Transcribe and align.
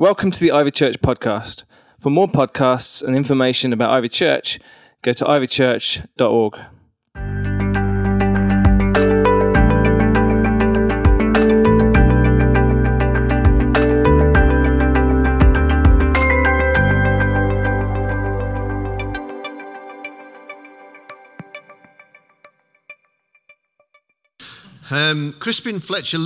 Welcome 0.00 0.30
to 0.30 0.38
the 0.38 0.52
Ivy 0.52 0.70
Church 0.70 1.00
podcast. 1.00 1.64
For 1.98 2.08
more 2.08 2.28
podcasts 2.28 3.02
and 3.02 3.16
information 3.16 3.72
about 3.72 3.90
Ivy 3.90 4.08
Church, 4.08 4.60
go 5.02 5.12
to 5.12 5.24
ivychurch.org. 5.24 6.54
Um, 24.92 25.34
Crispin 25.40 25.80
Fletcher 25.80 26.18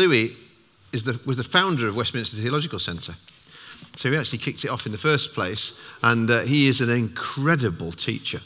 is 0.92 1.04
the, 1.04 1.18
was 1.24 1.38
the 1.38 1.42
founder 1.42 1.88
of 1.88 1.96
Westminster 1.96 2.36
Theological 2.36 2.78
Centre. 2.78 3.14
So 3.96 4.10
he 4.10 4.16
actually 4.16 4.38
kicked 4.38 4.64
it 4.64 4.68
off 4.68 4.86
in 4.86 4.92
the 4.92 4.98
first 4.98 5.34
place, 5.34 5.78
and 6.02 6.30
uh, 6.30 6.40
he 6.42 6.66
is 6.66 6.80
an 6.80 6.90
incredible 6.90 7.92
teacher. 7.92 8.40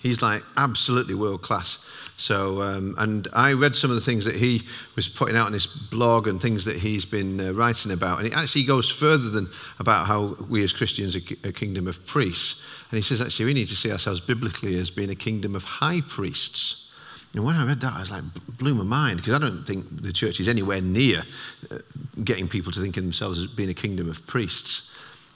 He's 0.00 0.22
like 0.22 0.42
absolutely 0.56 1.14
world 1.14 1.42
class. 1.42 1.78
So, 2.16 2.62
um, 2.62 2.96
and 2.98 3.28
I 3.32 3.52
read 3.52 3.76
some 3.76 3.90
of 3.90 3.94
the 3.94 4.00
things 4.00 4.24
that 4.24 4.34
he 4.34 4.62
was 4.96 5.08
putting 5.08 5.36
out 5.36 5.46
on 5.46 5.52
his 5.52 5.66
blog 5.66 6.26
and 6.26 6.42
things 6.42 6.64
that 6.64 6.76
he's 6.76 7.04
been 7.04 7.40
uh, 7.40 7.52
writing 7.52 7.92
about. 7.92 8.18
And 8.18 8.26
it 8.26 8.32
actually 8.34 8.64
goes 8.64 8.90
further 8.90 9.30
than 9.30 9.48
about 9.78 10.06
how 10.06 10.36
we 10.48 10.64
as 10.64 10.72
Christians 10.72 11.14
are 11.14 11.20
a 11.44 11.52
kingdom 11.52 11.86
of 11.86 12.04
priests. 12.06 12.60
And 12.90 12.96
he 12.96 13.02
says, 13.02 13.20
actually, 13.20 13.46
we 13.46 13.54
need 13.54 13.68
to 13.68 13.76
see 13.76 13.92
ourselves 13.92 14.20
biblically 14.20 14.76
as 14.78 14.90
being 14.90 15.10
a 15.10 15.14
kingdom 15.14 15.54
of 15.54 15.62
high 15.62 16.00
priests. 16.08 16.90
And 17.34 17.44
when 17.44 17.54
I 17.54 17.64
read 17.66 17.80
that, 17.82 17.92
I 17.92 18.00
was 18.00 18.10
like, 18.10 18.24
blew 18.56 18.74
my 18.74 18.84
mind 18.84 19.18
because 19.18 19.34
I 19.34 19.38
don't 19.38 19.64
think 19.64 20.02
the 20.02 20.12
church 20.12 20.40
is 20.40 20.48
anywhere 20.48 20.80
near 20.80 21.22
uh, 21.70 21.78
getting 22.24 22.48
people 22.48 22.72
to 22.72 22.80
think 22.80 22.96
of 22.96 23.04
themselves 23.04 23.38
as 23.38 23.46
being 23.46 23.70
a 23.70 23.74
kingdom 23.74 24.08
of 24.08 24.26
priests. 24.26 24.90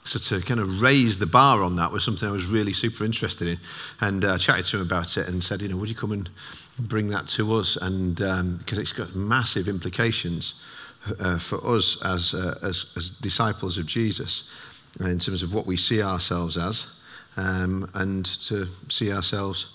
So 0.05 0.19
to 0.19 0.45
kind 0.45 0.59
of 0.59 0.81
raise 0.81 1.17
the 1.17 1.25
bar 1.25 1.61
on 1.61 1.77
that 1.77 1.91
was 1.91 2.03
something 2.03 2.27
I 2.27 2.31
was 2.31 2.45
really 2.45 2.73
super 2.73 3.05
interested 3.05 3.47
in, 3.47 3.57
and 4.01 4.25
uh, 4.25 4.37
chatted 4.37 4.65
to 4.65 4.77
him 4.77 4.83
about 4.83 5.17
it 5.17 5.27
and 5.27 5.43
said, 5.43 5.61
you 5.61 5.69
know, 5.69 5.77
would 5.77 5.89
you 5.89 5.95
come 5.95 6.11
and 6.11 6.29
bring 6.77 7.07
that 7.09 7.27
to 7.29 7.53
us? 7.55 7.77
And 7.77 8.15
because 8.15 8.77
um, 8.77 8.81
it's 8.81 8.91
got 8.91 9.15
massive 9.15 9.67
implications 9.67 10.55
uh, 11.19 11.37
for 11.39 11.65
us 11.65 12.01
as, 12.03 12.33
uh, 12.33 12.57
as, 12.63 12.85
as 12.97 13.09
disciples 13.09 13.77
of 13.77 13.85
Jesus 13.85 14.49
in 14.99 15.19
terms 15.19 15.41
of 15.41 15.53
what 15.53 15.65
we 15.65 15.77
see 15.77 16.01
ourselves 16.01 16.57
as, 16.57 16.87
um, 17.37 17.89
and 17.95 18.25
to 18.25 18.67
see 18.89 19.11
ourselves 19.11 19.73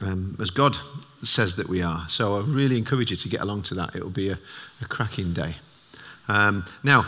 um, 0.00 0.36
as 0.40 0.50
God 0.50 0.76
says 1.22 1.56
that 1.56 1.68
we 1.68 1.82
are. 1.82 2.08
So 2.08 2.38
I 2.38 2.42
really 2.42 2.78
encourage 2.78 3.10
you 3.10 3.16
to 3.16 3.28
get 3.28 3.40
along 3.40 3.62
to 3.64 3.74
that. 3.74 3.94
It 3.94 4.02
will 4.02 4.10
be 4.10 4.30
a, 4.30 4.38
a 4.80 4.84
cracking 4.86 5.32
day. 5.32 5.56
Um, 6.28 6.64
now, 6.82 7.04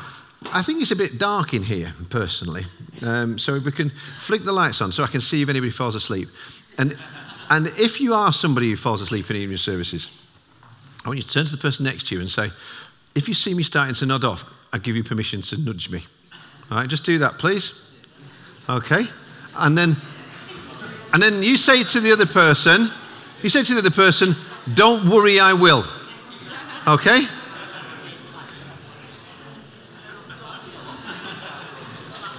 I 0.53 0.63
think 0.63 0.81
it's 0.81 0.93
a 0.93 0.97
bit 0.97 1.19
dark 1.19 1.55
in 1.55 1.63
here, 1.63 1.93
personally. 2.11 2.65
Um, 3.05 3.39
so 3.39 3.55
if 3.55 3.65
we 3.65 3.73
can 3.73 3.91
flick 4.21 4.45
the 4.45 4.53
lights 4.53 4.81
on 4.81 4.93
so 4.93 5.03
I 5.03 5.09
can 5.09 5.21
see 5.21 5.43
if 5.43 5.49
anybody 5.49 5.71
falls 5.71 5.95
asleep. 5.95 6.29
And, 6.79 6.97
and 7.51 7.67
if 7.79 8.01
you 8.01 8.15
are 8.15 8.33
somebody 8.33 8.71
who 8.71 8.77
falls 8.77 9.01
asleep 9.01 9.31
in 9.31 9.37
evening 9.37 9.59
services, 9.59 10.11
I 11.05 11.09
want 11.09 11.19
you 11.19 11.23
to 11.25 11.31
turn 11.31 11.45
to 11.45 11.53
the 11.53 11.59
person 11.59 11.85
next 11.85 12.07
to 12.09 12.15
you 12.15 12.21
and 12.21 12.31
say, 12.31 12.51
if 13.15 13.29
you 13.29 13.35
see 13.35 13.55
me 13.55 13.63
starting 13.63 13.95
to 13.97 14.07
nod 14.07 14.25
off, 14.25 14.45
I 14.73 14.79
give 14.79 14.97
you 14.97 15.05
permission 15.05 15.43
to 15.43 15.57
nudge 15.57 15.91
me. 15.91 16.05
All 16.71 16.79
right, 16.79 16.89
just 16.89 17.05
do 17.05 17.19
that, 17.19 17.39
please. 17.39 17.81
Okay. 18.69 19.05
And 19.57 19.77
then, 19.77 19.97
and 21.13 21.23
then 21.23 21.43
you 21.43 21.57
say 21.57 21.85
to 21.85 22.01
the 22.01 22.13
other 22.13 22.27
person, 22.27 22.91
you 23.43 23.51
say 23.51 23.63
to 23.63 23.75
the 23.75 23.81
other 23.81 23.91
person, 23.91 24.35
don't 24.73 25.09
worry, 25.09 25.39
I 25.39 25.53
will. 25.53 25.85
Okay? 26.89 27.21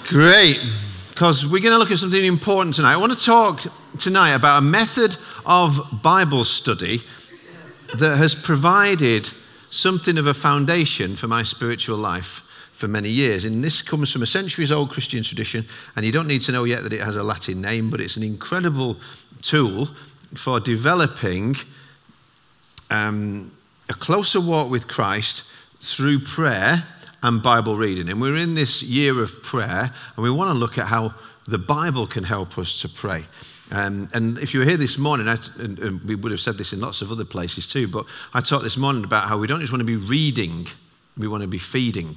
Great. 0.07 0.63
Because 1.09 1.47
we're 1.47 1.61
going 1.61 1.71
to 1.71 1.79
look 1.79 1.89
at 1.89 1.97
something 1.97 2.23
important 2.23 2.75
tonight. 2.75 2.93
I 2.93 2.97
want 2.97 3.17
to 3.17 3.25
talk 3.25 3.63
tonight 3.97 4.35
about 4.35 4.59
a 4.59 4.61
method 4.61 5.17
of 5.47 5.79
Bible 6.03 6.43
study 6.43 7.01
that 7.95 8.15
has 8.17 8.35
provided 8.35 9.27
something 9.71 10.19
of 10.19 10.27
a 10.27 10.33
foundation 10.35 11.15
for 11.15 11.27
my 11.27 11.41
spiritual 11.41 11.97
life 11.97 12.43
for 12.71 12.87
many 12.87 13.09
years. 13.09 13.45
And 13.45 13.63
this 13.63 13.81
comes 13.81 14.13
from 14.13 14.21
a 14.21 14.27
centuries 14.27 14.71
old 14.71 14.91
Christian 14.91 15.23
tradition, 15.23 15.65
and 15.95 16.05
you 16.05 16.11
don't 16.11 16.27
need 16.27 16.43
to 16.43 16.51
know 16.51 16.65
yet 16.65 16.83
that 16.83 16.93
it 16.93 17.01
has 17.01 17.15
a 17.15 17.23
Latin 17.23 17.59
name, 17.59 17.89
but 17.89 17.99
it's 17.99 18.15
an 18.15 18.21
incredible 18.21 18.97
tool 19.41 19.89
for 20.35 20.59
developing 20.59 21.55
um, 22.91 23.51
a 23.89 23.93
closer 23.95 24.39
walk 24.39 24.69
with 24.69 24.87
Christ 24.87 25.45
through 25.81 26.19
prayer 26.19 26.83
and 27.25 27.41
Bible 27.41 27.75
reading. 27.75 28.07
And 28.07 28.21
we're 28.21 28.35
in 28.35 28.53
this 28.53 28.83
year 28.83 29.19
of 29.19 29.41
prayer, 29.41 29.91
and 30.15 30.23
we 30.23 30.29
want 30.29 30.49
to 30.51 30.53
look 30.53 30.77
at 30.77 30.85
how 30.85 31.15
the 31.47 31.57
Bible 31.57 32.05
can 32.05 32.23
help 32.23 32.55
us 32.59 32.79
to 32.81 32.89
pray. 32.89 33.23
Um, 33.71 34.07
and 34.13 34.37
if 34.37 34.53
you 34.53 34.59
were 34.59 34.65
here 34.65 34.77
this 34.77 34.99
morning, 34.99 35.27
and, 35.27 35.79
and 35.79 36.01
we 36.03 36.13
would 36.13 36.31
have 36.31 36.39
said 36.39 36.59
this 36.59 36.71
in 36.71 36.79
lots 36.79 37.01
of 37.01 37.11
other 37.11 37.25
places 37.25 37.65
too, 37.65 37.87
but 37.87 38.05
I 38.35 38.41
talked 38.41 38.63
this 38.63 38.77
morning 38.77 39.03
about 39.03 39.27
how 39.27 39.39
we 39.39 39.47
don't 39.47 39.59
just 39.59 39.73
want 39.73 39.79
to 39.79 39.85
be 39.85 39.95
reading, 39.95 40.67
we 41.17 41.27
want 41.27 41.41
to 41.41 41.47
be 41.47 41.57
feeding 41.57 42.15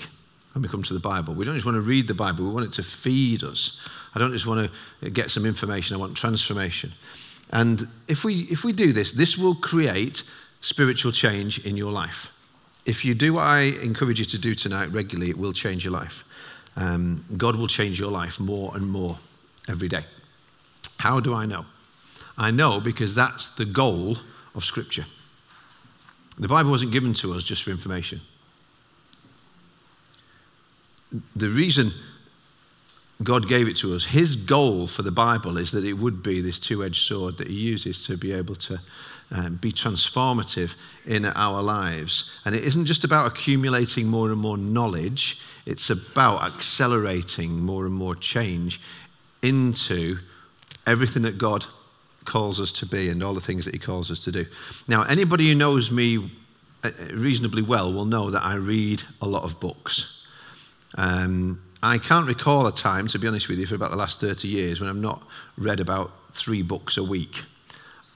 when 0.53 0.63
we 0.63 0.69
come 0.69 0.83
to 0.83 0.93
the 0.93 1.01
Bible. 1.01 1.33
We 1.33 1.47
don't 1.47 1.55
just 1.55 1.65
want 1.65 1.77
to 1.77 1.89
read 1.89 2.07
the 2.07 2.13
Bible, 2.13 2.45
we 2.45 2.51
want 2.51 2.67
it 2.67 2.73
to 2.73 2.83
feed 2.83 3.43
us. 3.43 3.81
I 4.15 4.19
don't 4.19 4.33
just 4.33 4.47
want 4.47 4.71
to 5.01 5.11
get 5.11 5.31
some 5.31 5.47
information, 5.47 5.97
I 5.97 6.01
want 6.01 6.19
transformation. 6.19 6.93
And 7.51 7.89
if 8.09 8.25
we, 8.25 8.41
if 8.51 8.63
we 8.63 8.75
do 8.75 8.93
this, 8.93 9.13
this 9.13 9.39
will 9.39 9.55
create 9.55 10.23
spiritual 10.61 11.13
change 11.13 11.65
in 11.65 11.79
your 11.79 11.93
life. 11.93 12.31
If 12.88 13.04
you 13.04 13.15
do 13.15 13.34
what 13.34 13.43
I 13.43 13.60
encourage 13.82 14.19
you 14.19 14.25
to 14.25 14.38
do 14.38 14.54
tonight 14.54 14.87
regularly, 14.87 15.28
it 15.28 15.37
will 15.37 15.53
change 15.53 15.84
your 15.84 15.93
life. 15.93 16.25
Um, 16.75 17.22
God 17.37 17.54
will 17.54 17.66
change 17.66 18.00
your 18.00 18.10
life 18.10 18.41
more 18.41 18.75
and 18.75 18.88
more 18.88 19.19
every 19.69 19.88
day. 19.88 20.04
How 20.97 21.21
do 21.21 21.34
I 21.34 21.44
know? 21.44 21.66
I 22.38 22.50
know 22.50 22.81
because 22.81 23.15
that's 23.15 23.50
the 23.50 23.66
goal 23.66 24.16
of 24.54 24.65
Scripture. 24.65 25.04
The 26.38 26.48
Bible 26.48 26.71
wasn't 26.71 26.93
given 26.93 27.12
to 27.15 27.34
us 27.34 27.44
just 27.44 27.62
for 27.62 27.72
information. 27.72 28.22
The 31.37 31.50
reason 31.50 31.91
God 33.22 33.48
gave 33.48 33.69
it 33.69 33.77
to 33.78 33.94
us, 33.94 34.04
His 34.06 34.34
goal 34.34 34.87
for 34.87 35.03
the 35.03 35.10
Bible 35.10 35.59
is 35.59 35.72
that 35.72 35.84
it 35.84 35.93
would 35.93 36.22
be 36.22 36.41
this 36.41 36.59
two 36.59 36.82
edged 36.82 37.04
sword 37.04 37.37
that 37.37 37.48
He 37.48 37.54
uses 37.54 38.06
to 38.06 38.16
be 38.16 38.32
able 38.32 38.54
to 38.54 38.81
um, 39.31 39.56
be 39.56 39.72
transformative 39.72 40.75
in 41.06 41.25
our 41.25 41.62
lives. 41.62 42.39
And 42.44 42.55
it 42.55 42.65
isn't 42.65 42.87
just 42.87 43.05
about 43.05 43.27
accumulating 43.27 44.06
more 44.09 44.31
and 44.31 44.41
more 44.41 44.56
knowledge, 44.56 45.41
it's 45.66 45.91
about 45.91 46.43
accelerating 46.55 47.61
more 47.61 47.84
and 47.84 47.94
more 47.94 48.15
change 48.15 48.81
into 49.43 50.19
everything 50.87 51.22
that 51.22 51.39
God 51.39 51.66
calls 52.25 52.61
us 52.61 52.72
to 52.72 52.87
be 52.87 53.09
and 53.09 53.22
all 53.22 53.34
the 53.34 53.41
things 53.41 53.65
that 53.65 53.75
He 53.75 53.78
calls 53.78 54.11
us 54.11 54.25
to 54.25 54.33
do. 54.33 54.47
Now, 54.87 55.03
anybody 55.03 55.49
who 55.49 55.55
knows 55.55 55.91
me 55.91 56.31
uh, 56.84 56.91
reasonably 57.12 57.62
well 57.62 57.93
will 57.93 58.05
know 58.05 58.31
that 58.31 58.43
I 58.43 58.55
read 58.55 59.03
a 59.21 59.27
lot 59.27 59.43
of 59.43 59.60
books. 59.60 60.27
Um, 60.97 61.60
I 61.83 61.99
can't 61.99 62.27
recall 62.27 62.66
a 62.66 62.72
time, 62.72 63.06
to 63.09 63.19
be 63.19 63.28
honest 63.28 63.49
with 63.49 63.59
you, 63.59 63.66
for 63.66 63.75
about 63.75 63.91
the 63.91 63.97
last 63.97 64.21
30 64.21 64.49
years 64.49 64.81
when 64.81 64.89
I've 64.89 64.97
not 64.97 65.22
read 65.56 65.81
about 65.81 66.10
three 66.33 66.62
books 66.62 66.97
a 66.97 67.05
week. 67.05 67.43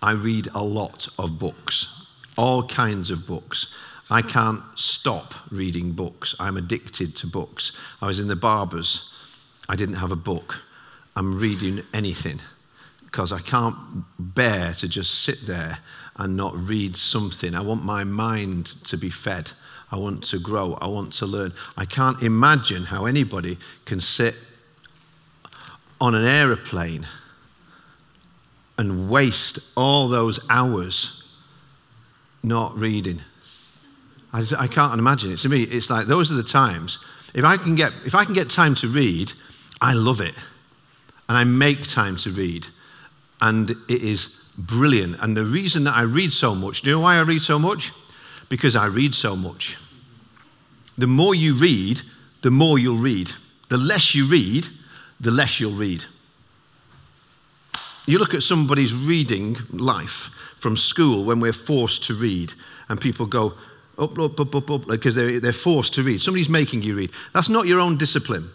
I 0.02 0.12
read 0.12 0.48
a 0.54 0.62
lot 0.62 1.08
of 1.18 1.38
books, 1.38 2.06
all 2.36 2.66
kinds 2.66 3.10
of 3.10 3.26
books. 3.26 3.72
I 4.10 4.20
can't 4.20 4.62
stop 4.74 5.32
reading 5.50 5.92
books. 5.92 6.34
I'm 6.40 6.56
addicted 6.56 7.16
to 7.16 7.26
books. 7.26 7.72
I 8.02 8.06
was 8.06 8.18
in 8.18 8.28
the 8.28 8.36
barber's, 8.36 9.14
I 9.68 9.76
didn't 9.76 9.94
have 9.94 10.12
a 10.12 10.16
book. 10.16 10.60
I'm 11.14 11.38
reading 11.38 11.82
anything 11.94 12.40
because 13.04 13.32
I 13.32 13.40
can't 13.40 13.76
bear 14.18 14.72
to 14.74 14.88
just 14.88 15.22
sit 15.22 15.46
there 15.46 15.78
and 16.16 16.36
not 16.36 16.54
read 16.56 16.96
something. 16.96 17.54
I 17.54 17.60
want 17.60 17.84
my 17.84 18.04
mind 18.04 18.66
to 18.84 18.96
be 18.96 19.10
fed. 19.10 19.52
I 19.90 19.96
want 19.96 20.24
to 20.24 20.38
grow. 20.38 20.78
I 20.80 20.86
want 20.86 21.12
to 21.14 21.26
learn. 21.26 21.52
I 21.76 21.84
can't 21.84 22.22
imagine 22.22 22.84
how 22.84 23.04
anybody 23.04 23.58
can 23.84 24.00
sit 24.00 24.34
on 26.00 26.14
an 26.14 26.24
aeroplane 26.24 27.06
and 28.78 29.10
waste 29.10 29.58
all 29.76 30.08
those 30.08 30.40
hours 30.48 31.22
not 32.42 32.76
reading. 32.76 33.20
I, 34.32 34.44
I 34.58 34.66
can't 34.66 34.98
imagine 34.98 35.32
it. 35.32 35.38
To 35.38 35.48
me, 35.48 35.62
it's 35.62 35.90
like 35.90 36.06
those 36.06 36.32
are 36.32 36.34
the 36.34 36.42
times. 36.42 36.98
If 37.34 37.44
I 37.44 37.56
can 37.56 37.74
get 37.74 37.92
if 38.04 38.14
I 38.14 38.24
can 38.24 38.34
get 38.34 38.50
time 38.50 38.74
to 38.76 38.88
read, 38.88 39.32
I 39.80 39.94
love 39.94 40.20
it, 40.20 40.34
and 41.28 41.36
I 41.36 41.44
make 41.44 41.86
time 41.88 42.16
to 42.18 42.30
read, 42.30 42.66
and 43.40 43.70
it 43.70 44.02
is 44.02 44.38
brilliant. 44.58 45.16
And 45.20 45.36
the 45.36 45.44
reason 45.44 45.84
that 45.84 45.96
I 45.96 46.02
read 46.02 46.32
so 46.32 46.54
much, 46.54 46.82
do 46.82 46.90
you 46.90 46.96
know 46.96 47.02
why 47.02 47.16
I 47.16 47.22
read 47.22 47.42
so 47.42 47.58
much? 47.58 47.92
Because 48.48 48.76
I 48.76 48.86
read 48.86 49.14
so 49.14 49.36
much. 49.36 49.78
The 50.98 51.06
more 51.06 51.34
you 51.34 51.56
read, 51.56 52.02
the 52.42 52.50
more 52.50 52.78
you'll 52.78 52.98
read. 52.98 53.30
The 53.68 53.78
less 53.78 54.14
you 54.14 54.28
read, 54.28 54.66
the 55.20 55.30
less 55.30 55.58
you'll 55.58 55.72
read. 55.72 56.04
You 58.06 58.18
look 58.18 58.34
at 58.34 58.42
somebody's 58.42 58.94
reading 58.94 59.56
life 59.70 60.30
from 60.58 60.76
school 60.76 61.24
when 61.24 61.40
we're 61.40 61.52
forced 61.52 62.04
to 62.04 62.14
read, 62.14 62.52
and 62.88 63.00
people 63.00 63.26
go 63.26 63.54
up, 63.98 64.18
up, 64.18 64.40
up, 64.40 64.54
up, 64.54 64.70
up, 64.70 64.86
because 64.86 65.14
they're, 65.14 65.40
they're 65.40 65.52
forced 65.52 65.94
to 65.94 66.02
read. 66.02 66.20
Somebody's 66.20 66.48
making 66.48 66.82
you 66.82 66.94
read. 66.94 67.10
That's 67.32 67.48
not 67.48 67.66
your 67.66 67.80
own 67.80 67.98
discipline. 67.98 68.48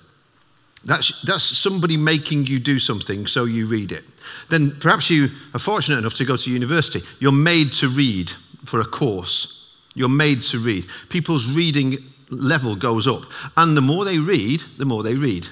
That's, 0.83 1.21
that's 1.21 1.43
somebody 1.43 1.97
making 1.97 2.47
you 2.47 2.59
do 2.59 2.79
something, 2.79 3.27
so 3.27 3.45
you 3.45 3.67
read 3.67 3.91
it. 3.91 4.03
Then 4.49 4.71
perhaps 4.79 5.09
you 5.09 5.29
are 5.53 5.59
fortunate 5.59 5.97
enough 5.97 6.13
to 6.15 6.25
go 6.25 6.37
to 6.37 6.51
university. 6.51 7.01
You're 7.19 7.31
made 7.31 7.73
to 7.73 7.87
read 7.87 8.31
for 8.65 8.79
a 8.81 8.85
course. 8.85 9.75
You're 9.95 10.09
made 10.09 10.43
to 10.43 10.59
read. 10.59 10.85
People's 11.09 11.49
reading 11.49 11.97
level 12.29 12.75
goes 12.75 13.07
up. 13.07 13.23
And 13.55 13.75
the 13.75 13.81
more 13.81 14.05
they 14.05 14.19
read, 14.19 14.61
the 14.77 14.85
more 14.85 15.03
they 15.03 15.15
read. 15.15 15.47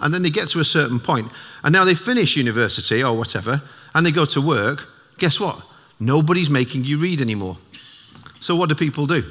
And 0.00 0.12
then 0.12 0.22
they 0.22 0.30
get 0.30 0.48
to 0.50 0.60
a 0.60 0.64
certain 0.64 1.00
point, 1.00 1.30
and 1.62 1.72
now 1.72 1.84
they 1.84 1.94
finish 1.94 2.36
university 2.36 3.02
or 3.02 3.16
whatever, 3.16 3.62
and 3.94 4.04
they 4.04 4.12
go 4.12 4.24
to 4.26 4.40
work. 4.40 4.88
Guess 5.18 5.40
what? 5.40 5.58
Nobody's 5.98 6.50
making 6.50 6.84
you 6.84 6.98
read 6.98 7.20
anymore. 7.20 7.56
So 8.40 8.54
what 8.54 8.68
do 8.68 8.74
people 8.74 9.06
do? 9.06 9.24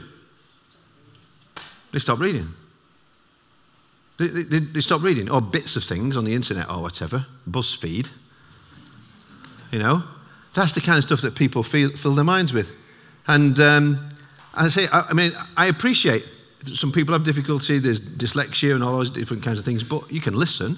They 1.91 1.99
stop 1.99 2.19
reading. 2.19 2.47
They, 4.17 4.27
they, 4.27 4.59
they, 4.59 4.81
stop 4.81 5.01
reading, 5.01 5.29
or 5.29 5.41
bits 5.41 5.75
of 5.75 5.83
things 5.83 6.17
on 6.17 6.25
the 6.25 6.33
internet 6.33 6.69
or 6.69 6.81
whatever, 6.81 7.25
BuzzFeed. 7.49 8.09
You 9.71 9.79
know, 9.79 10.03
that's 10.53 10.71
the 10.71 10.81
kind 10.81 10.97
of 10.97 11.03
stuff 11.03 11.21
that 11.21 11.35
people 11.35 11.63
feel, 11.63 11.89
fill 11.89 12.15
their 12.15 12.25
minds 12.25 12.53
with. 12.53 12.71
And 13.27 13.59
um, 13.59 14.09
I 14.53 14.69
say, 14.69 14.87
I, 14.91 15.07
I 15.09 15.13
mean, 15.13 15.33
I 15.57 15.67
appreciate 15.67 16.25
some 16.73 16.91
people 16.91 17.13
have 17.13 17.23
difficulty, 17.23 17.79
there's 17.79 17.99
dyslexia 17.99 18.73
and 18.73 18.83
all 18.83 18.91
those 18.91 19.09
different 19.09 19.43
kinds 19.43 19.59
of 19.59 19.65
things, 19.65 19.83
but 19.83 20.11
you 20.11 20.21
can 20.21 20.35
listen. 20.35 20.77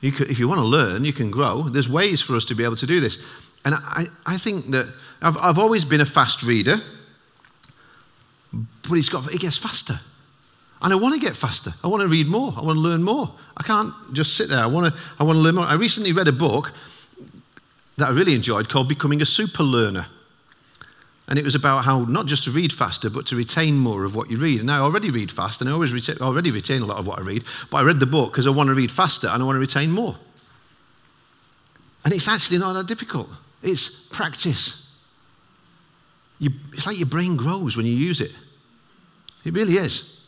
You 0.00 0.12
can, 0.12 0.28
if 0.30 0.38
you 0.38 0.48
want 0.48 0.58
to 0.58 0.66
learn, 0.66 1.04
you 1.04 1.12
can 1.12 1.30
grow. 1.30 1.62
There's 1.62 1.88
ways 1.88 2.20
for 2.20 2.34
us 2.34 2.44
to 2.46 2.54
be 2.54 2.64
able 2.64 2.76
to 2.76 2.86
do 2.86 3.00
this. 3.00 3.18
And 3.64 3.74
I, 3.74 4.06
I 4.26 4.36
think 4.36 4.66
that 4.70 4.92
I've, 5.20 5.36
I've 5.36 5.58
always 5.58 5.84
been 5.84 6.00
a 6.00 6.06
fast 6.06 6.42
reader, 6.42 6.76
but 8.52 8.98
it's 8.98 9.08
got, 9.08 9.32
it 9.32 9.40
gets 9.40 9.56
faster. 9.56 10.00
And 10.82 10.92
I 10.92 10.96
want 10.96 11.14
to 11.14 11.20
get 11.20 11.36
faster. 11.36 11.72
I 11.84 11.86
want 11.86 12.00
to 12.00 12.08
read 12.08 12.26
more. 12.26 12.52
I 12.56 12.62
want 12.62 12.76
to 12.76 12.80
learn 12.80 13.02
more. 13.04 13.32
I 13.56 13.62
can't 13.62 13.94
just 14.12 14.36
sit 14.36 14.48
there. 14.48 14.58
I 14.58 14.66
want 14.66 14.92
to, 14.92 15.00
I 15.20 15.22
want 15.22 15.36
to 15.36 15.40
learn 15.40 15.54
more. 15.54 15.64
I 15.64 15.74
recently 15.74 16.12
read 16.12 16.26
a 16.26 16.32
book 16.32 16.72
that 17.98 18.08
I 18.08 18.10
really 18.10 18.34
enjoyed 18.34 18.68
called 18.68 18.88
Becoming 18.88 19.22
a 19.22 19.26
Super 19.26 19.62
Learner. 19.62 20.06
And 21.28 21.38
it 21.38 21.44
was 21.44 21.54
about 21.54 21.84
how 21.84 22.00
not 22.00 22.26
just 22.26 22.44
to 22.44 22.50
read 22.50 22.72
faster, 22.72 23.08
but 23.08 23.26
to 23.26 23.36
retain 23.36 23.76
more 23.76 24.04
of 24.04 24.14
what 24.14 24.30
you 24.30 24.36
read. 24.36 24.60
And 24.60 24.70
I 24.70 24.78
already 24.78 25.10
read 25.10 25.30
fast, 25.30 25.60
and 25.60 25.70
I 25.70 25.72
always 25.72 25.92
already 26.20 26.50
retain 26.50 26.82
a 26.82 26.86
lot 26.86 26.98
of 26.98 27.06
what 27.06 27.18
I 27.18 27.22
read. 27.22 27.44
But 27.70 27.78
I 27.78 27.82
read 27.82 28.00
the 28.00 28.06
book 28.06 28.32
because 28.32 28.46
I 28.46 28.50
want 28.50 28.68
to 28.68 28.74
read 28.74 28.90
faster 28.90 29.28
and 29.28 29.42
I 29.42 29.46
want 29.46 29.56
to 29.56 29.60
retain 29.60 29.90
more. 29.90 30.16
And 32.04 32.12
it's 32.12 32.28
actually 32.28 32.58
not 32.58 32.72
that 32.72 32.86
difficult. 32.86 33.28
It's 33.62 34.08
practice. 34.08 34.98
You, 36.40 36.50
it's 36.72 36.86
like 36.86 36.98
your 36.98 37.06
brain 37.06 37.36
grows 37.36 37.76
when 37.76 37.86
you 37.86 37.92
use 37.92 38.20
it. 38.20 38.32
It 39.44 39.54
really 39.54 39.74
is. 39.74 40.21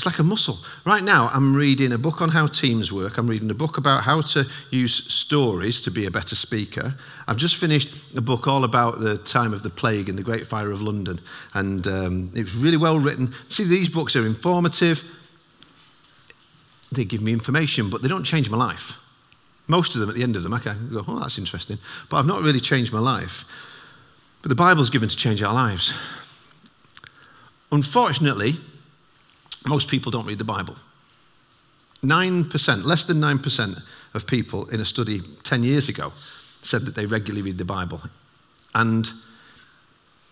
It's 0.00 0.06
like 0.06 0.18
a 0.18 0.22
muscle. 0.22 0.56
Right 0.86 1.04
now, 1.04 1.28
I'm 1.30 1.54
reading 1.54 1.92
a 1.92 1.98
book 1.98 2.22
on 2.22 2.30
how 2.30 2.46
teams 2.46 2.90
work. 2.90 3.18
I'm 3.18 3.26
reading 3.26 3.50
a 3.50 3.54
book 3.54 3.76
about 3.76 4.02
how 4.02 4.22
to 4.22 4.48
use 4.70 4.94
stories 5.12 5.82
to 5.82 5.90
be 5.90 6.06
a 6.06 6.10
better 6.10 6.34
speaker. 6.34 6.94
I've 7.28 7.36
just 7.36 7.56
finished 7.56 7.94
a 8.16 8.22
book 8.22 8.48
all 8.48 8.64
about 8.64 9.00
the 9.00 9.18
time 9.18 9.52
of 9.52 9.62
the 9.62 9.68
plague 9.68 10.08
and 10.08 10.16
the 10.16 10.22
Great 10.22 10.46
Fire 10.46 10.70
of 10.70 10.80
London. 10.80 11.20
And 11.52 11.86
um, 11.86 12.32
it 12.34 12.40
was 12.40 12.56
really 12.56 12.78
well 12.78 12.98
written. 12.98 13.34
See, 13.50 13.64
these 13.64 13.90
books 13.90 14.16
are 14.16 14.24
informative. 14.24 15.04
They 16.90 17.04
give 17.04 17.20
me 17.20 17.34
information, 17.34 17.90
but 17.90 18.00
they 18.00 18.08
don't 18.08 18.24
change 18.24 18.48
my 18.48 18.56
life. 18.56 18.96
Most 19.68 19.94
of 19.94 20.00
them, 20.00 20.08
at 20.08 20.16
the 20.16 20.22
end 20.22 20.34
of 20.34 20.42
them, 20.42 20.54
I 20.54 20.60
can 20.60 20.88
go, 20.90 21.04
oh, 21.06 21.20
that's 21.20 21.36
interesting. 21.36 21.76
But 22.08 22.16
I've 22.16 22.26
not 22.26 22.40
really 22.40 22.60
changed 22.60 22.90
my 22.90 23.00
life. 23.00 23.44
But 24.40 24.48
the 24.48 24.54
Bible's 24.54 24.88
given 24.88 25.10
to 25.10 25.16
change 25.16 25.42
our 25.42 25.52
lives. 25.52 25.92
Unfortunately, 27.70 28.54
most 29.66 29.88
people 29.88 30.10
don't 30.10 30.26
read 30.26 30.38
the 30.38 30.44
Bible. 30.44 30.76
9%, 32.02 32.84
less 32.84 33.04
than 33.04 33.18
9% 33.18 33.82
of 34.14 34.26
people 34.26 34.66
in 34.68 34.80
a 34.80 34.84
study 34.84 35.20
10 35.42 35.62
years 35.62 35.88
ago 35.88 36.12
said 36.62 36.82
that 36.82 36.94
they 36.94 37.06
regularly 37.06 37.42
read 37.42 37.58
the 37.58 37.64
Bible. 37.64 38.00
And 38.74 39.10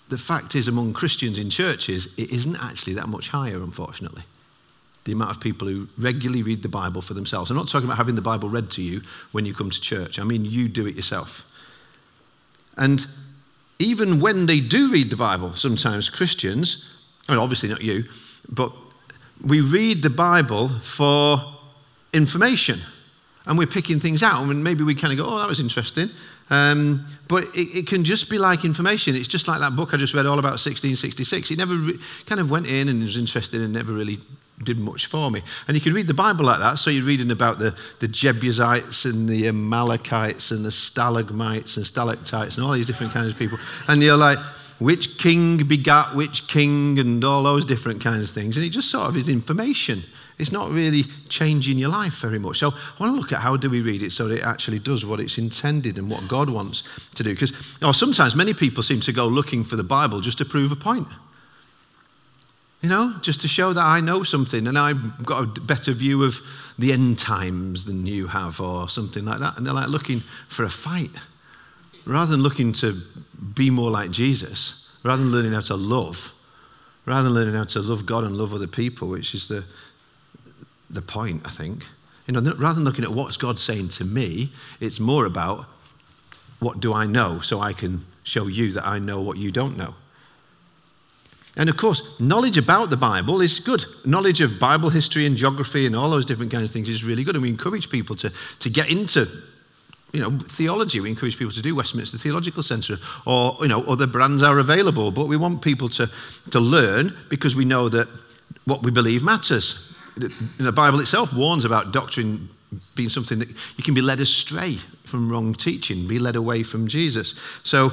the 0.08 0.18
fact 0.18 0.54
is, 0.54 0.68
among 0.68 0.94
Christians 0.94 1.38
in 1.38 1.50
churches, 1.50 2.06
it 2.16 2.30
isn't 2.30 2.56
actually 2.62 2.94
that 2.94 3.08
much 3.08 3.28
higher, 3.28 3.56
unfortunately. 3.56 4.22
The 5.04 5.12
amount 5.12 5.32
of 5.32 5.40
people 5.40 5.68
who 5.68 5.88
regularly 5.98 6.42
read 6.42 6.62
the 6.62 6.68
Bible 6.68 7.02
for 7.02 7.14
themselves. 7.14 7.50
I'm 7.50 7.56
not 7.56 7.68
talking 7.68 7.86
about 7.86 7.98
having 7.98 8.14
the 8.14 8.22
Bible 8.22 8.48
read 8.48 8.70
to 8.72 8.82
you 8.82 9.02
when 9.32 9.44
you 9.44 9.54
come 9.54 9.70
to 9.70 9.80
church. 9.80 10.18
I 10.18 10.24
mean, 10.24 10.44
you 10.44 10.68
do 10.68 10.86
it 10.86 10.96
yourself. 10.96 11.44
And 12.76 13.06
even 13.78 14.20
when 14.20 14.46
they 14.46 14.60
do 14.60 14.90
read 14.90 15.10
the 15.10 15.16
Bible, 15.16 15.54
sometimes 15.56 16.08
Christians, 16.08 16.88
I 17.28 17.32
mean, 17.32 17.40
obviously 17.40 17.68
not 17.68 17.82
you, 17.82 18.04
but 18.48 18.72
we 19.44 19.60
read 19.60 20.02
the 20.02 20.10
Bible 20.10 20.68
for 20.68 21.40
information 22.12 22.80
and 23.46 23.56
we're 23.56 23.66
picking 23.66 24.00
things 24.00 24.22
out 24.22 24.42
and 24.42 24.64
maybe 24.64 24.84
we 24.84 24.94
kind 24.94 25.12
of 25.12 25.24
go, 25.24 25.32
oh, 25.32 25.38
that 25.38 25.48
was 25.48 25.60
interesting. 25.60 26.10
Um, 26.50 27.06
but 27.28 27.44
it, 27.54 27.78
it, 27.78 27.86
can 27.86 28.04
just 28.04 28.30
be 28.30 28.38
like 28.38 28.64
information. 28.64 29.14
It's 29.14 29.28
just 29.28 29.48
like 29.48 29.60
that 29.60 29.76
book 29.76 29.92
I 29.92 29.98
just 29.98 30.14
read 30.14 30.26
all 30.26 30.38
about 30.38 30.58
1666. 30.58 31.50
It 31.50 31.58
never 31.58 31.74
re- 31.74 31.98
kind 32.26 32.40
of 32.40 32.50
went 32.50 32.66
in 32.66 32.88
and 32.88 33.02
was 33.02 33.18
interested 33.18 33.60
and 33.60 33.72
never 33.72 33.92
really 33.92 34.18
did 34.64 34.78
much 34.78 35.06
for 35.06 35.30
me. 35.30 35.42
And 35.66 35.76
you 35.76 35.80
can 35.80 35.92
read 35.92 36.06
the 36.06 36.14
Bible 36.14 36.46
like 36.46 36.58
that. 36.60 36.78
So 36.78 36.90
you're 36.90 37.04
reading 37.04 37.30
about 37.30 37.58
the, 37.58 37.78
the 38.00 38.08
Jebusites 38.08 39.04
and 39.04 39.28
the 39.28 39.48
Amalekites 39.48 40.50
and 40.50 40.64
the 40.64 40.72
stalagmites 40.72 41.76
and 41.76 41.86
stalactites 41.86 42.56
and 42.56 42.66
all 42.66 42.72
these 42.72 42.86
different 42.86 43.12
kinds 43.12 43.30
of 43.30 43.38
people. 43.38 43.58
And 43.86 44.02
you're 44.02 44.16
like, 44.16 44.38
which 44.78 45.18
king 45.18 45.64
begat 45.66 46.14
which 46.14 46.46
king 46.46 46.98
and 46.98 47.24
all 47.24 47.42
those 47.42 47.64
different 47.64 48.00
kinds 48.00 48.28
of 48.28 48.34
things. 48.34 48.56
And 48.56 48.64
it 48.64 48.70
just 48.70 48.90
sort 48.90 49.08
of 49.08 49.16
is 49.16 49.28
information. 49.28 50.02
It's 50.38 50.52
not 50.52 50.70
really 50.70 51.02
changing 51.28 51.78
your 51.78 51.88
life 51.88 52.20
very 52.20 52.38
much. 52.38 52.58
So 52.58 52.68
I 52.70 53.00
want 53.00 53.14
to 53.14 53.20
look 53.20 53.32
at 53.32 53.40
how 53.40 53.56
do 53.56 53.68
we 53.68 53.80
read 53.80 54.02
it 54.02 54.12
so 54.12 54.28
that 54.28 54.36
it 54.36 54.44
actually 54.44 54.78
does 54.78 55.04
what 55.04 55.18
it's 55.18 55.36
intended 55.36 55.98
and 55.98 56.08
what 56.08 56.28
God 56.28 56.48
wants 56.48 56.84
to 57.16 57.24
do. 57.24 57.34
Because 57.34 57.52
sometimes 57.96 58.36
many 58.36 58.54
people 58.54 58.84
seem 58.84 59.00
to 59.00 59.12
go 59.12 59.26
looking 59.26 59.64
for 59.64 59.74
the 59.74 59.82
Bible 59.82 60.20
just 60.20 60.38
to 60.38 60.44
prove 60.44 60.70
a 60.70 60.76
point. 60.76 61.08
You 62.80 62.88
know, 62.88 63.14
just 63.22 63.40
to 63.40 63.48
show 63.48 63.72
that 63.72 63.84
I 63.84 63.98
know 63.98 64.22
something 64.22 64.68
and 64.68 64.78
I've 64.78 65.24
got 65.24 65.42
a 65.42 65.60
better 65.60 65.92
view 65.92 66.22
of 66.22 66.38
the 66.78 66.92
end 66.92 67.18
times 67.18 67.84
than 67.84 68.06
you 68.06 68.28
have, 68.28 68.60
or 68.60 68.88
something 68.88 69.24
like 69.24 69.40
that. 69.40 69.56
And 69.56 69.66
they're 69.66 69.74
like 69.74 69.88
looking 69.88 70.20
for 70.48 70.62
a 70.62 70.68
fight 70.68 71.10
rather 72.08 72.30
than 72.30 72.42
looking 72.42 72.72
to 72.72 73.00
be 73.54 73.70
more 73.70 73.90
like 73.90 74.10
Jesus, 74.10 74.88
rather 75.04 75.22
than 75.22 75.30
learning 75.30 75.52
how 75.52 75.60
to 75.60 75.76
love, 75.76 76.32
rather 77.04 77.24
than 77.24 77.34
learning 77.34 77.54
how 77.54 77.64
to 77.64 77.80
love 77.80 78.06
God 78.06 78.24
and 78.24 78.36
love 78.36 78.54
other 78.54 78.66
people, 78.66 79.08
which 79.08 79.34
is 79.34 79.46
the, 79.46 79.64
the 80.90 81.02
point, 81.02 81.42
I 81.44 81.50
think. 81.50 81.84
You 82.26 82.34
know, 82.34 82.52
rather 82.56 82.74
than 82.74 82.84
looking 82.84 83.04
at 83.04 83.10
what's 83.10 83.36
God 83.36 83.58
saying 83.58 83.90
to 83.90 84.04
me, 84.04 84.50
it's 84.80 84.98
more 84.98 85.26
about 85.26 85.66
what 86.60 86.80
do 86.80 86.92
I 86.92 87.06
know 87.06 87.40
so 87.40 87.60
I 87.60 87.72
can 87.72 88.04
show 88.24 88.46
you 88.46 88.72
that 88.72 88.86
I 88.86 88.98
know 88.98 89.20
what 89.20 89.36
you 89.36 89.52
don't 89.52 89.76
know. 89.76 89.94
And 91.56 91.68
of 91.68 91.76
course, 91.76 92.18
knowledge 92.20 92.56
about 92.56 92.88
the 92.90 92.96
Bible 92.96 93.40
is 93.40 93.58
good. 93.58 93.84
Knowledge 94.04 94.40
of 94.40 94.58
Bible 94.60 94.90
history 94.90 95.26
and 95.26 95.36
geography 95.36 95.86
and 95.86 95.96
all 95.96 96.08
those 96.08 96.24
different 96.24 96.52
kinds 96.52 96.64
of 96.64 96.70
things 96.70 96.88
is 96.88 97.04
really 97.04 97.24
good. 97.24 97.34
And 97.34 97.42
we 97.42 97.48
encourage 97.48 97.90
people 97.90 98.14
to, 98.16 98.32
to 98.60 98.70
get 98.70 98.90
into 98.90 99.28
you 100.12 100.20
know, 100.20 100.30
theology. 100.38 101.00
We 101.00 101.10
encourage 101.10 101.38
people 101.38 101.52
to 101.52 101.62
do 101.62 101.74
Westminster 101.74 102.18
Theological 102.18 102.62
Centre, 102.62 102.96
or 103.26 103.56
you 103.60 103.68
know, 103.68 103.82
other 103.84 104.06
brands 104.06 104.42
are 104.42 104.58
available. 104.58 105.10
But 105.10 105.26
we 105.26 105.36
want 105.36 105.62
people 105.62 105.88
to 105.90 106.10
to 106.50 106.60
learn 106.60 107.14
because 107.28 107.54
we 107.54 107.64
know 107.64 107.88
that 107.88 108.08
what 108.64 108.82
we 108.82 108.90
believe 108.90 109.22
matters. 109.22 109.94
The 110.16 110.72
Bible 110.72 111.00
itself 111.00 111.32
warns 111.32 111.64
about 111.64 111.92
doctrine 111.92 112.48
being 112.94 113.08
something 113.08 113.38
that 113.38 113.48
you 113.76 113.84
can 113.84 113.94
be 113.94 114.00
led 114.00 114.20
astray 114.20 114.74
from 115.04 115.30
wrong 115.30 115.54
teaching, 115.54 116.06
be 116.06 116.18
led 116.18 116.36
away 116.36 116.62
from 116.62 116.88
Jesus. 116.88 117.34
So 117.62 117.92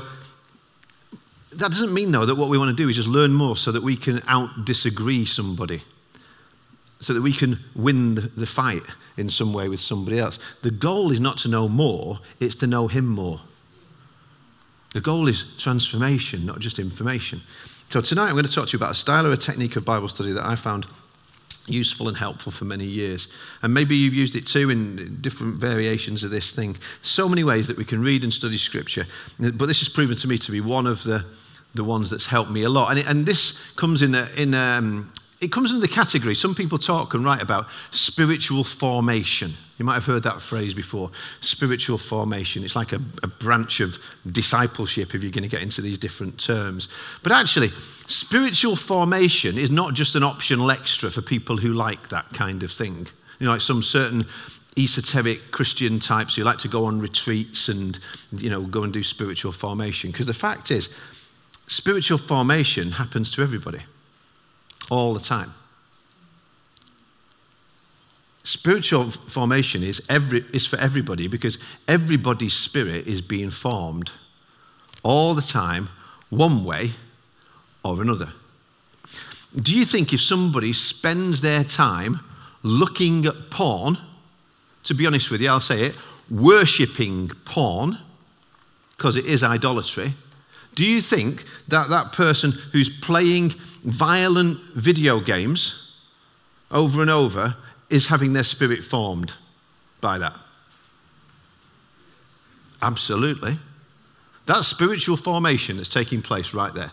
that 1.53 1.69
doesn't 1.69 1.93
mean 1.93 2.11
though 2.11 2.25
that 2.25 2.35
what 2.35 2.49
we 2.49 2.57
want 2.57 2.75
to 2.75 2.83
do 2.83 2.89
is 2.89 2.95
just 2.95 3.07
learn 3.07 3.31
more 3.33 3.55
so 3.55 3.71
that 3.71 3.83
we 3.83 3.95
can 3.95 4.21
out 4.27 4.65
disagree 4.65 5.23
somebody 5.23 5.81
so 6.99 7.13
that 7.13 7.21
we 7.21 7.33
can 7.33 7.59
win 7.75 8.15
the 8.15 8.45
fight 8.45 8.83
in 9.17 9.29
some 9.29 9.53
way 9.53 9.69
with 9.69 9.79
somebody 9.79 10.19
else. 10.19 10.39
The 10.61 10.71
goal 10.71 11.11
is 11.11 11.19
not 11.19 11.37
to 11.39 11.49
know 11.49 11.67
more, 11.67 12.19
it's 12.39 12.55
to 12.55 12.67
know 12.67 12.87
Him 12.87 13.05
more. 13.07 13.41
The 14.93 15.01
goal 15.01 15.27
is 15.27 15.45
transformation, 15.57 16.45
not 16.45 16.59
just 16.59 16.79
information. 16.79 17.41
So 17.89 18.01
tonight 18.01 18.27
I'm 18.27 18.33
going 18.33 18.45
to 18.45 18.51
talk 18.51 18.67
to 18.67 18.73
you 18.73 18.79
about 18.79 18.91
a 18.91 18.95
style 18.95 19.27
or 19.27 19.31
a 19.31 19.37
technique 19.37 19.75
of 19.75 19.85
Bible 19.85 20.07
study 20.07 20.31
that 20.31 20.45
I 20.45 20.55
found 20.55 20.87
useful 21.67 22.07
and 22.07 22.17
helpful 22.17 22.51
for 22.51 22.65
many 22.65 22.85
years. 22.85 23.27
And 23.61 23.73
maybe 23.73 23.95
you've 23.95 24.13
used 24.13 24.35
it 24.35 24.45
too 24.45 24.69
in 24.69 25.17
different 25.21 25.55
variations 25.55 26.23
of 26.23 26.31
this 26.31 26.53
thing. 26.53 26.77
So 27.01 27.27
many 27.27 27.43
ways 27.43 27.67
that 27.67 27.77
we 27.77 27.85
can 27.85 28.01
read 28.01 28.23
and 28.23 28.33
study 28.33 28.57
Scripture. 28.57 29.05
But 29.39 29.65
this 29.65 29.79
has 29.79 29.89
proven 29.89 30.15
to 30.17 30.27
me 30.27 30.37
to 30.37 30.51
be 30.51 30.61
one 30.61 30.87
of 30.87 31.03
the, 31.03 31.25
the 31.73 31.83
ones 31.83 32.09
that's 32.09 32.27
helped 32.27 32.51
me 32.51 32.63
a 32.63 32.69
lot. 32.69 32.91
And, 32.91 32.99
it, 32.99 33.07
and 33.07 33.25
this 33.25 33.73
comes 33.75 34.01
in, 34.01 34.15
a, 34.15 34.29
in 34.37 34.53
um, 34.53 35.11
it 35.45 35.51
comes 35.51 35.69
under 35.69 35.79
the 35.79 35.93
category, 35.93 36.33
some 36.33 36.55
people 36.55 36.79
talk 36.79 37.13
and 37.13 37.23
write 37.23 37.39
about 37.39 37.67
spiritual 37.91 38.63
formation. 38.63 39.51
You 39.77 39.85
might 39.85 39.93
have 39.93 40.05
heard 40.05 40.23
that 40.23 40.41
phrase 40.41 40.73
before 40.73 41.11
spiritual 41.39 41.99
formation. 41.99 42.63
It's 42.63 42.75
like 42.75 42.93
a, 42.93 43.01
a 43.21 43.27
branch 43.27 43.79
of 43.79 43.99
discipleship 44.31 45.13
if 45.13 45.21
you're 45.21 45.31
going 45.31 45.43
to 45.43 45.49
get 45.49 45.61
into 45.61 45.83
these 45.83 45.99
different 45.99 46.39
terms. 46.39 46.87
But 47.21 47.31
actually, 47.31 47.69
spiritual 48.07 48.75
formation 48.75 49.59
is 49.59 49.69
not 49.69 49.93
just 49.93 50.15
an 50.15 50.23
optional 50.23 50.71
extra 50.71 51.11
for 51.11 51.21
people 51.21 51.57
who 51.57 51.73
like 51.73 52.09
that 52.09 52.27
kind 52.33 52.63
of 52.63 52.71
thing. 52.71 53.05
You 53.37 53.45
know, 53.45 53.51
like 53.51 53.61
some 53.61 53.83
certain 53.83 54.25
esoteric 54.79 55.51
Christian 55.51 55.99
types 55.99 56.35
who 56.35 56.43
like 56.43 56.57
to 56.59 56.67
go 56.67 56.85
on 56.85 56.99
retreats 56.99 57.69
and, 57.69 57.99
you 58.35 58.49
know, 58.49 58.63
go 58.63 58.81
and 58.81 58.91
do 58.91 59.03
spiritual 59.03 59.51
formation. 59.51 60.09
Because 60.09 60.25
the 60.25 60.33
fact 60.33 60.71
is, 60.71 60.89
spiritual 61.67 62.17
formation 62.17 62.89
happens 62.89 63.29
to 63.33 63.43
everybody 63.43 63.81
all 64.89 65.13
the 65.13 65.19
time. 65.19 65.53
Spiritual 68.43 69.09
formation 69.09 69.83
is, 69.83 70.05
every, 70.07 70.45
is 70.53 70.67
for 70.67 70.77
everybody 70.77 71.27
because 71.27 71.57
everybody's 71.87 72.53
spirit 72.53 73.07
is 73.07 73.21
being 73.21 73.49
formed 73.49 74.11
all 75.03 75.33
the 75.33 75.41
time, 75.41 75.89
one 76.29 76.63
way 76.63 76.91
or 77.83 78.01
another. 78.01 78.29
Do 79.59 79.75
you 79.75 79.85
think 79.85 80.13
if 80.13 80.21
somebody 80.21 80.73
spends 80.73 81.41
their 81.41 81.63
time 81.63 82.19
looking 82.61 83.25
at 83.25 83.49
porn, 83.49 83.97
to 84.83 84.93
be 84.93 85.07
honest 85.07 85.31
with 85.31 85.41
you, 85.41 85.49
I'll 85.49 85.59
say 85.59 85.85
it, 85.85 85.97
worshipping 86.29 87.29
porn, 87.45 87.97
because 88.97 89.17
it 89.17 89.25
is 89.25 89.43
idolatry, 89.43 90.13
do 90.75 90.85
you 90.85 91.01
think 91.01 91.45
that 91.67 91.89
that 91.89 92.11
person 92.11 92.51
who's 92.73 92.89
playing 92.99 93.53
violent 93.85 94.59
video 94.73 95.19
games 95.19 95.95
over 96.71 97.01
and 97.01 97.09
over 97.09 97.55
is 97.89 98.07
having 98.07 98.33
their 98.33 98.43
spirit 98.43 98.83
formed 98.83 99.33
by 100.01 100.17
that? 100.17 100.33
Absolutely. 102.81 103.57
That's 104.45 104.67
spiritual 104.67 105.17
formation 105.17 105.77
that's 105.77 105.89
taking 105.89 106.21
place 106.21 106.53
right 106.53 106.73
there. 106.73 106.91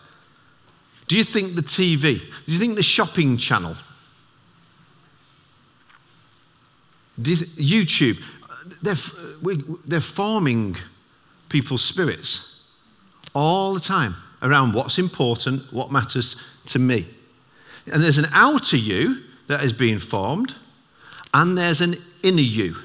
Do 1.08 1.16
you 1.16 1.24
think 1.24 1.54
the 1.54 1.62
TV, 1.62 2.20
do 2.20 2.52
you 2.52 2.58
think 2.58 2.76
the 2.76 2.82
shopping 2.82 3.36
channel, 3.36 3.76
YouTube, 7.20 8.22
they're, 8.80 8.94
they're 9.84 10.00
forming 10.00 10.76
people's 11.48 11.82
spirits 11.84 12.62
all 13.34 13.74
the 13.74 13.80
time 13.80 14.14
around 14.42 14.74
what's 14.74 14.98
important, 14.98 15.72
what 15.72 15.90
matters 15.90 16.36
to 16.66 16.78
me. 16.78 17.06
And 17.92 18.02
there's 18.02 18.18
an 18.18 18.28
outer 18.32 18.76
you 18.76 19.22
that 19.46 19.62
is 19.62 19.72
being 19.72 19.98
formed, 19.98 20.54
and 21.34 21.56
there's 21.56 21.80
an 21.80 21.94
inner 22.22 22.40
you 22.40 22.76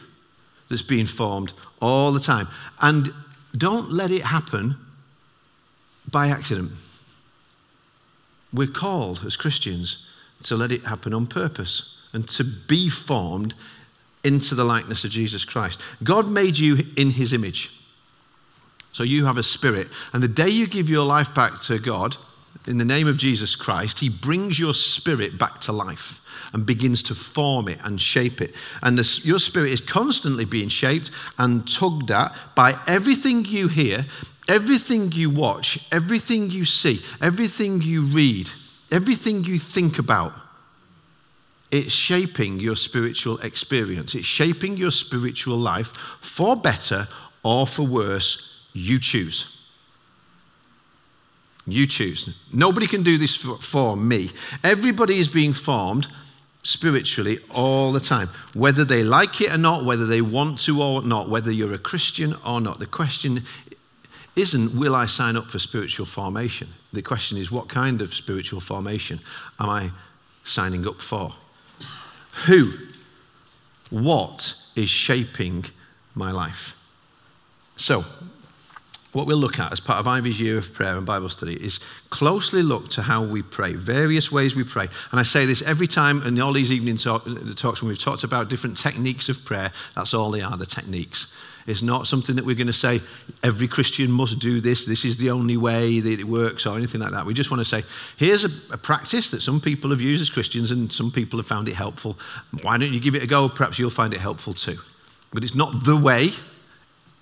that's 0.69 0.81
being 0.81 1.05
formed 1.05 1.53
all 1.81 2.11
the 2.11 2.19
time. 2.19 2.47
And 2.81 3.13
don't 3.57 3.91
let 3.91 4.11
it 4.11 4.21
happen 4.21 4.75
by 6.11 6.29
accident. 6.29 6.71
We're 8.53 8.67
called 8.67 9.23
as 9.25 9.35
Christians 9.35 10.07
to 10.43 10.55
let 10.55 10.71
it 10.71 10.85
happen 10.85 11.13
on 11.13 11.27
purpose 11.27 11.97
and 12.13 12.27
to 12.29 12.43
be 12.43 12.89
formed 12.89 13.53
into 14.23 14.55
the 14.55 14.63
likeness 14.63 15.03
of 15.03 15.11
Jesus 15.11 15.45
Christ. 15.45 15.81
God 16.03 16.29
made 16.29 16.57
you 16.57 16.85
in 16.95 17.11
his 17.11 17.33
image. 17.33 17.71
So 18.97 19.03
you 19.03 19.25
have 19.25 19.37
a 19.37 19.43
spirit. 19.43 19.89
And 20.11 20.23
the 20.23 20.27
day 20.27 20.49
you 20.49 20.65
give 20.65 20.89
your 20.89 21.05
life 21.05 21.35
back 21.35 21.59
to 21.65 21.77
God, 21.77 22.17
in 22.65 22.79
the 22.79 22.83
name 22.83 23.07
of 23.07 23.15
Jesus 23.15 23.55
Christ, 23.55 23.99
He 23.99 24.09
brings 24.09 24.57
your 24.57 24.73
spirit 24.73 25.37
back 25.37 25.59
to 25.61 25.71
life 25.71 26.19
and 26.51 26.65
begins 26.65 27.03
to 27.03 27.13
form 27.13 27.67
it 27.67 27.77
and 27.83 28.01
shape 28.01 28.41
it. 28.41 28.55
And 28.81 28.97
the, 28.97 29.21
your 29.23 29.37
spirit 29.37 29.69
is 29.69 29.81
constantly 29.81 30.45
being 30.45 30.69
shaped 30.69 31.11
and 31.37 31.69
tugged 31.69 32.09
at 32.09 32.35
by 32.55 32.75
everything 32.87 33.45
you 33.45 33.67
hear, 33.67 34.03
everything 34.47 35.11
you 35.11 35.29
watch, 35.29 35.77
everything 35.91 36.49
you 36.49 36.65
see, 36.65 36.99
everything 37.21 37.83
you 37.83 38.01
read, 38.01 38.49
everything 38.91 39.43
you 39.43 39.59
think 39.59 39.99
about. 39.99 40.33
It's 41.69 41.91
shaping 41.91 42.59
your 42.59 42.75
spiritual 42.75 43.37
experience. 43.41 44.15
It's 44.15 44.25
shaping 44.25 44.75
your 44.75 44.89
spiritual 44.89 45.57
life 45.57 45.89
for 46.21 46.55
better 46.55 47.07
or 47.43 47.67
for 47.67 47.83
worse. 47.83 48.56
You 48.77 48.99
choose. 48.99 49.67
You 51.65 51.87
choose. 51.87 52.29
Nobody 52.53 52.85
can 52.85 53.01
do 53.01 53.17
this 53.17 53.35
for, 53.35 53.57
for, 53.57 53.97
me. 53.97 54.29
Everybody 54.63 55.17
is 55.17 55.27
being 55.27 55.53
formed 55.53 56.07
spiritually 56.61 57.39
all 57.49 57.91
the 57.91 57.99
time. 57.99 58.29
Whether 58.53 58.85
they 58.85 59.03
like 59.03 59.41
it 59.41 59.51
or 59.51 59.57
not, 59.57 59.83
whether 59.83 60.05
they 60.05 60.21
want 60.21 60.59
to 60.59 60.79
or 60.79 61.01
not, 61.01 61.27
whether 61.27 61.51
you're 61.51 61.73
a 61.73 61.79
Christian 61.79 62.35
or 62.45 62.61
not. 62.61 62.77
The 62.77 62.85
question 62.85 63.43
isn't, 64.35 64.79
will 64.79 64.95
I 64.95 65.07
sign 65.07 65.35
up 65.35 65.49
for 65.49 65.57
spiritual 65.57 66.05
formation? 66.05 66.69
The 66.93 67.01
question 67.01 67.39
is, 67.39 67.51
what 67.51 67.69
kind 67.69 68.03
of 68.03 68.13
spiritual 68.13 68.59
formation 68.59 69.19
am 69.59 69.69
I 69.69 69.89
signing 70.45 70.87
up 70.87 71.01
for? 71.01 71.33
Who? 72.45 72.73
What 73.89 74.55
is 74.75 74.89
shaping 74.89 75.65
my 76.13 76.31
life? 76.31 76.75
So, 77.75 78.03
what 79.17 79.25
we'll 79.25 79.37
look 79.37 79.57
at 79.57 79.71
as 79.71 79.79
part 79.79 79.97
of 79.97 80.05
Ivy's 80.05 80.39
year 80.39 80.59
of 80.59 80.71
prayer 80.73 80.95
and 80.95 81.03
Bible 81.03 81.27
study 81.27 81.55
is 81.55 81.79
closely 82.11 82.61
look 82.61 82.87
to 82.89 83.01
how 83.01 83.23
we 83.23 83.41
pray, 83.41 83.73
various 83.73 84.31
ways 84.31 84.55
we 84.55 84.63
pray. 84.63 84.87
And 85.09 85.19
I 85.19 85.23
say 85.23 85.47
this 85.47 85.63
every 85.63 85.87
time 85.87 86.21
in 86.21 86.39
all 86.39 86.53
these 86.53 86.71
evening 86.71 86.97
talk, 86.97 87.27
talks 87.55 87.81
when 87.81 87.89
we've 87.89 87.97
talked 87.97 88.23
about 88.23 88.47
different 88.47 88.77
techniques 88.77 89.27
of 89.27 89.43
prayer, 89.43 89.71
that's 89.95 90.13
all 90.13 90.29
they 90.29 90.41
are, 90.41 90.55
the 90.55 90.67
techniques. 90.67 91.33
It's 91.65 91.81
not 91.81 92.05
something 92.05 92.35
that 92.35 92.45
we're 92.45 92.55
going 92.55 92.67
to 92.67 92.73
say 92.73 93.01
every 93.41 93.67
Christian 93.67 94.11
must 94.11 94.37
do 94.37 94.61
this, 94.61 94.85
this 94.85 95.03
is 95.03 95.17
the 95.17 95.31
only 95.31 95.57
way 95.57 95.99
that 95.99 96.19
it 96.19 96.23
works, 96.23 96.67
or 96.67 96.77
anything 96.77 97.01
like 97.01 97.11
that. 97.11 97.25
We 97.25 97.33
just 97.33 97.49
want 97.49 97.59
to 97.61 97.65
say 97.65 97.83
here's 98.17 98.45
a, 98.45 98.49
a 98.71 98.77
practice 98.77 99.31
that 99.31 99.41
some 99.41 99.59
people 99.59 99.89
have 99.89 99.99
used 99.99 100.21
as 100.21 100.29
Christians 100.29 100.69
and 100.69 100.91
some 100.91 101.09
people 101.09 101.39
have 101.39 101.47
found 101.47 101.67
it 101.67 101.73
helpful. 101.73 102.19
Why 102.61 102.77
don't 102.77 102.93
you 102.93 102.99
give 102.99 103.15
it 103.15 103.23
a 103.23 103.27
go? 103.27 103.49
Perhaps 103.49 103.79
you'll 103.79 103.89
find 103.89 104.13
it 104.13 104.19
helpful 104.19 104.53
too. 104.53 104.77
But 105.33 105.43
it's 105.43 105.55
not 105.55 105.83
the 105.85 105.97
way, 105.97 106.29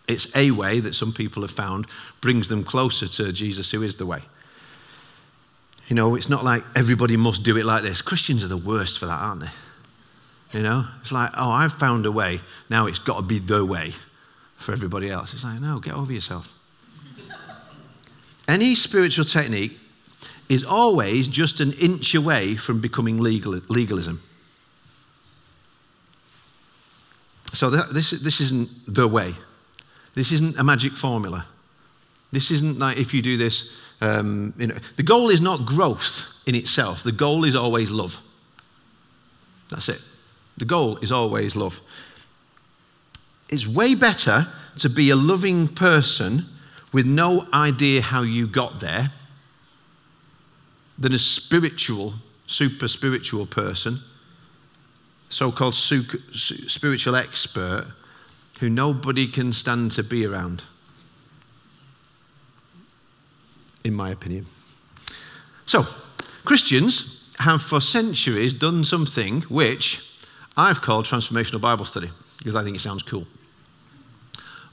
it's 0.07 0.35
a 0.35 0.51
way 0.51 0.79
that 0.79 0.95
some 0.95 1.11
people 1.11 1.41
have 1.41 1.51
found 1.51 1.87
brings 2.21 2.47
them 2.47 2.63
closer 2.63 3.07
to 3.07 3.31
Jesus, 3.31 3.71
who 3.71 3.81
is 3.81 3.95
the 3.95 4.05
way. 4.05 4.21
You 5.87 5.95
know, 5.95 6.15
it's 6.15 6.29
not 6.29 6.43
like 6.43 6.63
everybody 6.75 7.17
must 7.17 7.43
do 7.43 7.57
it 7.57 7.65
like 7.65 7.83
this. 7.83 8.01
Christians 8.01 8.43
are 8.43 8.47
the 8.47 8.57
worst 8.57 8.99
for 8.99 9.05
that, 9.05 9.19
aren't 9.21 9.41
they? 9.41 9.49
You 10.57 10.63
know, 10.63 10.85
it's 11.01 11.11
like, 11.11 11.31
oh, 11.37 11.51
I've 11.51 11.73
found 11.73 12.05
a 12.05 12.11
way. 12.11 12.39
Now 12.69 12.87
it's 12.87 12.99
got 12.99 13.17
to 13.17 13.21
be 13.21 13.39
the 13.39 13.65
way 13.65 13.93
for 14.57 14.71
everybody 14.71 15.09
else. 15.09 15.33
It's 15.33 15.43
like, 15.43 15.59
no, 15.59 15.79
get 15.79 15.93
over 15.93 16.11
yourself. 16.11 16.53
Any 18.47 18.75
spiritual 18.75 19.25
technique 19.25 19.77
is 20.49 20.63
always 20.63 21.27
just 21.27 21.59
an 21.59 21.73
inch 21.73 22.13
away 22.13 22.55
from 22.55 22.79
becoming 22.79 23.19
legal, 23.19 23.53
legalism. 23.69 24.21
So 27.53 27.69
that, 27.71 27.93
this, 27.93 28.11
this 28.11 28.41
isn't 28.41 28.69
the 28.87 29.07
way. 29.07 29.33
This 30.15 30.31
isn't 30.31 30.57
a 30.57 30.63
magic 30.63 30.93
formula. 30.93 31.45
This 32.31 32.49
isn't 32.49 32.79
like 32.79 32.97
if 32.97 33.13
you 33.13 33.21
do 33.21 33.37
this, 33.37 33.69
um, 34.01 34.53
you 34.57 34.67
know, 34.67 34.75
the 34.97 35.03
goal 35.03 35.29
is 35.29 35.41
not 35.41 35.65
growth 35.65 36.25
in 36.45 36.55
itself. 36.55 37.03
The 37.03 37.11
goal 37.11 37.43
is 37.43 37.55
always 37.55 37.91
love. 37.91 38.19
That's 39.69 39.89
it. 39.89 40.01
The 40.57 40.65
goal 40.65 40.97
is 40.97 41.11
always 41.11 41.55
love. 41.55 41.79
It's 43.49 43.67
way 43.67 43.93
better 43.93 44.47
to 44.79 44.89
be 44.89 45.09
a 45.09 45.15
loving 45.15 45.67
person 45.67 46.45
with 46.93 47.05
no 47.05 47.47
idea 47.53 48.01
how 48.01 48.21
you 48.21 48.47
got 48.47 48.79
there 48.79 49.11
than 50.97 51.13
a 51.13 51.19
spiritual, 51.19 52.13
super 52.47 52.87
spiritual 52.87 53.45
person, 53.45 53.99
so 55.29 55.51
called 55.51 55.75
spiritual 55.75 57.15
expert 57.15 57.87
who 58.59 58.69
nobody 58.69 59.27
can 59.27 59.51
stand 59.51 59.91
to 59.91 60.03
be 60.03 60.25
around, 60.25 60.63
in 63.83 63.93
my 63.93 64.09
opinion. 64.09 64.45
So, 65.65 65.85
Christians 66.45 67.33
have 67.39 67.61
for 67.61 67.81
centuries 67.81 68.53
done 68.53 68.85
something 68.85 69.41
which 69.43 70.17
I've 70.55 70.81
called 70.81 71.05
transformational 71.05 71.59
Bible 71.59 71.85
study 71.85 72.09
because 72.37 72.55
I 72.55 72.63
think 72.63 72.75
it 72.75 72.79
sounds 72.79 73.03
cool. 73.03 73.25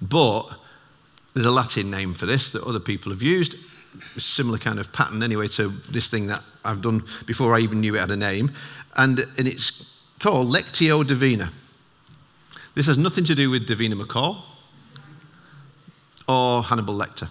But 0.01 0.49
there's 1.35 1.47
a 1.47 1.51
Latin 1.51 1.91
name 1.91 2.15
for 2.15 2.27
this 2.27 2.53
that 2.53 2.63
other 2.63 2.81
people 2.81 3.11
have 3.11 3.23
used, 3.23 3.57
similar 4.17 4.59
kind 4.59 4.79
of 4.79 4.93
pattern 4.93 5.23
anyway 5.23 5.49
to 5.49 5.69
this 5.91 6.09
thing 6.09 6.27
that 6.29 6.43
I've 6.65 6.83
done 6.83 7.03
before 7.27 7.55
I 7.55 7.61
even 7.61 7.81
knew 7.81 7.97
it 7.97 8.01
had 8.01 8.11
a 8.11 8.17
name, 8.17 8.53
and, 8.97 9.19
and 9.39 9.49
it's 9.49 9.91
called 10.21 10.49
Lectio 10.49 11.07
Divina. 11.07 11.51
This 12.75 12.87
has 12.87 12.97
nothing 12.97 13.25
to 13.25 13.35
do 13.35 13.51
with 13.51 13.69
Davina 13.69 14.01
McCall 14.01 14.43
or 16.27 16.63
Hannibal 16.63 16.95
Lecter. 16.95 17.29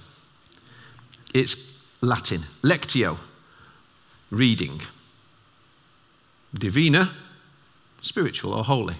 It's 1.34 1.84
Latin. 2.02 2.42
Lectio, 2.62 3.18
reading. 4.30 4.82
Divina, 6.54 7.10
spiritual 8.02 8.54
or 8.54 8.64
holy. 8.64 8.98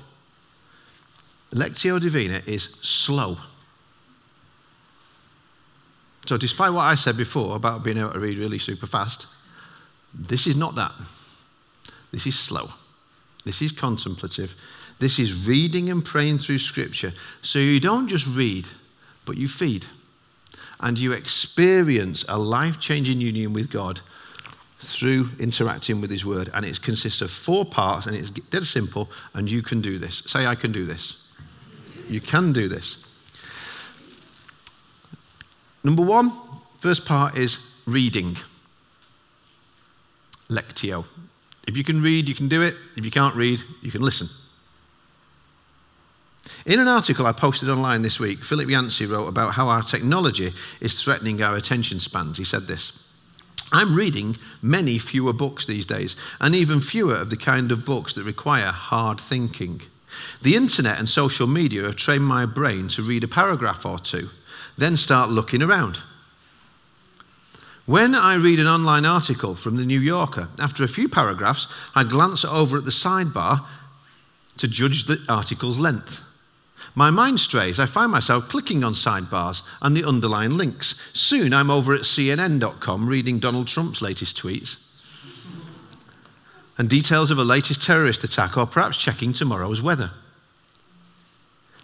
Lectio 1.52 2.00
Divina 2.00 2.42
is 2.46 2.76
slow. 2.82 3.38
So, 6.26 6.38
despite 6.38 6.72
what 6.72 6.84
I 6.84 6.96
said 6.96 7.18
before 7.18 7.56
about 7.56 7.84
being 7.84 7.98
able 7.98 8.14
to 8.14 8.20
read 8.20 8.38
really 8.38 8.60
super 8.60 8.88
fast, 8.88 9.28
this 10.14 10.48
is 10.48 10.56
not 10.56 10.76
that. 10.76 10.94
This 12.12 12.26
is 12.26 12.38
slow. 12.38 12.70
This 13.44 13.62
is 13.62 13.72
contemplative. 13.72 14.56
This 15.02 15.18
is 15.18 15.48
reading 15.48 15.90
and 15.90 16.06
praying 16.06 16.38
through 16.38 16.60
Scripture. 16.60 17.12
So 17.42 17.58
you 17.58 17.80
don't 17.80 18.08
just 18.08 18.28
read, 18.28 18.68
but 19.26 19.36
you 19.36 19.48
feed. 19.48 19.88
And 20.80 20.96
you 20.96 21.12
experience 21.14 22.24
a 22.30 22.38
life 22.38 22.80
changing 22.80 23.20
union 23.20 23.52
with 23.52 23.72
God 23.72 24.00
through 24.78 25.30
interacting 25.40 26.02
with 26.02 26.12
His 26.12 26.24
Word. 26.24 26.52
And 26.54 26.64
it 26.64 26.84
consists 26.84 27.22
of 27.22 27.32
four 27.32 27.66
parts, 27.66 28.06
and 28.06 28.16
it's 28.16 28.30
dead 28.30 28.64
simple, 28.64 29.10
and 29.34 29.50
you 29.50 29.64
can 29.64 29.82
do 29.82 29.98
this. 29.98 30.22
Say, 30.28 30.46
I 30.46 30.54
can 30.54 30.72
do 30.72 30.86
this. 30.86 31.18
You 32.08 32.22
can 32.22 32.54
do 32.54 32.68
this. 32.68 33.04
Number 35.84 36.04
one, 36.04 36.32
first 36.78 37.08
part 37.08 37.36
is 37.36 37.58
reading. 37.88 38.38
Lectio. 40.48 41.06
If 41.68 41.76
you 41.76 41.84
can 41.84 42.04
read, 42.04 42.30
you 42.30 42.36
can 42.36 42.50
do 42.50 42.62
it. 42.62 42.76
If 42.98 43.04
you 43.04 43.10
can't 43.10 43.36
read, 43.36 43.62
you 43.82 43.90
can 43.90 44.04
listen. 44.04 44.30
In 46.66 46.80
an 46.80 46.88
article 46.88 47.26
I 47.26 47.32
posted 47.32 47.70
online 47.70 48.02
this 48.02 48.20
week, 48.20 48.44
Philip 48.44 48.70
Yancey 48.70 49.06
wrote 49.06 49.28
about 49.28 49.54
how 49.54 49.68
our 49.68 49.82
technology 49.82 50.54
is 50.80 51.02
threatening 51.02 51.42
our 51.42 51.56
attention 51.56 52.00
spans. 52.00 52.38
He 52.38 52.44
said 52.44 52.68
this 52.68 53.02
I'm 53.72 53.96
reading 53.96 54.38
many 54.62 55.00
fewer 55.00 55.34
books 55.34 55.66
these 55.66 55.86
days, 55.86 56.16
and 56.40 56.54
even 56.54 56.82
fewer 56.82 57.16
of 57.16 57.30
the 57.30 57.38
kind 57.38 57.72
of 57.72 57.86
books 57.86 58.14
that 58.14 58.24
require 58.24 58.68
hard 58.68 59.20
thinking. 59.20 59.82
The 60.42 60.56
internet 60.56 61.00
and 61.00 61.08
social 61.08 61.48
media 61.48 61.84
have 61.84 61.96
trained 61.96 62.26
my 62.26 62.46
brain 62.46 62.90
to 62.90 63.02
read 63.02 63.24
a 63.24 63.30
paragraph 63.30 63.86
or 63.86 63.98
two, 63.98 64.30
then 64.78 64.98
start 64.98 65.30
looking 65.30 65.62
around. 65.62 66.00
When 67.86 68.14
I 68.14 68.36
read 68.36 68.60
an 68.60 68.68
online 68.68 69.06
article 69.06 69.56
from 69.56 69.78
the 69.78 69.86
New 69.86 70.00
Yorker, 70.00 70.50
after 70.60 70.84
a 70.84 70.90
few 70.90 71.08
paragraphs, 71.08 71.68
I 71.96 72.04
glance 72.04 72.44
over 72.44 72.78
at 72.78 72.86
the 72.86 72.92
sidebar 72.92 73.66
to 74.58 74.68
judge 74.68 75.06
the 75.06 75.24
article's 75.30 75.80
length. 75.80 76.22
My 76.94 77.10
mind 77.10 77.40
strays. 77.40 77.80
I 77.80 77.86
find 77.86 78.12
myself 78.12 78.50
clicking 78.50 78.84
on 78.84 78.94
sidebars 78.94 79.62
and 79.82 79.96
the 79.96 80.04
underlying 80.04 80.58
links. 80.58 80.96
Soon 81.14 81.54
I'm 81.54 81.70
over 81.70 81.94
at 81.94 82.02
CNN.com 82.02 83.08
reading 83.08 83.40
Donald 83.40 83.68
Trump's 83.68 84.02
latest 84.02 84.42
tweets 84.42 84.78
and 86.78 86.90
details 86.90 87.30
of 87.30 87.38
a 87.38 87.44
latest 87.44 87.82
terrorist 87.82 88.24
attack 88.24 88.58
or 88.58 88.66
perhaps 88.66 88.98
checking 88.98 89.34
tomorrow's 89.34 89.82
weather. 89.82 90.12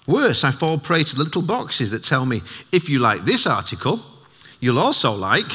Worse, 0.08 0.44
I 0.44 0.52
fall 0.52 0.80
prey 0.80 1.04
to 1.04 1.16
the 1.16 1.24
little 1.24 1.42
boxes 1.42 1.92
that 1.92 2.04
tell 2.04 2.26
me 2.26 2.42
if 2.72 2.90
you 2.90 3.00
like 3.00 3.26
this 3.26 3.46
article, 3.46 4.02
you'll 4.60 4.80
also 4.80 5.12
like. 5.14 5.52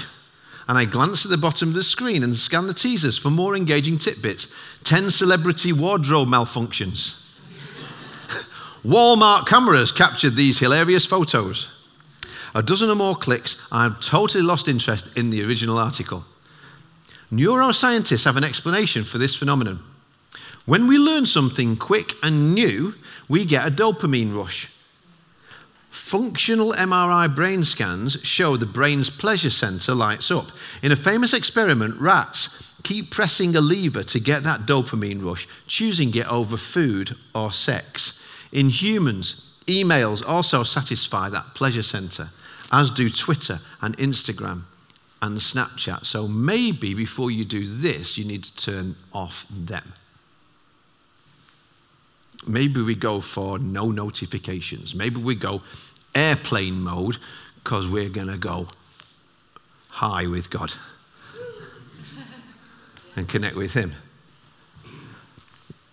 And 0.68 0.78
I 0.78 0.84
glance 0.84 1.24
at 1.24 1.30
the 1.30 1.38
bottom 1.38 1.70
of 1.70 1.74
the 1.74 1.82
screen 1.82 2.22
and 2.22 2.36
scan 2.36 2.68
the 2.68 2.74
teasers 2.74 3.18
for 3.18 3.30
more 3.30 3.56
engaging 3.56 3.98
tidbits 3.98 4.46
10 4.84 5.10
celebrity 5.10 5.72
wardrobe 5.72 6.28
malfunctions. 6.28 7.21
Walmart 8.84 9.46
cameras 9.46 9.92
captured 9.92 10.34
these 10.34 10.58
hilarious 10.58 11.06
photos. 11.06 11.68
A 12.54 12.62
dozen 12.62 12.90
or 12.90 12.96
more 12.96 13.14
clicks, 13.14 13.64
I've 13.70 14.00
totally 14.00 14.42
lost 14.42 14.66
interest 14.66 15.16
in 15.16 15.30
the 15.30 15.44
original 15.44 15.78
article. 15.78 16.24
Neuroscientists 17.30 18.24
have 18.24 18.36
an 18.36 18.44
explanation 18.44 19.04
for 19.04 19.18
this 19.18 19.36
phenomenon. 19.36 19.80
When 20.66 20.86
we 20.86 20.98
learn 20.98 21.26
something 21.26 21.76
quick 21.76 22.14
and 22.22 22.54
new, 22.54 22.94
we 23.28 23.44
get 23.44 23.66
a 23.66 23.70
dopamine 23.70 24.36
rush. 24.36 24.70
Functional 25.90 26.72
MRI 26.72 27.34
brain 27.34 27.64
scans 27.64 28.20
show 28.22 28.56
the 28.56 28.66
brain's 28.66 29.10
pleasure 29.10 29.50
center 29.50 29.94
lights 29.94 30.30
up. 30.30 30.46
In 30.82 30.90
a 30.90 30.96
famous 30.96 31.32
experiment, 31.32 32.00
rats 32.00 32.72
keep 32.82 33.10
pressing 33.10 33.54
a 33.54 33.60
lever 33.60 34.02
to 34.02 34.18
get 34.18 34.42
that 34.42 34.60
dopamine 34.60 35.24
rush, 35.24 35.46
choosing 35.66 36.14
it 36.14 36.26
over 36.26 36.56
food 36.56 37.16
or 37.34 37.52
sex. 37.52 38.21
In 38.52 38.68
humans, 38.68 39.54
emails 39.66 40.26
also 40.26 40.62
satisfy 40.62 41.28
that 41.30 41.54
pleasure 41.54 41.82
center, 41.82 42.28
as 42.70 42.90
do 42.90 43.08
Twitter 43.08 43.60
and 43.80 43.96
Instagram 43.96 44.62
and 45.22 45.38
Snapchat. 45.38 46.04
So 46.04 46.28
maybe 46.28 46.94
before 46.94 47.30
you 47.30 47.44
do 47.44 47.64
this, 47.66 48.18
you 48.18 48.24
need 48.24 48.44
to 48.44 48.56
turn 48.56 48.96
off 49.12 49.46
them. 49.50 49.94
Maybe 52.46 52.82
we 52.82 52.96
go 52.96 53.20
for 53.20 53.58
no 53.58 53.90
notifications. 53.90 54.94
Maybe 54.94 55.20
we 55.20 55.36
go 55.36 55.62
airplane 56.14 56.80
mode 56.80 57.18
because 57.54 57.88
we're 57.88 58.08
going 58.08 58.26
to 58.26 58.36
go 58.36 58.66
high 59.90 60.26
with 60.26 60.50
God 60.50 60.72
and 63.14 63.28
connect 63.28 63.54
with 63.54 63.72
Him. 63.72 63.92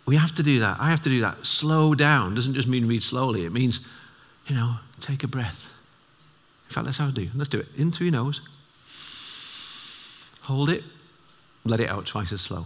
We 0.10 0.16
have 0.16 0.34
to 0.38 0.44
do 0.44 0.62
that. 0.62 0.78
I 0.80 0.90
have 0.90 1.04
to 1.04 1.10
do 1.10 1.22
that. 1.22 1.46
Slow 1.46 1.94
down 1.94 2.34
doesn't 2.34 2.56
just 2.56 2.68
mean 2.68 2.88
read 2.88 3.04
slowly, 3.04 3.46
it 3.46 3.52
means, 3.52 3.82
you 4.48 4.56
know, 4.56 4.74
take 5.00 5.24
a 5.24 5.28
breath. 5.28 5.72
In 6.68 6.74
fact, 6.74 6.88
let's 6.88 6.98
have 6.98 7.10
a 7.10 7.12
do. 7.12 7.30
Let's 7.36 7.48
do 7.48 7.60
it. 7.60 7.68
In 7.78 7.92
through 7.92 8.08
your 8.08 8.14
nose. 8.14 8.42
Hold 10.42 10.72
it. 10.72 10.84
Let 11.64 11.80
it 11.80 11.90
out 11.90 12.08
twice 12.08 12.32
as 12.32 12.42
slow. 12.42 12.66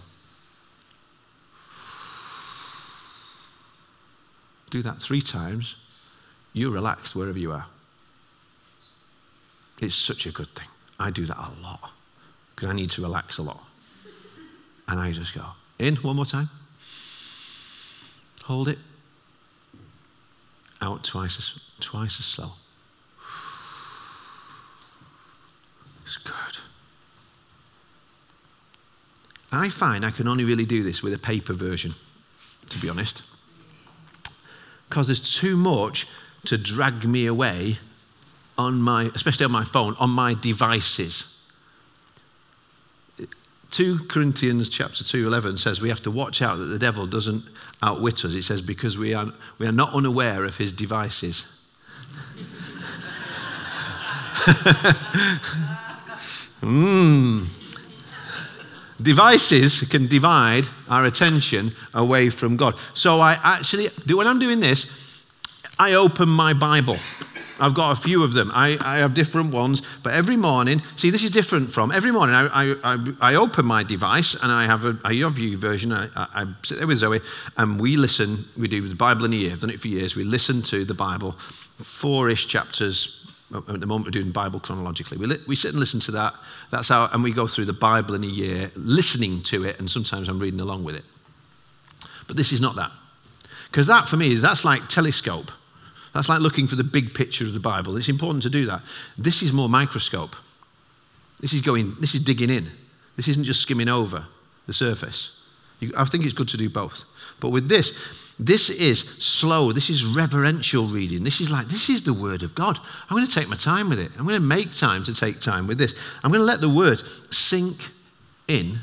Do 4.70 4.82
that 4.82 5.02
three 5.02 5.22
times. 5.22 5.76
You're 6.54 6.72
relaxed 6.72 7.14
wherever 7.14 7.38
you 7.38 7.52
are. 7.52 7.66
It's 9.82 9.96
such 9.96 10.28
a 10.28 10.32
good 10.32 10.48
thing. 10.56 10.70
I 10.98 11.12
do 11.12 11.26
that 11.26 11.38
a 11.38 11.52
lot 11.62 11.92
because 12.56 12.70
I 12.70 12.74
need 12.74 12.92
to 12.92 13.02
relax 13.02 13.38
a 13.38 13.42
lot. 13.42 13.66
And 14.88 14.98
I 14.98 15.12
just 15.12 15.36
go 15.36 15.44
in 15.78 15.98
one 15.98 16.16
more 16.16 16.26
time. 16.26 16.50
Hold 18.44 18.68
it. 18.68 18.78
Out 20.82 21.04
twice 21.04 21.38
as, 21.38 21.60
twice 21.80 22.20
as 22.20 22.26
slow. 22.26 22.52
It's 26.04 26.18
good. 26.18 26.58
I 29.52 29.70
find 29.70 30.04
I 30.04 30.12
can 30.12 30.28
only 30.28 30.44
really 30.44 30.66
do 30.66 30.84
this 30.84 31.02
with 31.02 31.14
a 31.14 31.18
paper 31.18 31.54
version, 31.54 31.94
to 32.70 32.80
be 32.80 32.90
honest. 32.90 33.24
Because 34.90 35.08
there's 35.08 35.40
too 35.40 35.56
much 35.56 36.08
to 36.46 36.58
drag 36.58 37.06
me 37.06 37.28
away 37.28 37.78
on 38.58 38.82
my, 38.82 39.10
especially 39.16 39.46
on 39.46 39.52
my 39.52 39.64
phone, 39.64 39.96
on 40.00 40.10
my 40.10 40.34
devices. 40.34 41.33
2 43.74 44.06
Corinthians 44.08 44.70
chapter 44.70 45.04
2, 45.04 45.26
11 45.26 45.58
says 45.58 45.82
we 45.82 45.90
have 45.90 46.04
to 46.04 46.12
watch 46.12 46.44
out 46.44 46.58
that 46.58 46.66
the 46.66 46.78
devil 46.78 47.08
doesn't 47.08 47.44
outwit 47.82 48.24
us. 48.24 48.36
It 48.36 48.44
says 48.44 48.62
because 48.62 49.00
we 49.00 49.16
are, 49.16 49.34
we 49.58 49.66
are 49.66 49.72
not 49.72 49.96
unaware 49.96 50.44
of 50.46 50.58
his 50.58 50.72
devices. 50.72 51.46
mm. 56.62 57.48
Devices 59.02 59.82
can 59.90 60.06
divide 60.06 60.68
our 60.88 61.06
attention 61.06 61.72
away 61.96 62.30
from 62.30 62.56
God. 62.56 62.76
So 62.94 63.22
I 63.22 63.40
actually, 63.44 63.90
do 64.06 64.18
when 64.18 64.28
I'm 64.28 64.38
doing 64.38 64.60
this, 64.60 65.24
I 65.80 65.94
open 65.94 66.30
my 66.30 66.54
Bible. 66.54 67.00
I've 67.60 67.74
got 67.74 67.92
a 67.92 68.02
few 68.02 68.24
of 68.24 68.34
them. 68.34 68.52
I, 68.54 68.78
I 68.84 68.98
have 68.98 69.14
different 69.14 69.54
ones, 69.54 69.82
but 70.02 70.14
every 70.14 70.36
morning, 70.36 70.82
see, 70.96 71.10
this 71.10 71.24
is 71.24 71.32
different 71.32 71.72
from 71.72 71.92
every 71.92 72.12
morning. 72.12 72.36
I, 72.36 72.74
I, 72.84 73.14
I 73.22 73.36
open 73.36 73.66
my 73.66 73.84
device 73.84 74.34
and 74.42 74.52
I 74.52 74.66
have 74.66 74.86
a, 74.86 74.90
a 74.90 75.12
YouVersion. 75.12 75.94
I, 75.94 76.28
I, 76.34 76.46
sit 76.64 76.80
there 76.80 76.88
with 76.88 76.98
Zoe 76.98 77.20
and 77.58 77.80
we 77.80 77.96
listen. 77.96 78.46
We 78.58 78.68
do 78.68 78.88
the 78.88 78.96
Bible 78.96 79.26
in 79.26 79.34
a 79.34 79.36
year. 79.36 79.52
I've 79.52 79.60
done 79.60 79.70
it 79.70 79.80
for 79.80 79.88
years. 79.88 80.16
We 80.16 80.24
listen 80.24 80.62
to 80.64 80.84
the 80.84 80.94
Bible, 80.94 81.34
four 81.78 82.30
ish 82.30 82.48
chapters. 82.48 83.20
At 83.54 83.80
the 83.80 83.86
moment, 83.86 84.08
we're 84.08 84.22
doing 84.22 84.32
Bible 84.32 84.60
chronologically. 84.60 85.18
We, 85.18 85.28
li- 85.28 85.44
we 85.48 85.56
sit 85.56 85.72
and 85.72 85.80
listen 85.80 86.00
to 86.02 86.12
that. 86.14 86.34
That's 86.72 86.90
how, 86.90 87.08
and 87.14 87.24
we 87.24 87.32
go 87.32 87.46
through 87.46 87.66
the 87.66 87.74
Bible 87.74 88.16
in 88.16 88.24
a 88.24 88.28
year, 88.28 88.72
listening 88.76 89.44
to 89.44 89.66
it, 89.66 89.78
and 89.78 89.90
sometimes 89.90 90.28
I'm 90.28 90.40
reading 90.40 90.60
along 90.60 90.84
with 90.84 90.96
it. 90.96 91.06
But 92.28 92.36
this 92.36 92.52
is 92.52 92.62
not 92.62 92.76
that. 92.78 92.90
Because 93.70 93.86
that, 93.88 94.08
for 94.08 94.18
me, 94.18 94.32
is 94.32 94.42
that's 94.42 94.66
like 94.66 94.88
telescope. 94.88 95.52
That's 96.14 96.30
like 96.30 96.42
looking 96.42 96.68
for 96.68 96.76
the 96.76 96.84
big 96.84 97.14
picture 97.14 97.44
of 97.44 97.54
the 97.54 97.60
Bible. 97.60 97.98
It's 97.98 98.10
important 98.10 98.44
to 98.44 98.50
do 98.50 98.66
that. 98.68 98.82
This 99.18 99.42
is 99.42 99.52
more 99.52 99.68
microscope. 99.68 100.36
This 101.40 101.54
is 101.54 101.62
going, 101.62 101.96
this 102.00 102.14
is 102.14 102.22
digging 102.22 102.50
in. 102.50 102.68
This 103.16 103.28
isn't 103.28 103.44
just 103.44 103.62
skimming 103.62 103.90
over 103.90 104.26
the 104.68 104.74
surface. 104.74 105.40
You, 105.80 105.92
I 105.98 106.06
think 106.06 106.24
it's 106.24 106.34
good 106.34 106.48
to 106.50 106.58
do 106.58 106.70
both. 106.70 107.04
But 107.40 107.50
with 107.50 107.68
this, 107.68 108.20
this 108.40 108.70
is 108.70 109.00
slow. 109.00 109.72
This 109.72 109.90
is 109.90 110.06
reverential 110.06 110.88
reading. 110.88 111.24
This 111.24 111.42
is 111.42 111.52
like, 111.52 111.68
this 111.68 111.90
is 111.90 112.04
the 112.04 112.14
Word 112.14 112.44
of 112.44 112.56
God. 112.56 112.80
I'm 113.10 113.16
going 113.16 113.28
to 113.28 113.34
take 113.34 113.50
my 113.50 113.56
time 113.56 113.90
with 113.90 114.00
it. 114.00 114.12
I'm 114.18 114.26
going 114.26 114.40
to 114.40 114.48
make 114.48 114.74
time 114.74 115.04
to 115.04 115.14
take 115.14 115.40
time 115.40 115.68
with 115.68 115.78
this. 115.78 115.96
I'm 116.24 116.32
going 116.32 116.42
to 116.42 116.46
let 116.46 116.62
the 116.62 116.70
Word 116.70 117.02
sink 117.32 117.90
in 118.48 118.80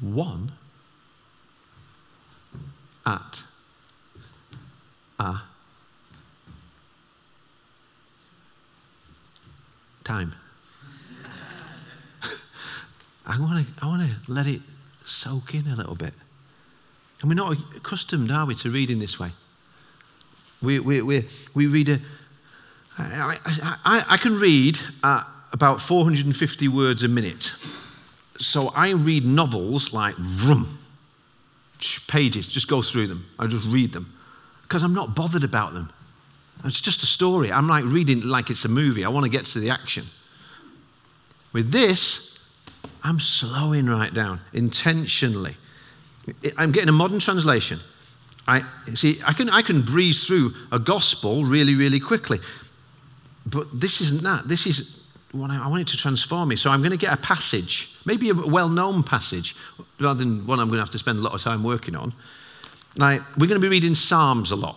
one 0.00 0.52
at 3.04 3.42
a 5.18 5.36
time. 10.04 10.34
I 13.26 13.40
want 13.40 13.66
to 13.66 13.72
I 13.82 13.86
want 13.86 14.02
to 14.02 14.32
let 14.32 14.46
it 14.46 14.60
soak 15.04 15.54
in 15.54 15.66
a 15.68 15.74
little 15.74 15.94
bit. 15.94 16.12
And 17.20 17.30
we're 17.30 17.34
not 17.34 17.56
accustomed, 17.76 18.30
are 18.30 18.44
we, 18.44 18.54
to 18.56 18.70
reading 18.70 18.98
this 18.98 19.18
way? 19.18 19.30
We, 20.62 20.80
we, 20.80 21.00
we, 21.00 21.24
we 21.54 21.66
read 21.66 21.88
a. 21.88 21.98
I, 22.98 23.38
I, 23.84 24.04
I 24.10 24.16
can 24.16 24.38
read 24.38 24.78
at 25.02 25.26
about 25.52 25.80
450 25.80 26.68
words 26.68 27.02
a 27.02 27.08
minute. 27.08 27.52
So 28.38 28.68
I 28.74 28.92
read 28.92 29.24
novels 29.24 29.92
like 29.94 30.14
vroom, 30.16 30.78
pages, 32.06 32.46
just 32.46 32.68
go 32.68 32.82
through 32.82 33.06
them. 33.06 33.26
I 33.38 33.46
just 33.46 33.64
read 33.66 33.92
them 33.92 34.15
because 34.66 34.82
I'm 34.82 34.94
not 34.94 35.14
bothered 35.14 35.44
about 35.44 35.74
them. 35.74 35.90
It's 36.64 36.80
just 36.80 37.02
a 37.02 37.06
story. 37.06 37.52
I'm 37.52 37.68
like 37.68 37.84
reading 37.84 38.22
like 38.22 38.50
it's 38.50 38.64
a 38.64 38.68
movie. 38.68 39.04
I 39.04 39.08
want 39.08 39.24
to 39.24 39.30
get 39.30 39.44
to 39.46 39.60
the 39.60 39.70
action. 39.70 40.06
With 41.52 41.70
this, 41.70 42.52
I'm 43.04 43.20
slowing 43.20 43.86
right 43.86 44.12
down 44.12 44.40
intentionally. 44.52 45.54
I'm 46.58 46.72
getting 46.72 46.88
a 46.88 46.92
modern 46.92 47.20
translation. 47.20 47.78
I 48.48 48.62
see. 48.94 49.20
I 49.24 49.32
can 49.32 49.48
I 49.50 49.62
can 49.62 49.82
breeze 49.82 50.26
through 50.26 50.52
a 50.72 50.78
gospel 50.78 51.44
really 51.44 51.74
really 51.74 52.00
quickly, 52.00 52.38
but 53.46 53.66
this 53.72 54.00
isn't 54.00 54.22
that. 54.22 54.48
This 54.48 54.66
is 54.66 55.06
what 55.32 55.50
I, 55.50 55.64
I 55.64 55.68
want 55.68 55.82
it 55.82 55.88
to 55.88 55.96
transform 55.96 56.48
me. 56.48 56.56
So 56.56 56.70
I'm 56.70 56.80
going 56.80 56.92
to 56.92 56.98
get 56.98 57.12
a 57.12 57.16
passage, 57.16 57.96
maybe 58.04 58.30
a 58.30 58.34
well-known 58.34 59.02
passage, 59.02 59.56
rather 60.00 60.20
than 60.20 60.46
one 60.46 60.60
I'm 60.60 60.68
going 60.68 60.78
to 60.78 60.82
have 60.82 60.90
to 60.90 60.98
spend 60.98 61.18
a 61.18 61.22
lot 61.22 61.34
of 61.34 61.42
time 61.42 61.62
working 61.62 61.96
on. 61.96 62.12
Like 62.98 63.20
we're 63.36 63.46
going 63.46 63.60
to 63.60 63.64
be 63.64 63.68
reading 63.68 63.94
Psalms 63.94 64.50
a 64.50 64.56
lot 64.56 64.76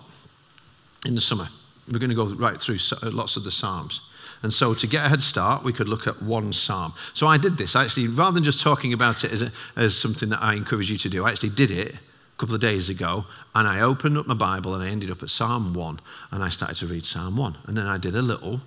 in 1.06 1.16
the 1.16 1.22
summer. 1.22 1.48
We're 1.92 2.00
going 2.00 2.10
to 2.10 2.16
go 2.16 2.26
right 2.26 2.60
through 2.60 2.78
uh, 3.02 3.10
lots 3.12 3.38
of 3.38 3.44
the 3.44 3.52
Psalms. 3.52 4.02
And 4.42 4.54
so, 4.54 4.74
to 4.74 4.88
get 4.88 5.06
a 5.06 5.10
head 5.10 5.22
start, 5.22 5.64
we 5.64 5.74
could 5.74 5.90
look 5.90 6.08
at 6.08 6.22
one 6.22 6.54
psalm. 6.54 6.94
So, 7.14 7.28
I 7.28 7.38
did 7.38 7.58
this. 7.58 7.76
actually, 7.76 8.08
rather 8.08 8.36
than 8.36 8.44
just 8.44 8.62
talking 8.62 8.94
about 8.94 9.24
it 9.26 9.34
as, 9.34 9.42
a, 9.42 9.52
as 9.76 9.98
something 9.98 10.30
that 10.30 10.42
I 10.42 10.56
encourage 10.56 10.90
you 10.90 10.98
to 10.98 11.10
do, 11.10 11.26
I 11.26 11.32
actually 11.32 11.50
did 11.50 11.72
it 11.72 11.96
a 11.96 12.38
couple 12.38 12.56
of 12.56 12.62
days 12.62 12.90
ago. 12.90 13.26
And 13.54 13.68
I 13.68 13.82
opened 13.82 14.18
up 14.18 14.28
my 14.28 14.34
Bible 14.34 14.74
and 14.76 14.84
I 14.84 14.88
ended 14.88 15.12
up 15.12 15.22
at 15.24 15.30
Psalm 15.30 15.74
1. 15.74 16.00
And 16.32 16.42
I 16.42 16.50
started 16.50 16.78
to 16.78 16.88
read 16.88 17.06
Psalm 17.06 17.36
1. 17.36 17.58
And 17.66 17.76
then 17.76 17.86
I 17.86 17.98
did 17.98 18.16
a 18.16 18.22
little 18.22 18.62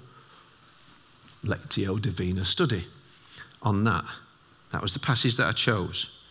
Lectio 1.43 2.01
Divina 2.01 2.45
study 2.45 2.85
on 3.62 3.85
that. 3.85 4.05
That 4.73 4.83
was 4.83 4.93
the 4.93 5.01
passage 5.01 5.37
that 5.38 5.47
I 5.47 5.53
chose. 5.53 6.21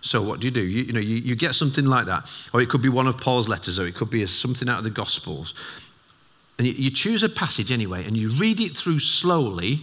So 0.00 0.22
what 0.22 0.40
do 0.40 0.46
you 0.46 0.52
do? 0.52 0.64
You, 0.64 0.84
you 0.84 0.92
know, 0.92 1.00
you, 1.00 1.16
you, 1.16 1.34
get 1.34 1.54
something 1.54 1.84
like 1.84 2.06
that, 2.06 2.30
or 2.54 2.60
it 2.60 2.68
could 2.68 2.82
be 2.82 2.88
one 2.88 3.06
of 3.06 3.18
Paul's 3.18 3.48
letters, 3.48 3.78
or 3.78 3.86
it 3.86 3.94
could 3.94 4.10
be 4.10 4.24
something 4.26 4.68
out 4.68 4.78
of 4.78 4.84
the 4.84 4.90
Gospels, 4.90 5.54
and 6.58 6.66
you, 6.66 6.74
you 6.74 6.90
choose 6.90 7.22
a 7.22 7.28
passage 7.28 7.70
anyway, 7.70 8.04
and 8.04 8.16
you 8.16 8.34
read 8.34 8.60
it 8.60 8.76
through 8.76 8.98
slowly. 8.98 9.80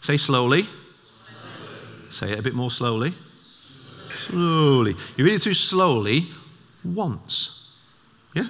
Say 0.00 0.16
slowly. 0.16 0.64
slowly. 0.64 2.10
Say 2.10 2.32
it 2.32 2.38
a 2.38 2.42
bit 2.42 2.54
more 2.54 2.70
slowly. 2.70 3.14
Slowly. 3.30 4.94
You 5.16 5.24
read 5.24 5.34
it 5.34 5.42
through 5.42 5.54
slowly 5.54 6.26
once. 6.84 7.68
Yeah? 8.34 8.48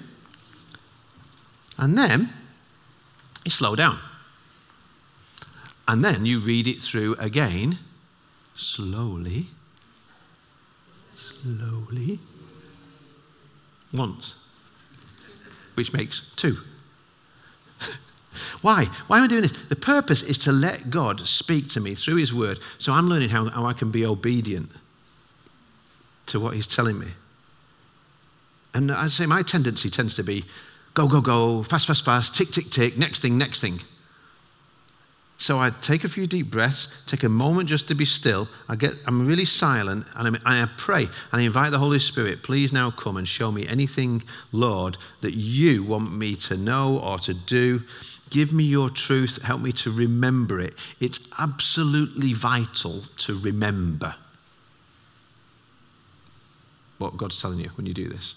And 1.78 1.96
then 1.96 2.30
you 3.44 3.50
slow 3.50 3.76
down. 3.76 3.98
And 5.86 6.04
then 6.04 6.24
you 6.26 6.38
read 6.38 6.66
it 6.66 6.80
through 6.80 7.16
again 7.18 7.78
slowly. 8.54 9.48
Slowly. 11.42 12.20
Once. 13.92 14.36
Which 15.74 15.92
makes 15.92 16.30
two. 16.36 16.58
Why? 18.62 18.84
Why 19.06 19.18
am 19.18 19.24
I 19.24 19.26
doing 19.26 19.42
this? 19.42 19.66
The 19.68 19.76
purpose 19.76 20.22
is 20.22 20.38
to 20.38 20.52
let 20.52 20.88
God 20.90 21.20
speak 21.20 21.68
to 21.70 21.80
me 21.80 21.94
through 21.94 22.16
His 22.16 22.32
Word. 22.32 22.60
So 22.78 22.92
I'm 22.92 23.08
learning 23.08 23.30
how, 23.30 23.46
how 23.46 23.66
I 23.66 23.72
can 23.72 23.90
be 23.90 24.06
obedient 24.06 24.70
to 26.26 26.38
what 26.38 26.54
He's 26.54 26.68
telling 26.68 26.98
me. 26.98 27.08
And 28.74 28.92
I 28.92 29.08
say 29.08 29.26
my 29.26 29.42
tendency 29.42 29.90
tends 29.90 30.14
to 30.14 30.22
be 30.22 30.44
go, 30.94 31.08
go, 31.08 31.20
go, 31.20 31.62
fast, 31.62 31.86
fast, 31.86 32.04
fast, 32.04 32.34
tick, 32.34 32.50
tick, 32.50 32.70
tick, 32.70 32.96
next 32.96 33.20
thing, 33.20 33.36
next 33.36 33.60
thing. 33.60 33.80
So 35.42 35.58
I 35.58 35.70
take 35.70 36.04
a 36.04 36.08
few 36.08 36.28
deep 36.28 36.52
breaths, 36.52 36.86
take 37.04 37.24
a 37.24 37.28
moment 37.28 37.68
just 37.68 37.88
to 37.88 37.96
be 37.96 38.04
still. 38.04 38.46
I 38.68 38.76
get, 38.76 38.92
I'm 39.08 39.26
really 39.26 39.44
silent 39.44 40.06
and 40.14 40.38
I 40.46 40.68
pray 40.76 41.02
and 41.02 41.10
I 41.32 41.40
invite 41.40 41.72
the 41.72 41.80
Holy 41.80 41.98
Spirit, 41.98 42.44
please 42.44 42.72
now 42.72 42.92
come 42.92 43.16
and 43.16 43.26
show 43.26 43.50
me 43.50 43.66
anything, 43.66 44.22
Lord, 44.52 44.98
that 45.20 45.34
you 45.34 45.82
want 45.82 46.16
me 46.16 46.36
to 46.36 46.56
know 46.56 47.00
or 47.00 47.18
to 47.18 47.34
do. 47.34 47.82
Give 48.30 48.52
me 48.52 48.62
your 48.62 48.88
truth. 48.88 49.42
Help 49.42 49.60
me 49.60 49.72
to 49.72 49.90
remember 49.90 50.60
it. 50.60 50.74
It's 51.00 51.18
absolutely 51.40 52.34
vital 52.34 53.02
to 53.16 53.34
remember 53.40 54.14
what 56.98 57.16
God's 57.16 57.42
telling 57.42 57.58
you 57.58 57.70
when 57.74 57.86
you 57.86 57.94
do 57.94 58.08
this. 58.08 58.36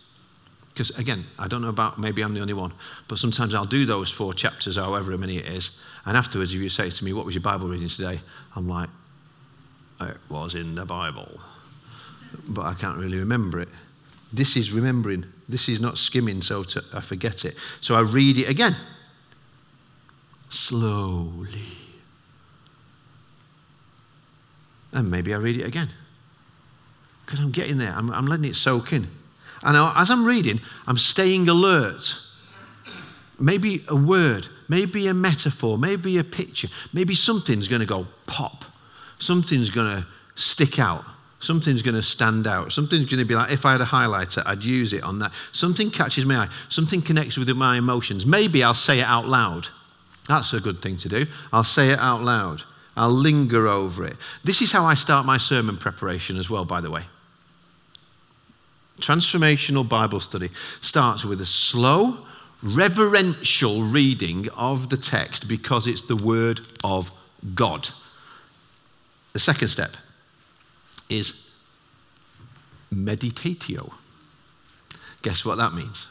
Because 0.76 0.90
again, 0.98 1.24
I 1.40 1.48
don't 1.48 1.62
know 1.62 1.70
about, 1.70 1.98
maybe 1.98 2.22
I'm 2.22 2.34
the 2.34 2.42
only 2.42 2.54
one, 2.54 2.74
but 3.08 3.18
sometimes 3.18 3.54
I'll 3.54 3.64
do 3.64 3.86
those 3.86 4.12
four 4.12 4.34
chapters, 4.34 4.76
however 4.76 5.18
many 5.18 5.38
it 5.38 5.46
is. 5.46 5.80
And 6.06 6.16
afterwards, 6.16 6.54
if 6.54 6.62
you 6.62 6.70
say 6.70 6.90
to 6.90 7.06
me, 7.06 7.14
What 7.14 7.26
was 7.26 7.36
your 7.36 7.42
Bible 7.42 7.68
reading 7.68 7.90
today? 7.90 8.20
I'm 8.56 8.68
like, 8.68 8.90
It 10.02 10.18
was 10.30 10.56
in 10.56 10.76
the 10.76 10.86
Bible. 10.86 11.40
But 12.48 12.66
I 12.66 12.74
can't 12.74 12.98
really 12.98 13.18
remember 13.18 13.60
it. 13.60 13.70
This 14.34 14.58
is 14.58 14.72
remembering. 14.74 15.26
This 15.48 15.70
is 15.70 15.80
not 15.80 15.98
skimming, 15.98 16.42
so 16.42 16.64
to, 16.64 16.84
I 16.94 17.02
forget 17.02 17.46
it. 17.46 17.56
So 17.82 17.96
I 17.96 18.02
read 18.02 18.38
it 18.38 18.50
again 18.50 18.76
slowly. 20.50 21.62
And 24.94 25.12
maybe 25.12 25.34
I 25.34 25.38
read 25.38 25.60
it 25.60 25.66
again. 25.66 25.90
Because 27.26 27.40
I'm 27.40 27.52
getting 27.52 27.78
there, 27.78 27.92
I'm, 27.92 28.12
I'm 28.12 28.28
letting 28.28 28.46
it 28.46 28.56
soak 28.56 28.94
in. 28.94 29.08
And 29.64 29.76
as 29.98 30.10
I'm 30.12 30.26
reading, 30.26 30.62
I'm 30.88 30.98
staying 30.98 31.50
alert. 31.50 32.16
Maybe 33.40 33.84
a 33.88 33.96
word, 33.96 34.48
maybe 34.68 35.08
a 35.08 35.14
metaphor, 35.14 35.78
maybe 35.78 36.18
a 36.18 36.24
picture, 36.24 36.68
maybe 36.94 37.16
something's 37.16 37.68
going 37.68 37.82
to 37.82 37.86
go 37.86 38.08
pop. 38.28 38.66
Something's 39.20 39.70
going 39.70 39.98
to 40.02 40.08
stick 40.36 40.80
out. 40.80 41.06
Something's 41.40 41.82
going 41.82 41.96
to 41.96 42.02
stand 42.02 42.48
out. 42.48 42.72
Something's 42.72 43.06
going 43.06 43.20
to 43.20 43.26
be 43.26 43.36
like, 43.36 43.52
if 43.52 43.66
I 43.66 43.74
had 43.74 43.82
a 43.82 43.86
highlighter, 43.86 44.42
I'd 44.46 44.64
use 44.64 44.94
it 44.94 45.04
on 45.04 45.20
that. 45.20 45.32
Something 45.52 45.92
catches 45.92 46.26
my 46.26 46.38
eye. 46.38 46.50
Something 46.70 47.02
connects 47.02 47.38
with 47.38 47.50
my 47.50 47.78
emotions. 47.78 48.26
Maybe 48.26 48.64
I'll 48.64 48.74
say 48.74 49.00
it 49.00 49.06
out 49.06 49.28
loud. 49.28 49.68
That's 50.28 50.54
a 50.54 50.60
good 50.60 50.80
thing 50.80 50.98
to 50.98 51.10
do. 51.10 51.28
I'll 51.54 51.64
say 51.64 51.92
it 51.92 52.00
out 52.00 52.24
loud. 52.24 52.64
I'll 52.98 53.12
linger 53.12 53.68
over 53.68 54.06
it. 54.06 54.16
This 54.44 54.62
is 54.62 54.72
how 54.72 54.86
I 54.86 54.96
start 54.96 55.26
my 55.26 55.38
sermon 55.38 55.78
preparation 55.78 56.38
as 56.38 56.50
well, 56.50 56.66
by 56.66 56.82
the 56.82 56.90
way. 56.90 57.04
Transformational 59.00 59.88
Bible 59.88 60.22
study 60.22 60.50
starts 60.82 61.26
with 61.26 61.42
a 61.42 61.46
slow, 61.46 62.25
reverential 62.66 63.84
reading 63.84 64.50
of 64.50 64.90
the 64.90 64.98
text 64.98 65.48
because 65.48 65.88
it's 65.88 66.02
the 66.04 66.16
Word 66.16 66.62
of 66.84 67.12
God. 67.54 67.90
The 69.34 69.40
second 69.40 69.68
step 69.68 69.96
is 71.10 71.52
meditatio. 72.94 73.94
Guess 75.22 75.46
what 75.46 75.58
that 75.58 75.74
means? 75.74 76.08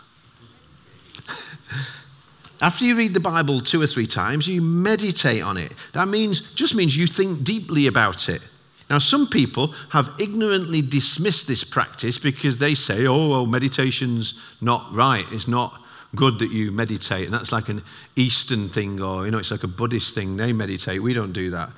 After 2.61 2.85
you 2.85 2.97
read 2.97 3.15
the 3.15 3.21
Bible 3.21 3.61
two 3.61 3.83
or 3.83 3.87
three 3.87 4.07
times, 4.07 4.47
you 4.47 4.63
meditate 4.63 5.43
on 5.43 5.57
it. 5.57 5.75
That 5.93 6.09
means 6.09 6.53
just 6.53 6.75
means 6.75 6.97
you 6.97 7.07
think 7.07 7.43
deeply 7.43 7.89
about 7.89 8.29
it. 8.29 8.43
Now, 8.91 8.99
some 8.99 9.27
people 9.27 9.69
have 9.91 10.11
ignorantly 10.21 10.83
dismissed 10.83 11.49
this 11.49 11.65
practice 11.65 12.19
because 12.19 12.59
they 12.59 12.75
say, 12.75 13.07
oh, 13.07 13.31
well, 13.31 13.47
meditation's 13.47 14.35
not 14.61 14.87
right. 14.93 15.25
It's 15.33 15.49
not 15.49 15.81
good 16.15 16.39
that 16.39 16.51
you 16.51 16.71
meditate. 16.71 17.25
And 17.25 17.35
that's 17.35 17.53
like 17.53 17.69
an 17.69 17.83
Eastern 18.17 18.69
thing, 18.69 19.01
or, 19.01 19.25
you 19.25 19.31
know, 19.31 19.39
it's 19.39 19.51
like 19.51 19.65
a 19.65 19.69
Buddhist 19.69 20.15
thing. 20.15 20.37
They 20.37 20.53
meditate. 20.53 21.03
We 21.03 21.15
don't 21.15 21.33
do 21.33 21.51
that. 21.51 21.71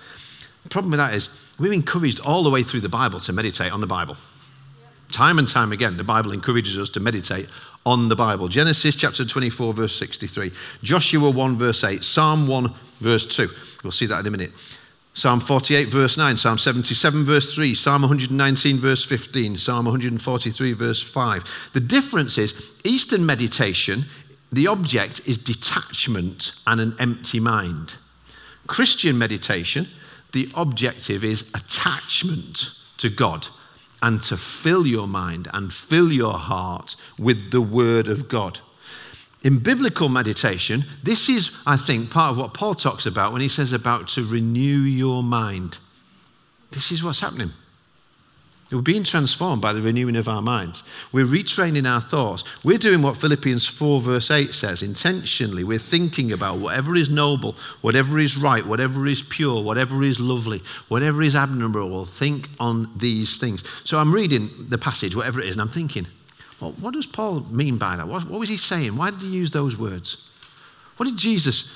The 0.65 0.69
problem 0.69 0.91
with 0.91 1.01
that 1.01 1.15
is 1.15 1.29
we're 1.59 1.73
encouraged 1.73 2.21
all 2.27 2.43
the 2.43 2.51
way 2.51 2.63
through 2.63 2.81
the 2.81 2.89
Bible 2.89 3.21
to 3.21 3.33
meditate 3.33 3.73
on 3.73 3.81
the 3.81 3.87
Bible. 3.87 4.17
Time 5.11 5.39
and 5.39 5.47
time 5.47 5.73
again, 5.73 5.97
the 5.97 6.05
Bible 6.05 6.33
encourages 6.33 6.77
us 6.79 6.89
to 6.91 7.01
meditate 7.01 7.49
on 7.85 8.09
the 8.09 8.17
Bible. 8.17 8.49
Genesis 8.49 8.97
chapter 8.97 9.25
24, 9.25 9.73
verse 9.73 9.97
63. 9.97 10.51
Joshua 10.83 11.31
1, 11.31 11.57
verse 11.57 11.85
8. 11.85 12.03
Psalm 12.03 12.49
1, 12.49 12.75
verse 12.99 13.27
2. 13.27 13.49
We'll 13.85 13.93
see 13.93 14.07
that 14.07 14.21
in 14.21 14.27
a 14.27 14.31
minute. 14.31 14.51
Psalm 15.15 15.41
48, 15.41 15.89
verse 15.89 16.19
9, 16.19 16.37
Psalm 16.37 16.59
77, 16.59 17.25
verse 17.25 17.55
3, 17.55 17.75
Psalm 17.75 18.03
119, 18.03 18.77
verse 18.79 19.03
15, 19.03 19.57
Psalm 19.57 19.87
143, 19.87 20.73
verse 20.75 21.01
5. 21.01 21.71
The 21.73 21.81
difference 21.81 22.37
is 22.37 22.71
Eastern 22.85 23.25
meditation, 23.25 24.05
the 24.53 24.67
object 24.67 25.27
is 25.27 25.39
detachment 25.39 26.53
and 26.67 26.81
an 26.81 26.95
empty 26.99 27.41
mind. 27.41 27.97
Christian 28.67 29.19
meditation, 29.19 29.87
the 30.33 30.49
objective 30.55 31.25
is 31.25 31.51
attachment 31.55 32.71
to 32.99 33.09
God 33.09 33.49
and 34.03 34.23
to 34.25 34.37
fill 34.37 34.87
your 34.87 35.07
mind 35.07 35.49
and 35.53 35.73
fill 35.73 36.13
your 36.13 36.35
heart 36.35 36.97
with 37.19 37.51
the 37.51 37.61
Word 37.61 38.09
of 38.09 38.29
God. 38.29 38.61
In 39.43 39.59
biblical 39.59 40.09
meditation, 40.09 40.85
this 41.03 41.29
is, 41.29 41.51
I 41.67 41.77
think, 41.77 42.11
part 42.11 42.33
of 42.33 42.39
what 42.39 42.55
Paul 42.55 42.75
talks 42.75 43.07
about 43.07 43.33
when 43.33 43.41
he 43.41 43.49
says 43.49 43.73
about 43.73 44.09
to 44.09 44.25
renew 44.25 44.79
your 44.81 45.23
mind. 45.23 45.79
This 46.73 46.91
is 46.91 47.03
what's 47.03 47.21
happening. 47.21 47.53
We're 48.73 48.83
being 48.83 49.05
transformed 49.05 49.63
by 49.63 49.73
the 49.73 49.81
renewing 49.81 50.17
of 50.17 50.29
our 50.29 50.43
minds. 50.43 50.83
We're 51.13 51.25
retraining 51.25 51.89
our 51.89 52.01
thoughts. 52.01 52.43
We're 52.65 52.79
doing 52.79 53.01
what 53.01 53.17
Philippians 53.17 53.65
4, 53.65 54.01
verse 54.01 54.31
8 54.31 54.53
says 54.53 54.83
intentionally. 54.83 55.63
We're 55.63 55.79
thinking 55.79 56.33
about 56.33 56.59
whatever 56.59 56.97
is 56.97 57.09
noble, 57.09 57.55
whatever 57.83 58.19
is 58.19 58.37
right, 58.37 58.67
whatever 58.67 59.07
is 59.07 59.23
pure, 59.23 59.63
whatever 59.63 60.03
is 60.03 60.19
lovely, 60.19 60.63
whatever 60.89 61.23
is 61.23 61.37
admirable. 61.37 62.07
Think 62.07 62.49
on 62.59 62.91
these 62.97 63.39
things. 63.39 63.63
So 63.85 63.99
I'm 63.99 64.13
reading 64.13 64.51
the 64.69 64.79
passage, 64.79 65.15
whatever 65.15 65.39
it 65.39 65.47
is, 65.47 65.53
and 65.53 65.63
I'm 65.63 65.69
thinking, 65.69 66.09
well, 66.61 66.73
what 66.81 66.95
does 66.95 67.07
Paul 67.07 67.43
mean 67.43 67.79
by 67.79 67.97
that? 67.97 68.09
What, 68.09 68.29
what, 68.29 68.41
was 68.41 68.49
he 68.49 68.57
saying? 68.57 68.97
Why 68.97 69.11
did 69.11 69.21
he 69.21 69.29
use 69.29 69.53
those 69.53 69.77
words? 69.77 70.29
What 70.97 71.07
did 71.07 71.19
Jesus 71.19 71.73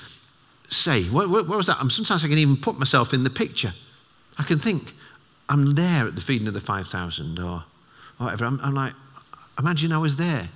say? 0.69 1.03
What, 1.03 1.29
what, 1.29 1.47
what 1.47 1.55
was 1.55 1.67
that? 1.67 1.77
sometimes 1.89 2.25
I 2.25 2.27
can 2.27 2.37
even 2.37 2.57
put 2.57 2.77
myself 2.77 3.13
in 3.13 3.23
the 3.23 3.29
picture. 3.29 3.73
I 4.37 4.43
can 4.43 4.59
think, 4.59 4.93
I'm 5.49 5.71
there 5.71 6.07
at 6.07 6.15
the 6.15 6.21
feeding 6.21 6.47
of 6.47 6.53
the 6.53 6.61
5,000 6.61 7.39
or 7.39 7.63
whatever. 8.17 8.45
I'm, 8.45 8.59
I'm, 8.61 8.73
like, 8.73 8.93
imagine 9.59 9.91
I 9.91 9.97
was 9.97 10.15
there 10.15 10.49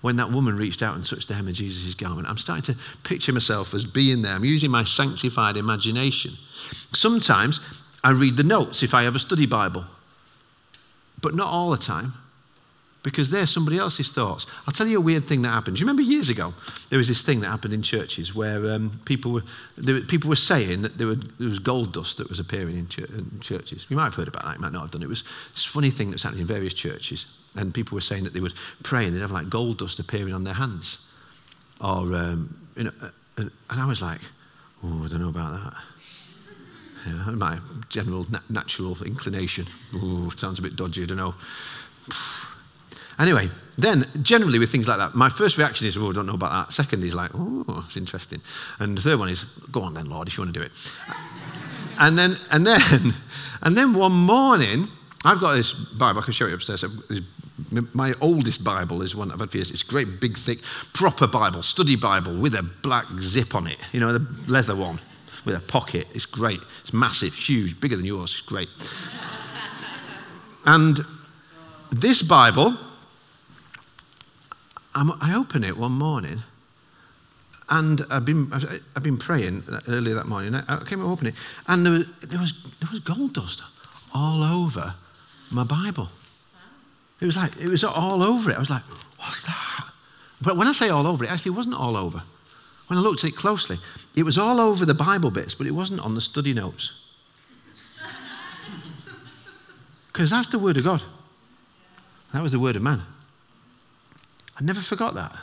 when 0.00 0.16
that 0.16 0.30
woman 0.30 0.56
reached 0.56 0.82
out 0.82 0.94
and 0.94 1.04
touched 1.04 1.28
the 1.28 1.34
hem 1.34 1.48
of 1.48 1.54
Jesus' 1.54 1.94
garment. 1.94 2.28
I'm 2.28 2.38
starting 2.38 2.74
to 2.74 2.80
picture 3.02 3.32
myself 3.32 3.74
as 3.74 3.84
being 3.84 4.22
there. 4.22 4.34
I'm 4.34 4.44
using 4.44 4.70
my 4.70 4.84
sanctified 4.84 5.56
imagination. 5.56 6.34
Sometimes 6.92 7.60
I 8.04 8.12
read 8.12 8.36
the 8.36 8.44
notes 8.44 8.82
if 8.82 8.94
I 8.94 9.02
have 9.02 9.16
a 9.16 9.18
study 9.18 9.46
Bible, 9.46 9.84
but 11.20 11.34
not 11.34 11.48
all 11.48 11.70
the 11.70 11.76
time 11.76 12.14
because 13.02 13.30
they're 13.30 13.46
somebody 13.46 13.78
else's 13.78 14.10
thoughts. 14.10 14.46
I'll 14.66 14.72
tell 14.72 14.86
you 14.86 14.98
a 14.98 15.00
weird 15.00 15.24
thing 15.24 15.42
that 15.42 15.50
happened. 15.50 15.76
Do 15.76 15.80
you 15.80 15.86
remember 15.86 16.02
years 16.02 16.28
ago 16.28 16.52
there 16.90 16.98
was 16.98 17.08
this 17.08 17.22
thing 17.22 17.40
that 17.40 17.48
happened 17.48 17.72
in 17.72 17.82
churches 17.82 18.34
where 18.34 18.72
um, 18.72 19.00
people 19.04 19.32
were 19.32 19.42
were, 19.86 20.00
people 20.00 20.28
were 20.28 20.36
saying 20.36 20.82
that 20.82 20.98
there, 20.98 21.06
were, 21.06 21.14
there, 21.14 21.46
was 21.46 21.58
gold 21.58 21.92
dust 21.92 22.18
that 22.18 22.28
was 22.28 22.40
appearing 22.40 22.76
in, 22.76 22.88
in, 23.08 23.40
churches. 23.40 23.86
You 23.88 23.96
might 23.96 24.04
have 24.04 24.14
heard 24.14 24.28
about 24.28 24.44
that. 24.44 24.56
You 24.56 24.60
might 24.60 24.72
not 24.72 24.82
have 24.82 24.90
done. 24.90 25.02
It 25.02 25.08
was 25.08 25.22
this 25.52 25.64
funny 25.64 25.90
thing 25.90 26.10
that's 26.10 26.22
happening 26.22 26.42
in 26.42 26.46
various 26.46 26.74
churches, 26.74 27.26
and 27.54 27.72
people 27.72 27.94
were 27.94 28.00
saying 28.00 28.24
that 28.24 28.32
they 28.32 28.40
would 28.40 28.54
pray 28.82 29.06
and 29.06 29.14
they'd 29.14 29.20
have 29.20 29.30
like 29.30 29.48
gold 29.48 29.78
dust 29.78 29.98
appearing 29.98 30.34
on 30.34 30.44
their 30.44 30.54
hands, 30.54 30.98
or 31.80 32.14
um, 32.14 32.68
you 32.76 32.84
know, 32.84 32.92
uh, 33.00 33.10
and 33.38 33.50
I 33.70 33.86
was 33.86 34.02
like, 34.02 34.20
oh, 34.82 35.04
I 35.04 35.08
don't 35.08 35.20
know 35.20 35.28
about 35.28 35.62
that. 35.62 35.74
Yeah, 37.06 37.30
my 37.30 37.58
general 37.88 38.26
na- 38.28 38.40
natural 38.50 38.96
inclination. 39.04 39.66
Sounds 40.36 40.58
a 40.58 40.62
bit 40.62 40.74
dodgy. 40.74 41.04
I 41.04 41.06
don't 41.06 41.16
know. 41.16 41.34
Anyway, 43.18 43.48
then 43.76 44.06
generally 44.22 44.58
with 44.58 44.70
things 44.70 44.88
like 44.88 44.98
that, 44.98 45.14
my 45.14 45.28
first 45.28 45.58
reaction 45.58 45.86
is, 45.86 45.96
oh, 45.96 46.10
I 46.10 46.12
don't 46.12 46.26
know 46.26 46.34
about 46.34 46.66
that. 46.66 46.72
Second 46.72 47.04
is 47.04 47.14
like, 47.14 47.30
oh, 47.34 47.84
it's 47.86 47.96
interesting. 47.96 48.40
And 48.80 48.96
the 48.96 49.02
third 49.02 49.18
one 49.18 49.28
is, 49.28 49.44
go 49.70 49.82
on 49.82 49.94
then, 49.94 50.08
Lord, 50.08 50.28
if 50.28 50.36
you 50.36 50.42
want 50.42 50.54
to 50.54 50.60
do 50.60 50.66
it. 50.66 50.72
and 51.98 52.18
then, 52.18 52.36
and 52.50 52.66
then, 52.66 52.80
and 53.62 53.76
then 53.76 53.94
one 53.94 54.12
morning, 54.12 54.88
I've 55.24 55.40
got 55.40 55.54
this 55.54 55.74
Bible, 55.74 56.20
I 56.20 56.24
can 56.24 56.32
show 56.32 56.46
you 56.46 56.54
upstairs. 56.54 56.84
My 57.92 58.14
oldest 58.20 58.62
Bible 58.62 59.02
is 59.02 59.16
one 59.16 59.32
I've 59.32 59.40
had 59.40 59.50
for 59.50 59.56
years. 59.56 59.70
It's 59.70 59.82
a 59.82 59.86
great, 59.86 60.20
big, 60.20 60.36
thick, 60.36 60.60
proper 60.92 61.26
Bible, 61.26 61.62
study 61.62 61.96
Bible 61.96 62.36
with 62.40 62.54
a 62.54 62.62
black 62.82 63.06
zip 63.20 63.54
on 63.54 63.66
it, 63.66 63.78
you 63.92 64.00
know, 64.00 64.16
the 64.16 64.50
leather 64.50 64.76
one 64.76 65.00
with 65.44 65.56
a 65.56 65.60
pocket. 65.60 66.06
It's 66.14 66.26
great. 66.26 66.60
It's 66.80 66.92
massive, 66.92 67.34
huge, 67.34 67.80
bigger 67.80 67.96
than 67.96 68.04
yours. 68.04 68.30
It's 68.30 68.40
great. 68.48 68.68
and 70.66 71.00
this 71.90 72.22
Bible, 72.22 72.76
i 75.20 75.34
open 75.36 75.64
it 75.64 75.76
one 75.76 75.92
morning, 75.92 76.42
and 77.70 78.04
I've 78.10 78.24
been, 78.24 78.50
I've 78.52 79.02
been 79.02 79.18
praying 79.18 79.62
earlier 79.86 80.14
that 80.14 80.26
morning. 80.26 80.54
I 80.54 80.82
came 80.84 81.00
and 81.00 81.10
opened 81.10 81.28
it, 81.28 81.34
and 81.66 81.84
there 81.84 81.92
was, 81.92 82.12
there, 82.20 82.40
was, 82.40 82.52
there 82.80 82.88
was 82.90 83.00
gold 83.00 83.34
dust 83.34 83.62
all 84.14 84.42
over 84.42 84.94
my 85.52 85.64
Bible. 85.64 86.08
It 87.20 87.26
was 87.26 87.36
like, 87.36 87.56
it 87.60 87.68
was 87.68 87.84
all 87.84 88.22
over 88.22 88.50
it. 88.50 88.56
I 88.56 88.60
was 88.60 88.70
like, 88.70 88.82
what's 89.18 89.42
that? 89.44 89.84
But 90.40 90.56
when 90.56 90.66
I 90.66 90.72
say 90.72 90.88
all 90.88 91.06
over, 91.06 91.24
it 91.24 91.30
actually 91.30 91.52
wasn't 91.52 91.76
all 91.76 91.96
over. 91.96 92.22
When 92.86 92.98
I 92.98 93.02
looked 93.02 93.24
at 93.24 93.30
it 93.30 93.36
closely, 93.36 93.78
it 94.16 94.22
was 94.22 94.38
all 94.38 94.60
over 94.60 94.86
the 94.86 94.94
Bible 94.94 95.30
bits, 95.30 95.54
but 95.54 95.66
it 95.66 95.72
wasn't 95.72 96.00
on 96.00 96.14
the 96.14 96.20
study 96.20 96.54
notes. 96.54 96.92
Because 100.08 100.30
that's 100.30 100.48
the 100.48 100.58
Word 100.58 100.76
of 100.76 100.84
God. 100.84 101.02
That 102.32 102.42
was 102.42 102.50
the 102.50 102.58
Word 102.58 102.74
of 102.74 102.82
man. 102.82 103.02
I 104.58 104.64
never 104.64 104.80
forgot 104.80 105.14
that. 105.14 105.36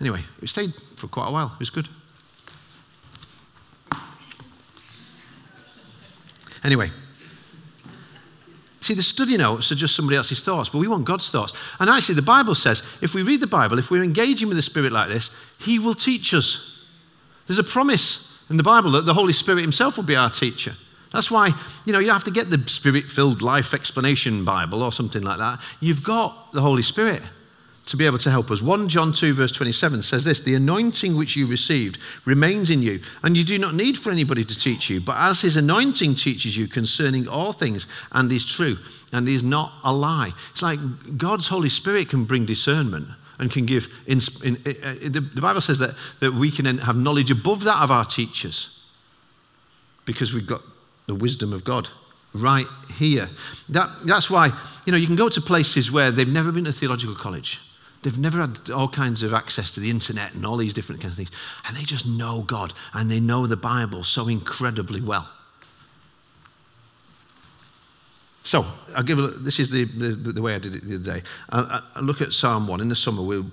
Anyway, 0.00 0.22
we 0.40 0.48
stayed 0.48 0.74
for 0.96 1.08
quite 1.08 1.28
a 1.28 1.32
while. 1.32 1.52
It 1.54 1.58
was 1.58 1.70
good. 1.70 1.88
Anyway, 6.64 6.90
see, 8.80 8.94
the 8.94 9.02
study 9.02 9.36
notes 9.36 9.70
are 9.70 9.76
just 9.76 9.94
somebody 9.94 10.16
else's 10.16 10.42
thoughts, 10.42 10.68
but 10.68 10.78
we 10.78 10.88
want 10.88 11.04
God's 11.04 11.30
thoughts. 11.30 11.52
And 11.78 11.88
actually, 11.88 12.16
the 12.16 12.22
Bible 12.22 12.54
says 12.54 12.82
if 13.00 13.14
we 13.14 13.22
read 13.22 13.40
the 13.40 13.46
Bible, 13.46 13.78
if 13.78 13.90
we're 13.90 14.02
engaging 14.02 14.48
with 14.48 14.56
the 14.56 14.62
Spirit 14.62 14.92
like 14.92 15.08
this, 15.08 15.30
He 15.60 15.78
will 15.78 15.94
teach 15.94 16.34
us. 16.34 16.84
There's 17.46 17.60
a 17.60 17.64
promise 17.64 18.38
in 18.50 18.56
the 18.56 18.62
Bible 18.62 18.90
that 18.92 19.06
the 19.06 19.14
Holy 19.14 19.32
Spirit 19.32 19.62
Himself 19.62 19.96
will 19.96 20.04
be 20.04 20.16
our 20.16 20.30
teacher. 20.30 20.74
That's 21.12 21.30
why, 21.30 21.50
you 21.86 21.92
know, 21.92 21.98
you 21.98 22.10
have 22.10 22.24
to 22.24 22.30
get 22.30 22.50
the 22.50 22.62
spirit 22.68 23.04
filled 23.04 23.40
life 23.40 23.72
explanation 23.72 24.44
Bible 24.44 24.82
or 24.82 24.92
something 24.92 25.22
like 25.22 25.38
that. 25.38 25.60
You've 25.80 26.04
got 26.04 26.52
the 26.52 26.60
Holy 26.60 26.82
Spirit 26.82 27.22
to 27.86 27.96
be 27.96 28.04
able 28.04 28.18
to 28.18 28.30
help 28.30 28.50
us. 28.50 28.60
1 28.60 28.88
John 28.90 29.14
2, 29.14 29.32
verse 29.32 29.50
27 29.50 30.02
says 30.02 30.24
this 30.24 30.40
The 30.40 30.54
anointing 30.54 31.16
which 31.16 31.36
you 31.36 31.46
received 31.46 31.98
remains 32.26 32.68
in 32.68 32.82
you, 32.82 33.00
and 33.22 33.36
you 33.36 33.44
do 33.44 33.58
not 33.58 33.74
need 33.74 33.96
for 33.96 34.10
anybody 34.10 34.44
to 34.44 34.58
teach 34.58 34.90
you. 34.90 35.00
But 35.00 35.16
as 35.18 35.40
his 35.40 35.56
anointing 35.56 36.14
teaches 36.16 36.56
you 36.56 36.68
concerning 36.68 37.26
all 37.26 37.54
things 37.54 37.86
and 38.12 38.30
is 38.30 38.44
true 38.44 38.76
and 39.12 39.26
is 39.26 39.42
not 39.42 39.72
a 39.84 39.92
lie. 39.92 40.32
It's 40.52 40.62
like 40.62 40.78
God's 41.16 41.48
Holy 41.48 41.70
Spirit 41.70 42.10
can 42.10 42.24
bring 42.24 42.44
discernment 42.44 43.08
and 43.38 43.50
can 43.50 43.64
give. 43.64 43.88
In, 44.06 44.20
in, 44.44 44.56
in, 44.56 45.12
the, 45.12 45.20
the 45.20 45.40
Bible 45.40 45.62
says 45.62 45.78
that, 45.78 45.94
that 46.20 46.34
we 46.34 46.50
can 46.50 46.78
have 46.78 46.96
knowledge 46.96 47.30
above 47.30 47.64
that 47.64 47.82
of 47.82 47.90
our 47.90 48.04
teachers 48.04 48.84
because 50.04 50.34
we've 50.34 50.46
got 50.46 50.60
the 51.08 51.14
wisdom 51.14 51.52
of 51.52 51.64
God 51.64 51.88
right 52.34 52.66
here. 52.94 53.28
That, 53.70 53.88
that's 54.04 54.30
why, 54.30 54.52
you 54.86 54.92
know, 54.92 54.98
you 54.98 55.06
can 55.06 55.16
go 55.16 55.28
to 55.28 55.40
places 55.40 55.90
where 55.90 56.12
they've 56.12 56.28
never 56.28 56.52
been 56.52 56.64
to 56.64 56.72
theological 56.72 57.16
college. 57.16 57.60
They've 58.02 58.18
never 58.18 58.40
had 58.40 58.70
all 58.70 58.88
kinds 58.88 59.24
of 59.24 59.34
access 59.34 59.74
to 59.74 59.80
the 59.80 59.90
internet 59.90 60.34
and 60.34 60.46
all 60.46 60.56
these 60.56 60.72
different 60.72 61.00
kinds 61.00 61.14
of 61.14 61.16
things. 61.16 61.32
And 61.66 61.76
they 61.76 61.82
just 61.82 62.06
know 62.06 62.42
God 62.42 62.72
and 62.92 63.10
they 63.10 63.18
know 63.18 63.46
the 63.46 63.56
Bible 63.56 64.04
so 64.04 64.28
incredibly 64.28 65.00
well. 65.00 65.28
So, 68.44 68.64
I'll 68.96 69.02
give 69.02 69.18
a, 69.18 69.26
this 69.26 69.58
is 69.58 69.70
the, 69.70 69.84
the, 69.84 70.32
the 70.32 70.40
way 70.40 70.54
I 70.54 70.58
did 70.58 70.74
it 70.74 70.82
the 70.82 70.94
other 70.94 71.20
day. 71.20 71.22
I, 71.50 71.82
I 71.96 72.00
look 72.00 72.22
at 72.22 72.32
Psalm 72.32 72.66
1. 72.66 72.80
In 72.80 72.88
the 72.88 72.96
summer, 72.96 73.22
we'll 73.22 73.46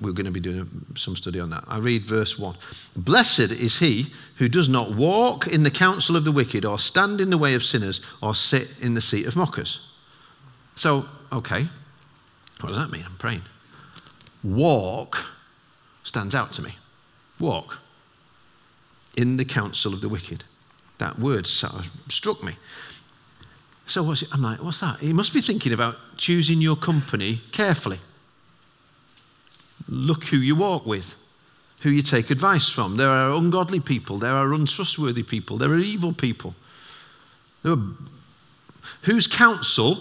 we're 0.00 0.12
going 0.12 0.26
to 0.26 0.32
be 0.32 0.40
doing 0.40 0.68
some 0.96 1.14
study 1.14 1.40
on 1.40 1.50
that. 1.50 1.64
I 1.68 1.78
read 1.78 2.04
verse 2.04 2.38
1. 2.38 2.56
Blessed 2.96 3.52
is 3.52 3.78
he 3.78 4.12
who 4.36 4.48
does 4.48 4.68
not 4.68 4.92
walk 4.94 5.46
in 5.46 5.62
the 5.62 5.70
counsel 5.70 6.16
of 6.16 6.24
the 6.24 6.32
wicked, 6.32 6.64
or 6.64 6.78
stand 6.78 7.20
in 7.20 7.30
the 7.30 7.38
way 7.38 7.54
of 7.54 7.62
sinners, 7.62 8.00
or 8.22 8.34
sit 8.34 8.68
in 8.80 8.94
the 8.94 9.00
seat 9.00 9.26
of 9.26 9.36
mockers. 9.36 9.86
So, 10.74 11.04
okay, 11.32 11.68
what 12.60 12.70
does 12.70 12.78
that 12.78 12.90
mean? 12.90 13.04
I'm 13.06 13.16
praying. 13.16 13.42
Walk 14.42 15.24
stands 16.02 16.34
out 16.34 16.52
to 16.52 16.62
me. 16.62 16.76
Walk 17.38 17.78
in 19.16 19.36
the 19.36 19.44
counsel 19.44 19.92
of 19.92 20.00
the 20.00 20.08
wicked. 20.08 20.44
That 20.98 21.18
word 21.18 21.46
sort 21.46 21.74
of 21.74 21.90
struck 22.08 22.42
me. 22.42 22.54
So? 23.86 24.14
I'm 24.32 24.42
like, 24.42 24.62
what's 24.62 24.80
that? 24.80 25.00
He 25.00 25.12
must 25.12 25.34
be 25.34 25.40
thinking 25.40 25.72
about 25.72 25.96
choosing 26.16 26.60
your 26.60 26.76
company 26.76 27.42
carefully. 27.52 27.98
Look 29.90 30.24
who 30.24 30.38
you 30.38 30.54
walk 30.54 30.86
with, 30.86 31.14
who 31.82 31.90
you 31.90 32.02
take 32.02 32.30
advice 32.30 32.70
from. 32.70 32.96
There 32.96 33.10
are 33.10 33.32
ungodly 33.32 33.80
people, 33.80 34.18
there 34.18 34.34
are 34.34 34.52
untrustworthy 34.52 35.24
people, 35.24 35.58
there 35.58 35.70
are 35.70 35.78
evil 35.78 36.12
people. 36.12 36.54
There 37.62 37.72
Are, 37.72 37.82
whose 39.02 39.26
counsel 39.26 39.98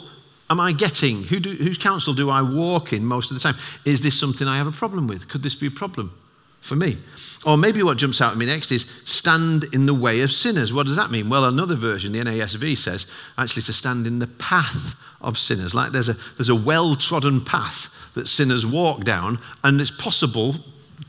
am 0.49 0.59
I 0.59 0.71
getting? 0.71 1.23
Who 1.23 1.39
do, 1.39 1.51
whose 1.51 1.77
counsel 1.77 2.13
do 2.13 2.29
I 2.29 2.41
walk 2.41 2.93
in 2.93 3.05
most 3.05 3.31
of 3.31 3.35
the 3.35 3.41
time? 3.41 3.55
Is 3.83 4.01
this 4.01 4.17
something 4.17 4.47
I 4.47 4.57
have 4.57 4.67
a 4.67 4.71
problem 4.71 5.07
with? 5.07 5.27
Could 5.27 5.43
this 5.43 5.55
be 5.55 5.67
a 5.67 5.71
problem 5.71 6.13
for 6.61 6.75
me? 6.75 6.97
Or 7.45 7.57
maybe 7.57 7.81
what 7.83 7.97
jumps 7.97 8.19
out 8.19 8.33
at 8.33 8.37
me 8.37 8.45
next 8.45 8.71
is 8.71 8.85
stand 9.05 9.65
in 9.73 9.85
the 9.85 9.93
way 9.93 10.21
of 10.21 10.31
sinners. 10.31 10.73
What 10.73 10.87
does 10.87 10.97
that 10.97 11.09
mean? 11.09 11.29
Well, 11.29 11.45
another 11.45 11.75
version, 11.75 12.11
the 12.11 12.19
NASV 12.19 12.77
says 12.77 13.07
actually 13.37 13.63
to 13.63 13.73
stand 13.73 14.05
in 14.07 14.19
the 14.19 14.27
path 14.27 15.01
of 15.21 15.37
sinners. 15.37 15.73
Like 15.73 15.91
there's 15.91 16.09
a, 16.09 16.17
there's 16.37 16.49
a 16.49 16.55
well 16.55 16.95
trodden 16.95 17.43
path 17.43 17.87
that 18.15 18.27
sinners 18.27 18.65
walk 18.65 19.03
down, 19.03 19.39
and 19.63 19.79
it's 19.79 19.91
possible 19.91 20.55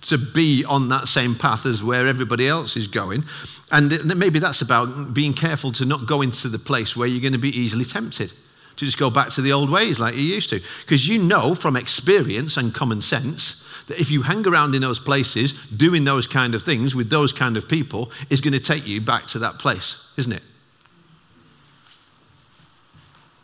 to 0.02 0.16
be 0.16 0.64
on 0.64 0.88
that 0.88 1.08
same 1.08 1.34
path 1.34 1.66
as 1.66 1.82
where 1.82 2.06
everybody 2.06 2.48
else 2.48 2.76
is 2.76 2.86
going. 2.86 3.24
And 3.72 4.16
maybe 4.16 4.38
that's 4.38 4.62
about 4.62 5.12
being 5.12 5.34
careful 5.34 5.72
to 5.72 5.84
not 5.84 6.06
go 6.06 6.22
into 6.22 6.48
the 6.48 6.58
place 6.58 6.96
where 6.96 7.08
you're 7.08 7.20
going 7.20 7.32
to 7.32 7.38
be 7.38 7.56
easily 7.58 7.84
tempted, 7.84 8.32
to 8.76 8.84
just 8.84 8.98
go 8.98 9.10
back 9.10 9.30
to 9.30 9.42
the 9.42 9.52
old 9.52 9.68
ways 9.68 9.98
like 9.98 10.14
you 10.14 10.22
used 10.22 10.50
to. 10.50 10.60
Because 10.82 11.08
you 11.08 11.18
know 11.20 11.54
from 11.54 11.76
experience 11.76 12.56
and 12.56 12.72
common 12.72 13.00
sense 13.00 13.66
that 13.88 14.00
if 14.00 14.10
you 14.10 14.22
hang 14.22 14.46
around 14.46 14.74
in 14.74 14.82
those 14.82 14.98
places 14.98 15.52
doing 15.76 16.04
those 16.04 16.26
kind 16.26 16.54
of 16.54 16.62
things 16.62 16.94
with 16.94 17.10
those 17.10 17.32
kind 17.32 17.56
of 17.56 17.68
people, 17.68 18.10
is 18.30 18.40
going 18.40 18.52
to 18.52 18.60
take 18.60 18.86
you 18.86 19.00
back 19.00 19.26
to 19.26 19.38
that 19.38 19.58
place, 19.58 20.12
isn't 20.16 20.32
it? 20.32 20.42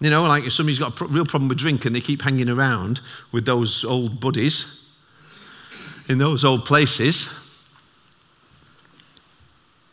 You 0.01 0.11
know, 0.11 0.25
like 0.25 0.45
if 0.45 0.53
somebody's 0.53 0.79
got 0.79 1.01
a 1.01 1.05
real 1.07 1.25
problem 1.25 1.49
with 1.49 1.59
drink 1.59 1.85
and 1.87 1.95
they 1.95 2.01
keep 2.01 2.23
hanging 2.23 2.51
around 2.51 3.01
with 3.33 3.47
those 3.47 3.85
old 3.85 4.21
buddies 4.21 4.83
in 6.09 6.19
those 6.19 6.45
old 6.45 6.65
places. 6.65 7.29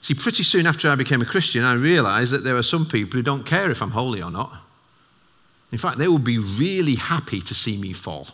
See, 0.01 0.13
pretty 0.13 0.43
soon 0.43 0.67
after 0.67 0.89
I 0.89 0.95
became 0.95 1.21
a 1.21 1.25
Christian, 1.25 1.63
I 1.63 1.75
realized 1.75 2.32
that 2.34 2.43
there 2.43 2.58
are 2.58 2.63
some 2.63 2.86
people 2.86 3.17
who 3.17 3.23
don't 3.23 3.45
care 3.45 3.71
if 3.71 3.82
I'm 3.82 3.91
holy 3.91 4.21
or 4.21 4.32
not. 4.32 4.53
In 5.71 5.77
fact, 5.77 5.97
they 5.97 6.10
would 6.10 6.25
be 6.25 6.38
really 6.38 6.95
happy 6.95 7.39
to 7.39 7.53
see 7.53 7.77
me 7.77 7.93
fall. 7.93 8.27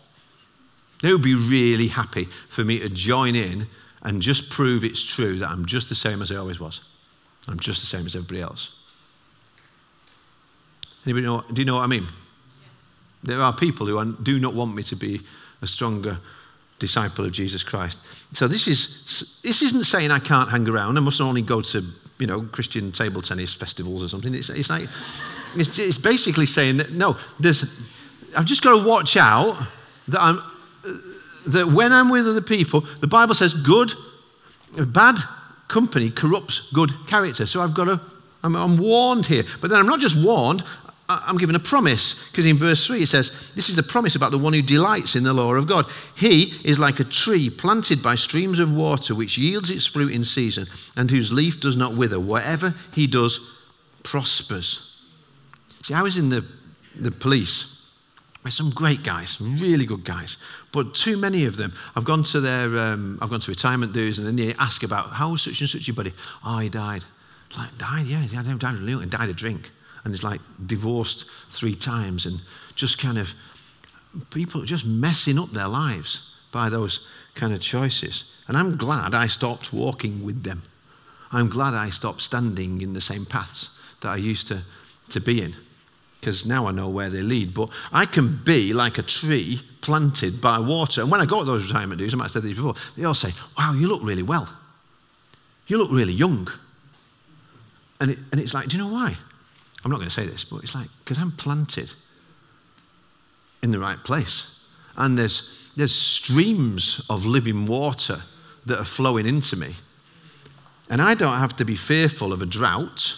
They 1.02 1.12
would 1.12 1.22
be 1.22 1.36
really 1.36 1.88
happy 1.88 2.26
for 2.50 2.64
me 2.64 2.80
to 2.80 2.90
join 2.90 3.36
in 3.36 3.68
and 4.02 4.22
just 4.22 4.50
prove 4.50 4.84
it's 4.84 5.04
true 5.04 5.40
that 5.40 5.50
I'm 5.50 5.66
just 5.66 5.90
the 5.90 5.96
same 5.96 6.22
as 6.22 6.32
I 6.32 6.36
always 6.36 6.60
was. 6.60 6.82
I'm 7.48 7.60
just 7.60 7.82
the 7.82 7.88
same 7.88 8.06
as 8.06 8.16
everybody 8.16 8.42
else. 8.42 8.76
Anybody 11.06 11.26
know, 11.26 11.44
do 11.54 11.62
you 11.62 11.66
know 11.66 11.76
what 11.76 11.84
I 11.84 11.88
mean? 11.88 12.06
Yes. 12.66 13.14
There 13.24 13.42
are 13.42 13.54
people 13.54 13.88
who 13.88 14.16
do 14.24 14.40
not 14.40 14.54
want 14.54 14.76
me 14.76 14.84
to 14.84 14.96
be 14.96 15.22
a 15.62 15.68
stronger 15.68 16.18
disciple 16.80 17.26
of 17.26 17.32
Jesus 17.32 17.64
Christ. 17.64 18.00
So 18.32 18.48
this 18.48 18.68
is 18.68 19.40
this 19.44 19.62
isn't 19.62 19.84
saying 19.84 20.12
I 20.12 20.20
can't 20.20 20.50
hang 20.50 20.68
around. 20.68 20.98
I 20.98 21.02
must 21.02 21.22
only 21.22 21.42
go 21.42 21.62
to 21.62 21.84
you 22.20 22.28
know 22.28 22.42
Christian 22.52 22.92
table 22.92 23.22
tennis 23.22 23.54
festivals 23.54 24.04
or 24.04 24.10
something. 24.10 24.34
It's, 24.34 24.50
it's 24.50 24.70
like 24.70 24.88
it's, 25.56 25.80
it's 25.80 25.98
basically 25.98 26.46
saying 26.46 26.78
that 26.78 26.92
no, 26.92 27.18
there's 27.40 27.64
I've 28.38 28.46
just 28.46 28.62
got 28.62 28.80
to 28.80 28.88
watch 28.88 29.18
out 29.18 29.58
that 30.08 30.22
I'm 30.22 30.42
that 31.48 31.68
when 31.68 31.92
I'm 31.92 32.10
with 32.10 32.28
other 32.28 32.42
people, 32.42 32.82
the 33.02 33.08
Bible 33.08 33.36
says 33.36 33.54
good, 33.54 33.94
bad 34.78 35.18
company 35.68 36.10
corrupts 36.10 36.72
good 36.74 36.92
character. 37.08 37.46
So 37.46 37.62
I've 37.62 37.74
got 37.74 37.86
to 37.86 38.02
I'm, 38.44 38.56
I'm, 38.56 38.78
warned 38.78 39.26
here. 39.26 39.44
But 39.62 39.70
then 39.70 39.80
I'm 39.80 39.88
not 39.88 40.00
just 40.00 40.24
warned, 40.24 40.64
I'm 41.10 41.38
given 41.38 41.56
a 41.56 41.60
promise 41.60 42.28
because 42.30 42.46
in 42.46 42.58
verse 42.58 42.86
3 42.86 43.02
it 43.02 43.10
says, 43.10 43.52
This 43.56 43.70
is 43.70 43.76
the 43.76 43.84
promise 43.84 44.16
about 44.16 44.32
the 44.32 44.38
one 44.38 44.54
who 44.54 44.62
delights 44.62 45.16
in 45.16 45.24
the 45.24 45.34
law 45.34 45.54
of 45.54 45.68
God. 45.68 45.86
He 46.16 46.54
is 46.64 46.80
like 46.80 47.00
a 47.00 47.04
tree 47.04 47.50
planted 47.50 48.04
by 48.04 48.16
streams 48.16 48.60
of 48.60 48.74
water, 48.74 49.16
which 49.16 49.38
yields 49.38 49.70
its 49.70 49.86
fruit 49.86 50.14
in 50.14 50.24
season 50.24 50.68
and 50.96 51.10
whose 51.10 51.34
leaf 51.34 51.60
does 51.60 51.76
not 51.76 51.96
wither. 51.96 52.20
Whatever 52.20 52.76
he 52.94 53.08
does 53.08 53.58
prospers. 54.04 55.06
See, 55.84 55.94
I 55.94 56.02
was 56.02 56.18
in 56.18 56.30
the, 56.30 56.46
the 56.96 57.12
police 57.12 57.79
some 58.50 58.70
great 58.70 59.04
guys, 59.04 59.38
really 59.40 59.86
good 59.86 60.04
guys, 60.04 60.38
but 60.72 60.94
too 60.94 61.18
many 61.18 61.46
of 61.46 61.58
them. 61.58 61.74
I've 61.96 62.06
gone 62.06 62.24
to 62.24 62.40
their, 62.40 62.78
um, 62.78 63.18
I've 63.22 63.30
gone 63.30 63.40
to 63.40 63.52
retirement 63.52 63.94
dues 63.94 64.18
and 64.18 64.28
then 64.28 64.36
they 64.36 64.54
ask 64.56 64.84
about, 64.84 65.10
How 65.12 65.32
was 65.32 65.42
such 65.42 65.60
and 65.62 65.70
such 65.70 65.88
your 65.88 65.96
buddy? 65.96 66.14
Oh, 66.46 66.60
he 66.60 66.70
died. 66.70 67.04
Like, 67.58 67.78
died? 67.78 68.06
Yeah, 68.06 68.20
he 68.20 68.36
died 68.36 68.46
of, 68.48 69.02
he 69.02 69.06
died 69.06 69.30
of 69.30 69.36
drink 69.36 69.72
and 70.04 70.14
is 70.14 70.24
like 70.24 70.42
divorced 70.66 71.26
three 71.50 71.76
times 71.76 72.26
and 72.26 72.40
just 72.76 73.00
kind 73.00 73.18
of 73.18 73.34
people 74.32 74.64
just 74.64 74.86
messing 74.86 75.38
up 75.40 75.52
their 75.52 75.68
lives 75.68 76.36
by 76.52 76.70
those 76.70 77.08
kind 77.36 77.54
of 77.54 77.62
choices. 77.62 78.32
And 78.48 78.58
I'm 78.58 78.78
glad 78.78 79.14
I 79.14 79.28
stopped 79.28 79.74
walking 79.74 80.24
with 80.24 80.44
them. 80.44 80.64
I'm 81.32 81.50
glad 81.50 81.74
I 81.74 81.90
stopped 81.90 82.22
standing 82.22 82.82
in 82.82 82.94
the 82.94 83.02
same 83.02 83.26
paths 83.26 83.78
that 84.02 84.10
I 84.10 84.16
used 84.16 84.48
to, 84.48 84.62
to 85.10 85.20
be 85.20 85.42
in 85.42 85.56
because 86.20 86.46
now 86.46 86.68
I 86.68 86.72
know 86.72 86.90
where 86.90 87.10
they 87.10 87.22
lead. 87.22 87.54
But 87.54 87.70
I 87.92 88.06
can 88.06 88.42
be 88.44 88.74
like 88.74 88.98
a 88.98 89.04
tree 89.04 89.62
planted 89.82 90.42
by 90.42 90.60
water. 90.60 91.02
And 91.02 91.10
when 91.10 91.22
I 91.22 91.26
go 91.26 91.40
to 91.40 91.46
those 91.46 91.68
retirement 91.68 92.00
dues, 92.00 92.14
I 92.14 92.18
might 92.18 92.26
have 92.26 92.32
said 92.32 92.44
this 92.44 92.56
before, 92.56 92.76
they 92.98 93.06
all 93.06 93.14
say, 93.14 93.32
Wow, 93.58 93.74
you 93.74 93.88
look 93.88 94.04
really 94.04 94.24
well. 94.24 94.50
You 95.68 95.78
look 95.78 95.92
really 95.92 96.14
young. 96.14 96.50
And, 98.02 98.12
it, 98.12 98.20
and 98.32 98.42
it's 98.42 98.54
like, 98.54 98.68
do 98.68 98.78
you 98.78 98.84
know 98.84 98.92
why? 98.92 99.16
I'm 99.84 99.92
not 99.92 99.98
going 99.98 100.10
to 100.10 100.14
say 100.14 100.26
this, 100.26 100.44
but 100.44 100.64
it's 100.64 100.76
like, 100.76 100.90
because 101.00 101.18
I'm 101.18 101.32
planted 101.32 101.94
in 103.62 103.72
the 103.72 103.80
right 103.80 103.98
place. 104.04 104.66
And 104.98 105.18
there's, 105.18 105.70
there's 105.76 105.94
streams 105.94 107.06
of 107.10 107.26
living 107.26 107.66
water 107.66 108.22
that 108.66 108.80
are 108.80 108.86
flowing 108.86 109.26
into 109.26 109.56
me. 109.56 109.76
And 110.90 111.02
I 111.02 111.14
don't 111.14 111.38
have 111.38 111.56
to 111.58 111.66
be 111.66 111.76
fearful 111.76 112.34
of 112.34 112.42
a 112.42 112.46
drought. 112.46 113.16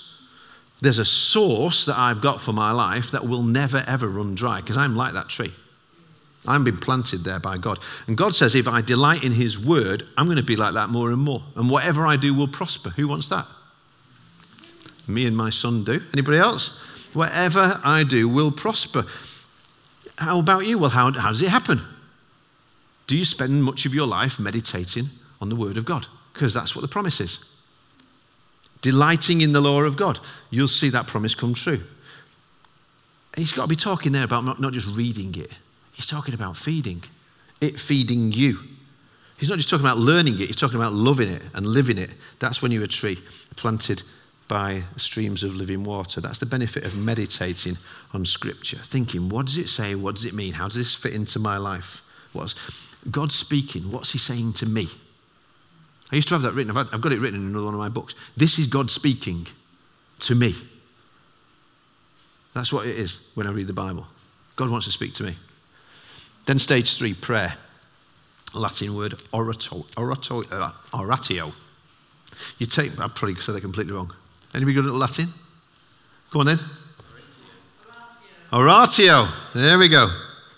There's 0.82 1.00
a 1.00 1.06
source 1.06 1.86
that 1.86 1.98
I've 1.98 2.22
got 2.22 2.42
for 2.42 2.54
my 2.54 2.72
life 2.72 3.12
that 3.12 3.28
will 3.28 3.44
never, 3.44 3.84
ever 3.88 4.08
run 4.08 4.34
dry 4.34 4.62
because 4.62 4.78
I'm 4.78 4.96
like 4.96 5.14
that 5.14 5.30
tree. 5.30 5.54
I'm 6.48 6.64
being 6.64 6.78
planted 6.78 7.24
there 7.24 7.40
by 7.40 7.60
God. 7.60 7.80
And 8.08 8.18
God 8.18 8.34
says, 8.34 8.56
if 8.56 8.68
I 8.68 8.82
delight 8.82 9.24
in 9.24 9.32
His 9.32 9.60
word, 9.60 10.10
I'm 10.18 10.26
going 10.26 10.38
to 10.38 10.44
be 10.44 10.56
like 10.56 10.74
that 10.74 10.90
more 10.90 11.12
and 11.12 11.22
more. 11.22 11.44
And 11.56 11.70
whatever 11.70 12.08
I 12.08 12.18
do 12.18 12.34
will 12.34 12.48
prosper. 12.48 12.90
Who 12.90 13.08
wants 13.08 13.30
that? 13.30 13.46
Me 15.08 15.28
and 15.28 15.38
my 15.38 15.52
son 15.52 15.84
do. 15.84 16.02
Anybody 16.14 16.38
else? 16.38 16.80
Whatever 17.14 17.80
I 17.84 18.04
do 18.04 18.28
will 18.28 18.52
prosper. 18.52 19.06
How 20.18 20.40
about 20.40 20.66
you? 20.66 20.80
Well, 20.80 20.90
how, 20.90 21.12
how 21.12 21.30
does 21.30 21.42
it 21.44 21.50
happen? 21.50 21.82
Do 23.06 23.16
you 23.16 23.26
spend 23.26 23.64
much 23.64 23.86
of 23.86 23.94
your 23.94 24.08
life 24.08 24.40
meditating 24.40 25.10
on 25.42 25.50
the 25.50 25.56
Word 25.56 25.78
of 25.78 25.86
God? 25.86 26.08
Because 26.34 26.54
that's 26.54 26.76
what 26.76 26.82
the 26.82 26.88
promise 26.88 27.20
is. 27.20 27.44
Delighting 28.82 29.42
in 29.42 29.52
the 29.52 29.62
law 29.62 29.84
of 29.84 29.96
God. 29.96 30.20
You'll 30.50 30.68
see 30.68 30.90
that 30.90 31.08
promise 31.08 31.36
come 31.36 31.54
true. 31.54 31.82
He's 33.36 33.52
got 33.52 33.64
to 33.64 33.68
be 33.68 33.76
talking 33.76 34.12
there 34.12 34.24
about 34.24 34.60
not, 34.60 34.74
just 34.74 34.96
reading 34.96 35.34
it, 35.36 35.52
he's 35.94 36.06
talking 36.06 36.34
about 36.34 36.58
feeding, 36.58 37.04
it 37.62 37.80
feeding 37.80 38.32
you. 38.32 38.60
He's 39.38 39.50
not 39.50 39.58
just 39.58 39.70
talking 39.70 39.86
about 39.86 39.98
learning 39.98 40.36
it, 40.36 40.48
he's 40.48 40.56
talking 40.56 40.80
about 40.80 40.94
loving 40.94 41.30
it 41.30 41.42
and 41.56 41.66
living 41.66 41.98
it. 41.98 42.14
That's 42.40 42.62
when 42.62 42.72
you're 42.72 42.84
a 42.84 42.88
tree 42.88 43.18
planted 43.56 44.04
by 44.48 44.84
streams 44.98 45.44
of 45.44 45.56
living 45.56 45.84
water. 45.84 46.20
That's 46.20 46.40
the 46.40 46.46
benefit 46.46 46.84
of 46.84 46.98
meditating 46.98 47.78
on 48.14 48.26
Scripture, 48.26 48.78
thinking, 48.78 49.30
what 49.30 49.46
does 49.46 49.58
it 49.58 49.70
say? 49.70 49.96
What 49.96 50.16
does 50.16 50.26
it 50.26 50.34
mean? 50.34 50.54
How 50.54 50.66
does 50.66 50.76
this 50.76 50.94
fit 50.94 51.14
into 51.14 51.40
my 51.40 51.58
life? 51.58 52.04
What's 52.34 52.56
God 53.10 53.32
speaking? 53.32 53.92
What's 53.92 54.12
He 54.12 54.20
saying 54.20 54.54
to 54.54 54.66
me? 54.66 54.90
I 56.12 56.16
used 56.16 56.28
to 56.28 56.34
have 56.34 56.44
that 56.44 56.54
written. 56.54 56.76
I've, 56.76 57.02
got 57.02 57.12
it 57.12 57.20
written 57.20 57.40
in 57.40 57.48
another 57.48 57.66
one 57.66 57.74
of 57.74 57.80
my 57.80 57.90
books. 57.90 58.16
This 58.36 58.60
is 58.60 58.68
God 58.68 58.92
speaking 58.92 59.48
to 60.20 60.36
me. 60.36 60.54
That's 62.54 62.74
what 62.74 62.86
it 62.86 62.98
is 62.98 63.32
when 63.36 63.48
I 63.48 63.52
read 63.52 63.68
the 63.68 63.74
Bible. 63.74 64.06
God 64.58 64.70
wants 64.70 64.86
to 64.88 64.92
speak 64.92 65.14
to 65.16 65.24
me. 65.24 65.36
Then, 66.46 66.60
stage 66.60 66.98
three, 66.98 67.14
prayer. 67.14 67.54
Latin 68.54 68.96
word 68.96 69.14
orato, 69.34 69.86
orato, 69.96 70.46
uh, 70.52 70.72
oratio. 70.94 71.54
You 72.58 72.66
take, 72.66 73.00
I 73.00 73.08
probably 73.08 73.36
said 73.36 73.56
that 73.56 73.62
completely 73.62 73.94
wrong. 73.94 74.14
Anybody 74.54 74.76
good 74.76 74.88
at 74.88 74.94
Latin? 74.94 75.28
Go 76.32 76.42
on 76.42 76.48
then. 76.48 76.60
Oratio. 78.52 79.28
There 79.56 79.80
we 79.80 79.88
go. 79.88 80.10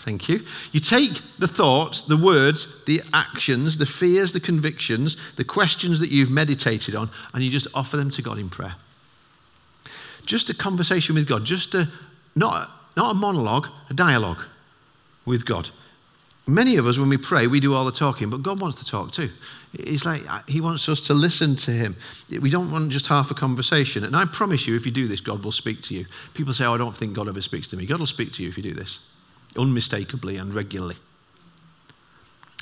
Thank 0.03 0.27
you. 0.27 0.41
You 0.73 0.81
take 0.81 1.21
the 1.39 1.47
thoughts, 1.47 2.01
the 2.01 2.17
words, 2.17 2.83
the 2.85 3.01
actions, 3.13 3.77
the 3.77 3.85
fears, 3.85 4.33
the 4.33 4.41
convictions, 4.41 5.15
the 5.37 5.45
questions 5.45 6.01
that 6.01 6.11
you've 6.11 6.29
meditated 6.29 6.93
on, 6.93 7.09
and 7.33 7.41
you 7.41 7.49
just 7.49 7.67
offer 7.73 7.95
them 7.95 8.09
to 8.11 8.21
God 8.21 8.37
in 8.37 8.49
prayer. 8.49 8.75
Just 10.25 10.49
a 10.49 10.53
conversation 10.53 11.15
with 11.15 11.25
God, 11.25 11.45
just 11.45 11.73
a 11.73 11.87
not, 12.35 12.69
not 12.97 13.11
a 13.11 13.13
monologue, 13.13 13.69
a 13.89 13.93
dialogue 13.93 14.39
with 15.25 15.45
God. 15.45 15.69
Many 16.45 16.75
of 16.75 16.85
us, 16.85 16.99
when 16.99 17.07
we 17.07 17.15
pray, 17.15 17.47
we 17.47 17.61
do 17.61 17.73
all 17.73 17.85
the 17.85 17.91
talking, 17.93 18.29
but 18.29 18.43
God 18.43 18.59
wants 18.59 18.77
to 18.79 18.85
talk 18.85 19.13
too. 19.13 19.29
He's 19.71 20.05
like 20.05 20.29
uh, 20.29 20.41
He 20.49 20.59
wants 20.59 20.89
us 20.89 20.99
to 21.07 21.13
listen 21.13 21.55
to 21.55 21.71
Him. 21.71 21.95
We 22.41 22.49
don't 22.49 22.69
want 22.69 22.91
just 22.91 23.07
half 23.07 23.31
a 23.31 23.33
conversation. 23.33 24.03
And 24.03 24.17
I 24.17 24.25
promise 24.25 24.67
you, 24.67 24.75
if 24.75 24.85
you 24.85 24.91
do 24.91 25.07
this, 25.07 25.21
God 25.21 25.45
will 25.45 25.53
speak 25.53 25.81
to 25.83 25.93
you. 25.93 26.05
People 26.33 26.53
say, 26.53 26.65
oh, 26.65 26.73
I 26.73 26.77
don't 26.77 26.95
think 26.95 27.13
God 27.13 27.29
ever 27.29 27.41
speaks 27.41 27.67
to 27.67 27.77
me. 27.77 27.85
God 27.85 27.99
will 27.99 28.05
speak 28.05 28.33
to 28.33 28.43
you 28.43 28.49
if 28.49 28.57
you 28.57 28.63
do 28.63 28.73
this, 28.73 28.99
unmistakably 29.57 30.37
and 30.37 30.53
regularly. 30.53 30.95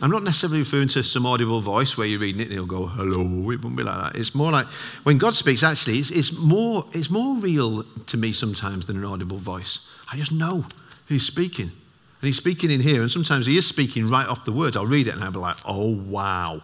I'm 0.01 0.09
not 0.09 0.23
necessarily 0.23 0.59
referring 0.59 0.87
to 0.89 1.03
some 1.03 1.27
audible 1.27 1.61
voice 1.61 1.95
where 1.95 2.07
you're 2.07 2.19
reading 2.19 2.41
it 2.41 2.45
and 2.45 2.53
he'll 2.53 2.65
go, 2.65 2.87
hello. 2.87 3.21
It 3.21 3.57
wouldn't 3.57 3.75
be 3.75 3.83
like 3.83 4.13
that. 4.13 4.19
It's 4.19 4.33
more 4.33 4.51
like 4.51 4.65
when 5.03 5.19
God 5.19 5.35
speaks, 5.35 5.61
actually, 5.61 5.99
it's, 5.99 6.09
it's, 6.09 6.35
more, 6.35 6.85
it's 6.93 7.11
more 7.11 7.35
real 7.35 7.83
to 7.83 8.17
me 8.17 8.31
sometimes 8.31 8.87
than 8.87 8.97
an 8.97 9.05
audible 9.05 9.37
voice. 9.37 9.87
I 10.11 10.17
just 10.17 10.31
know 10.31 10.65
He's 11.07 11.25
speaking. 11.25 11.65
And 11.65 12.27
He's 12.27 12.37
speaking 12.37 12.71
in 12.71 12.79
here, 12.79 13.01
and 13.01 13.11
sometimes 13.11 13.45
He 13.45 13.57
is 13.57 13.67
speaking 13.67 14.09
right 14.09 14.27
off 14.27 14.43
the 14.43 14.51
words. 14.51 14.75
I'll 14.75 14.87
read 14.87 15.07
it 15.07 15.13
and 15.13 15.23
I'll 15.23 15.31
be 15.31 15.39
like, 15.39 15.57
oh, 15.65 15.95
wow. 15.95 16.61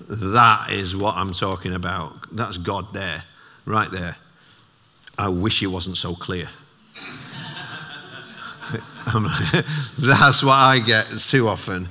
That 0.00 0.70
is 0.70 0.96
what 0.96 1.16
I'm 1.16 1.32
talking 1.32 1.74
about. 1.74 2.34
That's 2.36 2.56
God 2.56 2.92
there, 2.92 3.24
right 3.64 3.90
there. 3.90 4.16
I 5.18 5.28
wish 5.28 5.60
he 5.60 5.66
wasn't 5.66 5.96
so 5.96 6.14
clear. 6.14 6.48
That's 9.98 10.42
what 10.42 10.54
I 10.54 10.80
get 10.84 11.06
too 11.18 11.48
often. 11.48 11.88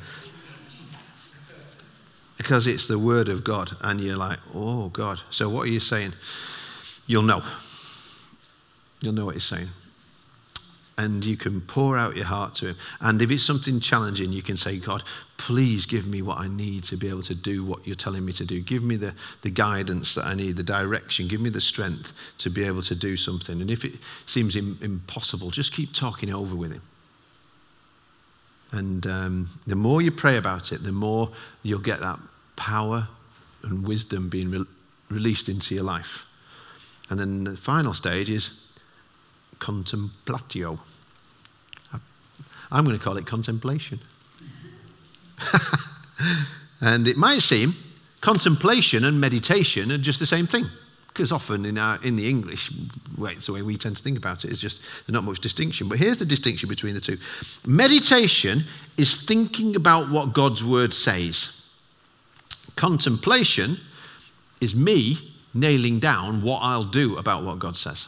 because 2.38 2.67
it's 2.67 2.88
the 2.88 2.99
word 2.99 3.30
of 3.30 3.43
God. 3.43 3.71
And 3.82 4.01
you're 4.01 4.17
like, 4.17 4.39
oh, 4.53 4.89
God. 4.89 5.19
So 5.30 5.47
what 5.49 5.63
are 5.67 5.71
you 5.71 5.80
saying? 5.80 6.13
You'll 7.07 7.24
know. 7.24 7.41
You'll 9.01 9.13
know 9.13 9.26
what 9.26 9.36
he's 9.36 9.45
saying. 9.45 9.69
And 10.97 11.24
you 11.24 11.38
can 11.38 11.61
pour 11.61 11.97
out 11.97 12.15
your 12.15 12.26
heart 12.26 12.55
to 12.55 12.67
him. 12.67 12.76
And 12.99 13.21
if 13.21 13.32
it's 13.32 13.43
something 13.43 13.80
challenging, 13.80 14.32
you 14.32 14.41
can 14.41 14.57
say, 14.57 14.78
God, 14.78 15.03
please 15.44 15.86
give 15.86 16.08
me 16.08 16.22
what 16.22 16.38
I 16.38 16.48
need 16.48 16.86
to 16.86 16.96
be 16.96 17.10
able 17.10 17.22
to 17.24 17.36
do 17.36 17.66
what 17.66 17.86
you're 17.86 17.98
telling 17.98 18.24
me 18.24 18.32
to 18.32 18.46
do. 18.46 18.62
Give 18.62 18.82
me 18.82 18.96
the, 18.96 19.14
the 19.41 19.50
guidance 19.50 20.16
that 20.16 20.26
I 20.26 20.36
need, 20.36 20.56
the 20.56 20.64
direction. 20.64 21.28
Give 21.28 21.41
me 21.41 21.50
the 21.50 21.60
strength 21.60 22.14
to 22.38 22.50
be 22.50 22.64
able 22.64 22.82
to 22.84 22.96
do 22.96 23.18
something. 23.18 23.60
And 23.60 23.70
if 23.70 23.84
it 23.84 23.96
seems 24.26 24.56
Im- 24.56 24.80
impossible, 24.82 25.52
just 25.52 25.74
keep 25.74 25.94
talking 25.94 26.30
it 26.30 26.34
over 26.34 26.56
with 26.56 26.72
him. 26.72 26.82
And 28.72 29.06
um, 29.06 29.50
the 29.68 29.76
more 29.76 30.02
you 30.02 30.12
pray 30.12 30.38
about 30.38 30.72
it, 30.72 30.82
the 30.82 30.94
more 30.94 31.30
you'll 31.62 31.80
get 31.80 32.00
that 32.00 32.20
power 32.56 33.10
and 33.64 33.86
wisdom 33.86 34.30
being 34.30 34.50
re- 34.50 34.66
released 35.10 35.50
into 35.50 35.76
your 35.76 35.84
life. 35.84 36.24
And 37.10 37.20
then 37.20 37.44
the 37.44 37.58
final 37.58 37.94
stage 37.94 38.30
is 38.30 38.62
contemplatio. 39.60 40.80
I'm 42.72 42.86
going 42.86 42.98
to 42.98 43.04
call 43.04 43.18
it 43.18 43.26
contemplation. 43.26 44.00
and 46.82 47.08
it 47.08 47.18
might 47.18 47.40
seem 47.40 47.76
contemplation 48.22 49.04
and 49.04 49.20
meditation 49.20 49.92
are 49.92 49.98
just 49.98 50.20
the 50.20 50.26
same 50.26 50.48
thing. 50.48 50.66
Because 51.08 51.32
often 51.32 51.66
in, 51.66 51.78
our, 51.78 52.04
in 52.04 52.16
the 52.16 52.28
English, 52.28 52.72
way, 53.18 53.34
it's 53.34 53.46
the 53.46 53.54
way 53.54 53.62
we 53.62 53.78
tend 53.78 53.98
to 53.98 54.02
think 54.02 54.18
about 54.18 54.44
it, 54.46 54.50
it's 54.50 54.60
just 54.60 54.82
there's 54.82 55.14
not 55.14 55.24
much 55.24 55.40
distinction. 55.42 55.88
But 55.88 56.00
here's 56.00 56.18
the 56.18 56.26
distinction 56.26 56.70
between 56.70 56.96
the 56.96 57.02
two 57.02 57.18
meditation 57.68 58.64
is 58.98 59.24
thinking 59.24 59.76
about 59.76 60.10
what 60.10 60.34
God's 60.34 60.64
word 60.64 60.92
says, 60.92 61.70
contemplation 62.76 63.78
is 64.60 64.74
me 64.74 65.18
nailing 65.54 66.00
down 66.00 66.42
what 66.42 66.60
I'll 66.60 66.84
do 66.84 67.18
about 67.18 67.44
what 67.44 67.60
God 67.60 67.76
says. 67.76 68.08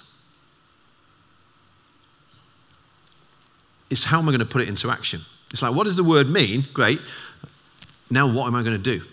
It's 3.91 4.05
how 4.05 4.17
am 4.17 4.27
I 4.27 4.31
going 4.31 4.39
to 4.39 4.45
put 4.45 4.63
it 4.63 4.67
into 4.67 4.89
action? 4.89 5.21
It's 5.55 5.61
like, 5.61 5.73
what 5.73 5.85
does 5.85 5.95
the 5.95 6.03
word 6.03 6.27
mean? 6.27 6.65
Great. 6.73 6.99
Now, 8.09 8.29
what 8.29 8.45
am 8.47 8.55
I 8.55 8.61
going 8.61 8.75
to 8.75 8.97
do 8.99 9.05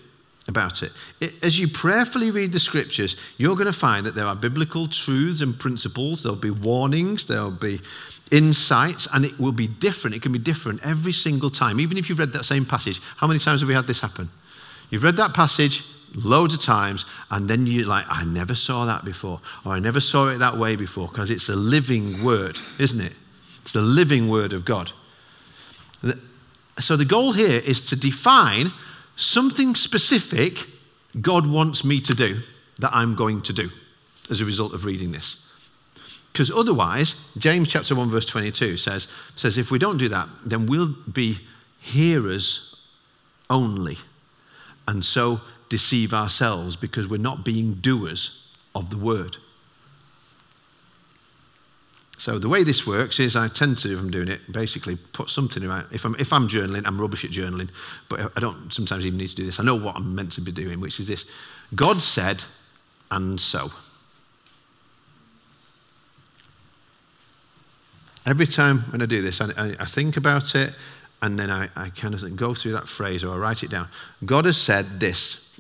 about 0.49 0.82
it? 0.82 0.90
it? 1.20 1.34
As 1.40 1.57
you 1.57 1.68
prayerfully 1.68 2.32
read 2.32 2.53
the 2.53 2.59
scriptures, 2.59 3.14
you're 3.38 3.55
going 3.55 3.66
to 3.66 3.72
find 3.72 4.05
that 4.07 4.16
there 4.16 4.26
are 4.26 4.34
biblical 4.34 4.88
truths 4.88 5.40
and 5.40 5.57
principles. 5.57 6.24
There'll 6.24 6.34
be 6.34 6.51
warnings, 6.51 7.26
there'll 7.26 7.53
be 7.53 7.78
insights, 8.32 9.07
and 9.14 9.24
it 9.24 9.38
will 9.38 9.53
be 9.53 9.68
different. 9.68 10.16
It 10.16 10.22
can 10.22 10.32
be 10.32 10.40
different 10.40 10.84
every 10.84 11.12
single 11.12 11.49
time. 11.49 11.78
Even 11.78 11.97
if 11.97 12.09
you've 12.09 12.18
read 12.18 12.32
that 12.32 12.45
same 12.45 12.66
passage, 12.66 13.01
how 13.18 13.28
many 13.28 13.38
times 13.38 13.61
have 13.61 13.68
we 13.68 13.74
had 13.74 13.86
this 13.86 14.01
happen? 14.01 14.28
You've 14.90 15.05
read 15.05 15.18
that 15.18 15.34
passage 15.34 15.84
loads 16.16 16.55
of 16.55 16.61
times, 16.61 17.05
and 17.30 17.49
then 17.49 17.68
you're 17.68 17.86
like, 17.86 18.05
I 18.09 18.24
never 18.24 18.57
saw 18.57 18.84
that 18.86 19.05
before, 19.05 19.40
or 19.64 19.74
I 19.74 19.78
never 19.78 20.01
saw 20.01 20.26
it 20.26 20.38
that 20.38 20.57
way 20.57 20.74
before, 20.74 21.07
because 21.07 21.30
it's 21.30 21.51
a 21.51 21.55
living 21.55 22.24
word, 22.24 22.61
isn't 22.80 23.01
it? 23.01 23.12
It's 23.62 23.74
the 23.74 23.80
living 23.80 24.28
word 24.28 24.53
of 24.53 24.64
God. 24.64 24.90
So 26.83 26.97
the 26.97 27.05
goal 27.05 27.33
here 27.33 27.61
is 27.64 27.80
to 27.91 27.97
define 27.97 28.72
something 29.16 29.74
specific 29.74 30.66
God 31.20 31.47
wants 31.47 31.85
me 31.85 32.01
to 32.01 32.14
do 32.14 32.41
that 32.78 32.91
I'm 32.93 33.14
going 33.14 33.43
to 33.43 33.53
do 33.53 33.70
as 34.30 34.41
a 34.41 34.45
result 34.45 34.74
of 34.74 34.85
reading 34.85 35.12
this. 35.12 35.47
Because 36.33 36.51
otherwise, 36.51 37.30
James 37.37 37.68
chapter 37.68 37.95
1, 37.95 38.09
verse 38.11 38.24
22 38.24 38.78
says, 38.78 39.07
says, 39.35 39.59
if 39.59 39.70
we 39.70 39.78
don't 39.78 39.99
do 39.99 40.09
that, 40.09 40.28
then 40.47 40.66
we'll 40.66 40.95
be 41.12 41.39
hearers 41.80 42.74
only. 43.51 43.99
And 44.89 45.05
so 45.05 45.41
deceive 45.68 46.14
ourselves 46.14 46.74
because 46.76 47.09
we're 47.09 47.18
not 47.18 47.45
being 47.45 47.74
doers 47.74 48.49
of 48.74 48.89
the 48.89 48.97
word. 48.97 49.37
So 52.23 52.39
the 52.39 52.49
way 52.49 52.62
this 52.62 52.87
works 52.87 53.18
is 53.18 53.35
I 53.35 53.49
tend 53.49 53.79
to, 53.79 53.93
if 53.93 53.99
I'm 53.99 54.09
doing 54.09 54.29
it, 54.29 54.53
basically 54.53 54.95
put 54.95 55.29
something 55.29 55.64
around. 55.64 55.89
If 55.91 56.05
I'm, 56.05 56.14
if 56.20 56.33
I'm 56.33 56.47
journaling, 56.47 56.87
I'm 56.87 57.01
rubbish 57.01 57.25
at 57.25 57.33
journaling, 57.33 57.68
but 58.09 58.31
I 58.37 58.39
don't 58.39 58.73
sometimes 58.73 59.05
even 59.05 59.18
need 59.18 59.31
to 59.31 59.35
do 59.35 59.45
this. 59.45 59.59
I 59.59 59.64
know 59.64 59.75
what 59.75 59.97
I'm 59.97 60.14
meant 60.14 60.31
to 60.35 60.41
be 60.41 60.53
doing, 60.53 60.79
which 60.79 61.01
is 61.01 61.09
this 61.09 61.25
God 61.75 62.01
said, 62.01 62.45
and 63.11 63.41
so. 63.41 63.73
Every 68.25 68.47
time 68.47 68.83
when 68.93 69.03
I 69.03 69.07
do 69.07 69.20
this, 69.20 69.41
I, 69.41 69.47
I, 69.57 69.77
I 69.81 69.85
think 69.85 70.16
about 70.16 70.55
it, 70.55 70.77
and 71.23 71.37
then 71.37 71.51
I, 71.51 71.70
I 71.75 71.91
kind 71.91 72.14
of 72.14 72.37
go 72.37 72.55
through 72.55 72.75
that 72.75 72.87
phrase 72.87 73.25
or 73.25 73.35
I 73.35 73.39
write 73.39 73.64
it 73.64 73.70
down. 73.73 73.89
God 74.25 74.45
has 74.45 74.59
said 74.59 75.01
this 75.01 75.51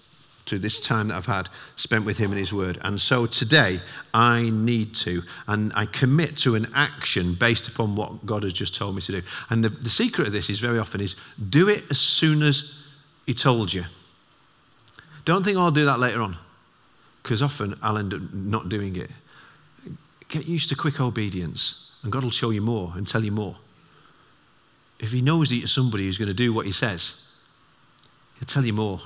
to 0.46 0.58
this 0.58 0.80
time 0.80 1.08
that 1.08 1.16
I've 1.16 1.26
had 1.26 1.48
spent 1.76 2.04
with 2.04 2.18
Him 2.18 2.32
in 2.32 2.38
His 2.38 2.52
Word. 2.52 2.78
And 2.82 3.00
so 3.00 3.26
today, 3.26 3.80
I 4.12 4.50
need 4.50 4.94
to, 4.96 5.22
and 5.46 5.72
I 5.74 5.86
commit 5.86 6.36
to 6.38 6.54
an 6.54 6.66
action 6.74 7.34
based 7.34 7.68
upon 7.68 7.96
what 7.96 8.26
God 8.26 8.42
has 8.42 8.52
just 8.52 8.74
told 8.74 8.94
me 8.94 9.02
to 9.02 9.20
do. 9.20 9.22
And 9.50 9.62
the, 9.62 9.68
the 9.68 9.88
secret 9.88 10.26
of 10.26 10.32
this 10.32 10.50
is 10.50 10.58
very 10.58 10.78
often 10.78 11.00
is 11.00 11.16
do 11.48 11.68
it 11.68 11.84
as 11.90 11.98
soon 11.98 12.42
as 12.42 12.82
He 13.26 13.34
told 13.34 13.72
you. 13.72 13.84
Don't 15.24 15.44
think 15.44 15.56
oh, 15.56 15.62
I'll 15.62 15.70
do 15.70 15.84
that 15.84 16.00
later 16.00 16.20
on, 16.20 16.36
because 17.22 17.42
often 17.42 17.78
I'll 17.82 17.98
end 17.98 18.12
up 18.12 18.20
not 18.32 18.68
doing 18.68 18.96
it. 18.96 19.10
Get 20.28 20.46
used 20.46 20.68
to 20.70 20.74
quick 20.74 21.00
obedience, 21.00 21.92
and 22.02 22.10
God 22.10 22.24
will 22.24 22.30
show 22.30 22.50
you 22.50 22.62
more 22.62 22.92
and 22.96 23.06
tell 23.06 23.24
you 23.24 23.32
more. 23.32 23.56
If 24.98 25.12
He 25.12 25.22
knows 25.22 25.50
that 25.50 25.56
you're 25.56 25.68
somebody 25.68 26.06
who's 26.06 26.18
going 26.18 26.28
to 26.28 26.34
do 26.34 26.52
what 26.52 26.66
He 26.66 26.72
says, 26.72 27.28
He'll 28.38 28.46
tell 28.46 28.64
you 28.64 28.72
more. 28.72 29.00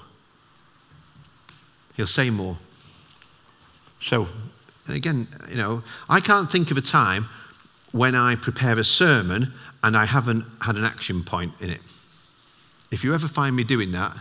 He'll 1.96 2.06
say 2.06 2.30
more. 2.30 2.56
So, 4.00 4.28
and 4.86 4.96
again, 4.96 5.26
you 5.48 5.56
know, 5.56 5.82
I 6.08 6.20
can't 6.20 6.50
think 6.50 6.70
of 6.70 6.76
a 6.76 6.82
time 6.82 7.28
when 7.92 8.14
I 8.14 8.36
prepare 8.36 8.78
a 8.78 8.84
sermon 8.84 9.52
and 9.82 9.96
I 9.96 10.04
haven't 10.04 10.44
had 10.60 10.76
an 10.76 10.84
action 10.84 11.24
point 11.24 11.52
in 11.60 11.70
it. 11.70 11.80
If 12.90 13.02
you 13.02 13.14
ever 13.14 13.26
find 13.26 13.56
me 13.56 13.64
doing 13.64 13.92
that, 13.92 14.16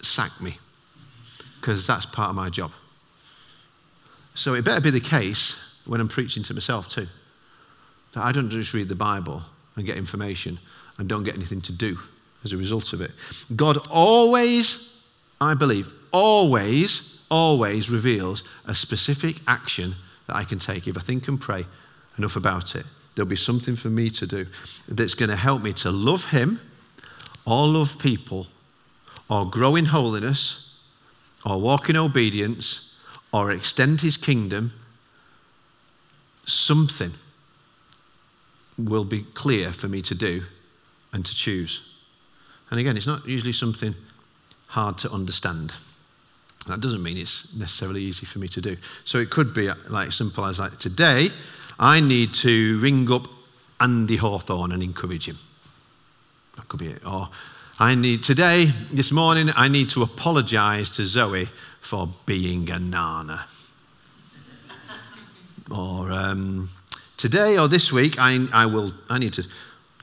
sack 0.00 0.30
me, 0.40 0.58
because 1.60 1.86
that's 1.86 2.06
part 2.06 2.30
of 2.30 2.36
my 2.36 2.48
job. 2.48 2.70
So 4.34 4.54
it 4.54 4.64
better 4.64 4.80
be 4.80 4.90
the 4.90 5.00
case 5.00 5.80
when 5.86 6.00
I'm 6.00 6.08
preaching 6.08 6.42
to 6.44 6.54
myself 6.54 6.88
too. 6.88 7.06
That 8.14 8.24
I 8.24 8.32
don't 8.32 8.50
just 8.50 8.72
read 8.74 8.88
the 8.88 8.94
Bible 8.94 9.42
and 9.76 9.84
get 9.84 9.96
information 9.96 10.58
and 10.98 11.08
don't 11.08 11.24
get 11.24 11.34
anything 11.34 11.60
to 11.62 11.72
do 11.72 11.98
as 12.44 12.52
a 12.52 12.56
result 12.56 12.92
of 12.92 13.00
it. 13.00 13.10
God 13.56 13.78
always, 13.90 15.04
I 15.40 15.54
believe, 15.54 15.92
always, 16.12 17.24
always 17.30 17.90
reveals 17.90 18.42
a 18.66 18.74
specific 18.74 19.40
action 19.46 19.94
that 20.26 20.36
I 20.36 20.44
can 20.44 20.58
take. 20.58 20.86
If 20.86 20.96
I 20.96 21.00
think 21.00 21.28
and 21.28 21.40
pray 21.40 21.66
enough 22.18 22.36
about 22.36 22.76
it, 22.76 22.84
there'll 23.14 23.28
be 23.28 23.36
something 23.36 23.76
for 23.76 23.88
me 23.88 24.10
to 24.10 24.26
do 24.26 24.46
that's 24.88 25.14
going 25.14 25.30
to 25.30 25.36
help 25.36 25.62
me 25.62 25.72
to 25.74 25.90
love 25.90 26.26
Him 26.26 26.60
or 27.44 27.66
love 27.66 27.98
people 27.98 28.46
or 29.28 29.48
grow 29.48 29.76
in 29.76 29.86
holiness 29.86 30.78
or 31.44 31.60
walk 31.60 31.90
in 31.90 31.96
obedience 31.96 32.94
or 33.32 33.50
extend 33.50 34.00
His 34.00 34.16
kingdom. 34.16 34.72
Something 36.44 37.12
will 38.78 39.04
be 39.04 39.22
clear 39.34 39.72
for 39.72 39.88
me 39.88 40.02
to 40.02 40.14
do 40.14 40.42
and 41.12 41.24
to 41.24 41.34
choose. 41.34 41.88
And 42.70 42.80
again, 42.80 42.96
it's 42.96 43.06
not 43.06 43.26
usually 43.26 43.52
something 43.52 43.94
hard 44.68 44.96
to 44.98 45.10
understand. 45.10 45.74
That 46.66 46.80
doesn't 46.80 47.02
mean 47.02 47.16
it's 47.16 47.52
necessarily 47.54 48.02
easy 48.02 48.24
for 48.24 48.38
me 48.38 48.48
to 48.48 48.60
do. 48.60 48.76
So 49.04 49.18
it 49.18 49.30
could 49.30 49.52
be 49.52 49.70
like 49.88 50.12
simple 50.12 50.44
as 50.44 50.58
like 50.58 50.78
today, 50.78 51.30
I 51.78 52.00
need 52.00 52.34
to 52.34 52.78
ring 52.78 53.10
up 53.10 53.26
Andy 53.80 54.16
Hawthorne 54.16 54.72
and 54.72 54.82
encourage 54.82 55.26
him. 55.26 55.38
That 56.56 56.68
could 56.68 56.80
be 56.80 56.88
it. 56.88 57.04
Or 57.04 57.28
I 57.80 57.94
need 57.94 58.22
today, 58.22 58.66
this 58.92 59.10
morning, 59.10 59.50
I 59.56 59.68
need 59.68 59.90
to 59.90 60.02
apologize 60.02 60.90
to 60.90 61.04
Zoe 61.04 61.48
for 61.80 62.08
being 62.26 62.70
a 62.70 62.78
nana. 62.78 63.46
or 65.70 66.12
um, 66.12 66.70
today 67.16 67.58
or 67.58 67.66
this 67.66 67.92
week, 67.92 68.16
I, 68.18 68.46
I 68.52 68.66
will 68.66 68.92
I 69.08 69.18
need 69.18 69.32
to 69.34 69.46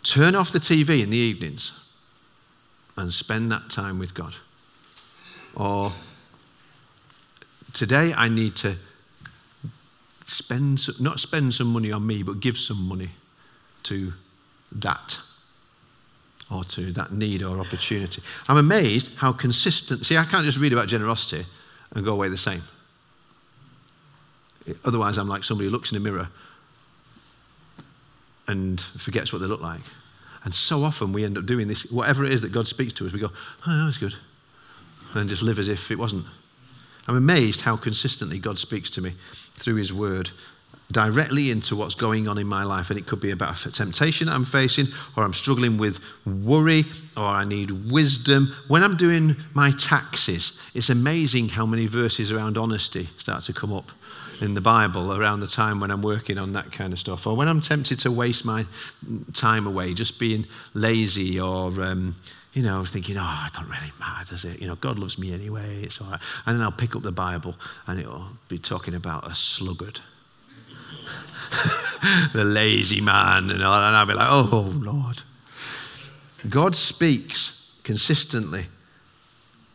turn 0.03 0.35
off 0.35 0.51
the 0.51 0.59
TV 0.59 1.01
in 1.01 1.09
the 1.09 1.17
evenings 1.17 1.71
and 2.97 3.13
spend 3.13 3.51
that 3.51 3.69
time 3.69 3.97
with 3.97 4.13
God. 4.13 4.35
Or 5.55 5.93
today 7.73 8.13
I 8.15 8.29
need 8.29 8.55
to 8.57 8.75
spend, 10.25 10.87
not 10.99 11.19
spend 11.19 11.53
some 11.53 11.67
money 11.67 11.91
on 11.91 12.05
me, 12.05 12.23
but 12.23 12.39
give 12.39 12.57
some 12.57 12.87
money 12.87 13.09
to 13.83 14.13
that 14.71 15.17
or 16.51 16.63
to 16.63 16.91
that 16.93 17.11
need 17.11 17.43
or 17.43 17.59
opportunity. 17.59 18.21
I'm 18.47 18.57
amazed 18.57 19.15
how 19.17 19.31
consistent. 19.31 20.05
See, 20.05 20.17
I 20.17 20.25
can't 20.25 20.45
just 20.45 20.59
read 20.59 20.73
about 20.73 20.87
generosity 20.87 21.45
and 21.93 22.05
go 22.05 22.13
away 22.13 22.29
the 22.29 22.37
same. 22.37 22.61
Otherwise, 24.85 25.17
I'm 25.17 25.27
like 25.27 25.43
somebody 25.43 25.67
who 25.67 25.71
looks 25.71 25.91
in 25.91 25.97
a 25.97 25.99
mirror 25.99 26.27
and 28.47 28.81
forgets 28.81 29.31
what 29.31 29.39
they 29.39 29.47
look 29.47 29.61
like. 29.61 29.81
And 30.43 30.53
so 30.53 30.83
often 30.83 31.11
we 31.11 31.23
end 31.23 31.37
up 31.37 31.45
doing 31.45 31.67
this, 31.67 31.91
whatever 31.91 32.23
it 32.23 32.31
is 32.31 32.41
that 32.41 32.51
God 32.51 32.67
speaks 32.67 32.93
to 32.93 33.05
us, 33.05 33.13
we 33.13 33.19
go, 33.19 33.31
oh, 33.67 33.77
that 33.79 33.85
was 33.85 33.97
good. 33.97 34.15
and 35.13 35.29
just 35.29 35.41
live 35.41 35.59
as 35.59 35.67
if 35.67 35.91
it 35.91 35.97
wasn't. 35.97 36.25
I'm 37.09 37.17
amazed 37.17 37.61
how 37.61 37.75
consistently 37.75 38.37
God 38.37 38.59
speaks 38.59 38.91
to 38.91 39.01
me 39.01 39.13
through 39.55 39.77
His 39.77 39.91
Word 39.91 40.29
directly 40.91 41.49
into 41.49 41.75
what's 41.75 41.95
going 41.95 42.27
on 42.27 42.37
in 42.37 42.45
my 42.45 42.63
life. 42.63 42.91
And 42.91 42.99
it 42.99 43.07
could 43.07 43.19
be 43.19 43.31
about 43.31 43.65
a 43.65 43.71
temptation 43.71 44.29
I'm 44.29 44.45
facing, 44.45 44.85
or 45.17 45.23
I'm 45.23 45.33
struggling 45.33 45.79
with 45.79 45.99
worry, 46.27 46.85
or 47.17 47.23
I 47.23 47.45
need 47.45 47.71
wisdom. 47.91 48.53
When 48.67 48.83
I'm 48.83 48.95
doing 48.95 49.35
my 49.55 49.71
taxes, 49.71 50.59
it's 50.75 50.91
amazing 50.91 51.49
how 51.49 51.65
many 51.65 51.87
verses 51.87 52.31
around 52.31 52.59
honesty 52.59 53.09
start 53.17 53.43
to 53.45 53.53
come 53.53 53.73
up 53.73 53.91
in 54.39 54.53
the 54.53 54.61
Bible 54.61 55.11
around 55.11 55.39
the 55.39 55.47
time 55.47 55.79
when 55.79 55.89
I'm 55.89 56.03
working 56.03 56.37
on 56.37 56.53
that 56.53 56.71
kind 56.71 56.93
of 56.93 56.99
stuff, 56.99 57.25
or 57.25 57.35
when 57.35 57.47
I'm 57.47 57.59
tempted 57.59 57.97
to 58.01 58.11
waste 58.11 58.45
my 58.45 58.65
time 59.33 59.65
away, 59.65 59.95
just 59.95 60.19
being 60.19 60.45
lazy 60.75 61.39
or. 61.39 61.69
Um, 61.81 62.17
you 62.53 62.63
know, 62.63 62.83
thinking, 62.83 63.15
oh, 63.19 63.43
it 63.47 63.53
don't 63.53 63.69
really 63.69 63.91
matter, 63.99 64.31
does 64.31 64.45
it? 64.45 64.59
You 64.61 64.67
know, 64.67 64.75
God 64.75 64.97
loves 64.97 65.17
me 65.17 65.33
anyway, 65.33 65.83
it's 65.83 66.01
all 66.01 66.09
right. 66.09 66.19
And 66.45 66.57
then 66.57 66.63
I'll 66.63 66.71
pick 66.71 66.95
up 66.95 67.03
the 67.03 67.11
Bible 67.11 67.55
and 67.87 67.99
it'll 67.99 68.27
be 68.47 68.57
talking 68.57 68.95
about 68.95 69.29
a 69.29 69.35
sluggard 69.35 69.99
the 72.33 72.43
lazy 72.43 73.01
man, 73.01 73.49
and, 73.49 73.63
all, 73.63 73.81
and 73.81 73.95
I'll 73.95 74.05
be 74.05 74.13
like, 74.13 74.27
oh, 74.29 74.71
Lord. 74.79 75.23
God 76.47 76.75
speaks 76.75 77.79
consistently 77.83 78.65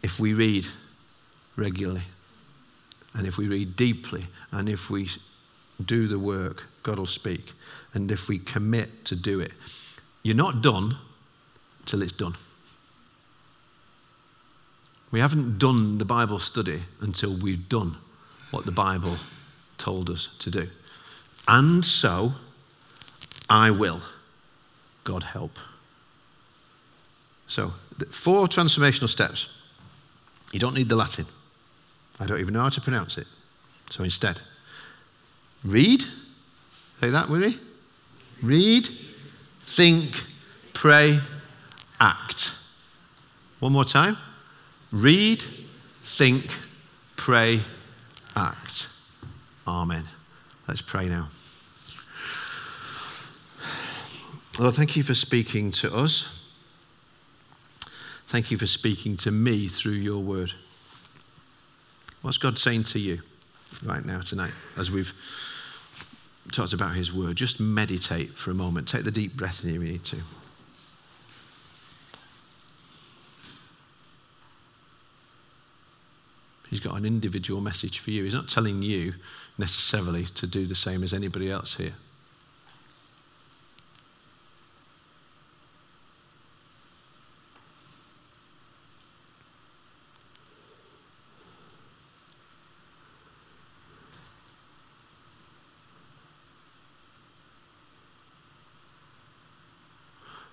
if 0.03 0.18
we 0.18 0.35
read 0.35 0.66
regularly, 1.57 2.03
and 3.14 3.27
if 3.27 3.39
we 3.39 3.49
read 3.49 3.77
deeply, 3.77 4.27
and 4.53 4.68
if 4.68 4.91
we 4.91 5.09
do 5.85 6.07
the 6.07 6.18
work, 6.18 6.64
God 6.83 6.99
will 6.99 7.07
speak. 7.07 7.53
And 7.93 8.11
if 8.11 8.29
we 8.29 8.39
commit 8.39 9.05
to 9.07 9.16
do 9.16 9.41
it, 9.41 9.53
you're 10.22 10.37
not 10.37 10.62
done 10.62 10.97
till 11.85 12.03
it's 12.03 12.12
done. 12.12 12.35
We 15.14 15.20
haven't 15.20 15.58
done 15.60 15.98
the 15.98 16.04
Bible 16.04 16.40
study 16.40 16.82
until 17.00 17.36
we've 17.36 17.68
done 17.68 17.94
what 18.50 18.66
the 18.66 18.72
Bible 18.72 19.16
told 19.78 20.10
us 20.10 20.30
to 20.40 20.50
do. 20.50 20.68
And 21.46 21.84
so 21.84 22.32
I 23.48 23.70
will. 23.70 24.00
God 25.04 25.22
help. 25.22 25.56
So, 27.46 27.74
four 28.10 28.48
transformational 28.48 29.08
steps. 29.08 29.56
You 30.50 30.58
don't 30.58 30.74
need 30.74 30.88
the 30.88 30.96
Latin. 30.96 31.26
I 32.18 32.26
don't 32.26 32.40
even 32.40 32.52
know 32.52 32.62
how 32.62 32.70
to 32.70 32.80
pronounce 32.80 33.16
it. 33.16 33.28
So 33.90 34.02
instead, 34.02 34.40
read. 35.64 36.02
Say 36.98 37.10
that 37.10 37.30
with 37.30 37.40
me. 37.40 37.56
Read, 38.42 38.88
think, 39.62 40.24
pray, 40.72 41.20
act. 42.00 42.50
One 43.60 43.70
more 43.70 43.84
time. 43.84 44.16
Read, 44.95 45.42
think, 45.42 46.53
pray, 47.16 47.62
act. 48.36 48.86
Amen. 49.66 50.05
Let's 50.68 50.82
pray 50.82 51.09
now. 51.09 51.30
Lord, 54.57 54.76
thank 54.76 54.97
you 54.97 55.03
for 55.03 55.16
speaking 55.16 55.72
to 55.72 55.92
us. 55.92 56.47
Thank 58.28 58.53
you 58.53 58.57
for 58.57 58.68
speaking 58.68 59.16
to 59.16 59.32
me 59.32 59.66
through 59.66 59.95
your 59.95 60.22
word. 60.22 60.53
What's 62.22 62.38
God 62.38 62.57
saying 62.57 62.84
to 62.84 63.01
you 63.01 63.20
right 63.84 64.05
now, 64.05 64.20
tonight, 64.20 64.53
as 64.78 64.92
we've 64.92 65.12
talked 66.53 66.72
about 66.72 66.95
his 66.95 67.12
word? 67.12 67.34
Just 67.34 67.59
meditate 67.59 68.30
for 68.30 68.53
a 68.53 68.55
moment. 68.55 68.86
Take 68.86 69.03
the 69.03 69.11
deep 69.11 69.36
breath 69.36 69.64
in 69.64 69.70
here, 69.70 69.80
we 69.80 69.90
need 69.90 70.05
to. 70.05 70.18
He's 76.75 76.81
got 76.81 76.97
an 76.97 77.05
individual 77.05 77.61
message 77.61 78.01
for 78.01 78.11
you. 78.11 78.25
He's 78.25 78.35
not 78.35 78.49
telling 78.49 78.83
you 78.83 79.14
necessarily 79.59 80.25
to 80.25 80.45
do 80.45 80.66
the 80.66 80.75
same 80.75 81.05
as 81.05 81.14
anybody 81.14 81.49
else 81.49 81.77
here. 81.77 81.93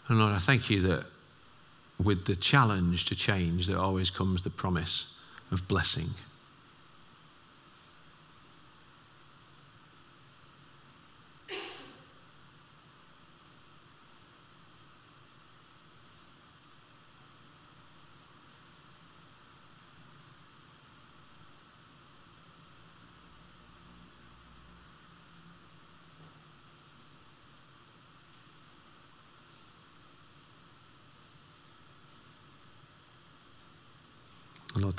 And 0.07 0.19
Lord, 0.19 0.33
I 0.33 0.37
thank 0.37 0.69
you 0.69 0.81
that 0.81 1.05
with 1.97 2.25
the 2.25 2.35
challenge 2.35 3.05
to 3.05 3.15
change, 3.15 3.65
there 3.65 3.79
always 3.79 4.11
comes 4.11 4.43
the 4.43 4.51
promise 4.51 5.17
of 5.51 5.67
blessing. 5.67 6.09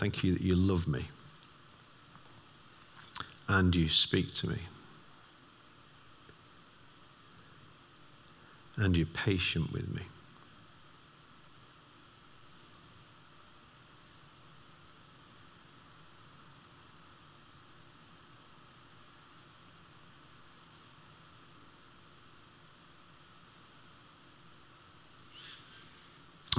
Thank 0.02 0.24
you 0.24 0.32
that 0.32 0.42
you 0.42 0.56
love 0.56 0.88
me 0.88 1.04
and 3.46 3.72
you 3.76 3.88
speak 3.88 4.34
to 4.34 4.48
me. 4.48 4.58
And 8.76 8.96
you're 8.96 9.06
patient 9.06 9.72
with 9.72 9.94
me. 9.94 10.02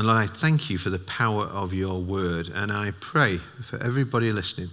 And 0.03 0.09
Lord, 0.09 0.19
I 0.19 0.27
thank 0.27 0.69
you 0.69 0.77
for 0.77 0.89
the 0.89 0.99
power 0.99 1.43
of 1.43 1.73
your 1.73 2.01
word. 2.01 2.49
And 2.53 2.73
I 2.73 2.91
pray 2.99 3.37
for 3.37 3.81
everybody 3.81 4.33
listening 4.33 4.67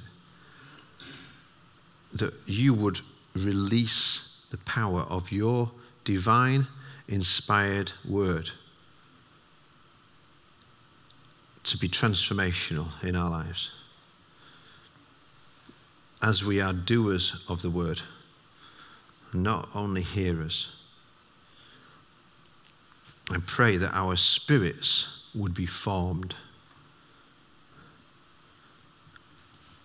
that 2.14 2.34
you 2.46 2.74
would 2.74 2.98
release 3.36 4.44
the 4.50 4.56
power 4.56 5.02
of 5.02 5.30
your 5.30 5.70
divine, 6.02 6.66
inspired 7.06 7.92
word 8.08 8.50
to 11.62 11.78
be 11.78 11.88
transformational 11.88 12.88
in 13.04 13.14
our 13.14 13.30
lives. 13.30 13.70
As 16.20 16.44
we 16.44 16.60
are 16.60 16.72
doers 16.72 17.44
of 17.48 17.62
the 17.62 17.70
word, 17.70 18.02
not 19.32 19.68
only 19.76 20.02
hearers. 20.02 20.74
I 23.30 23.38
pray 23.46 23.76
that 23.76 23.94
our 23.94 24.16
spirits 24.16 25.18
would 25.34 25.54
be 25.54 25.66
formed, 25.66 26.34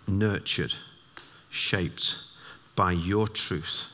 nurtured, 0.07 0.73
shaped 1.49 2.15
by 2.75 2.91
your 2.91 3.27
truth. 3.27 3.85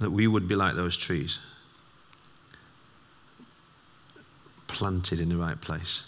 That 0.00 0.10
we 0.10 0.26
would 0.26 0.48
be 0.48 0.56
like 0.56 0.74
those 0.74 0.96
trees, 0.96 1.38
planted 4.66 5.20
in 5.20 5.28
the 5.28 5.36
right 5.36 5.60
place, 5.60 6.02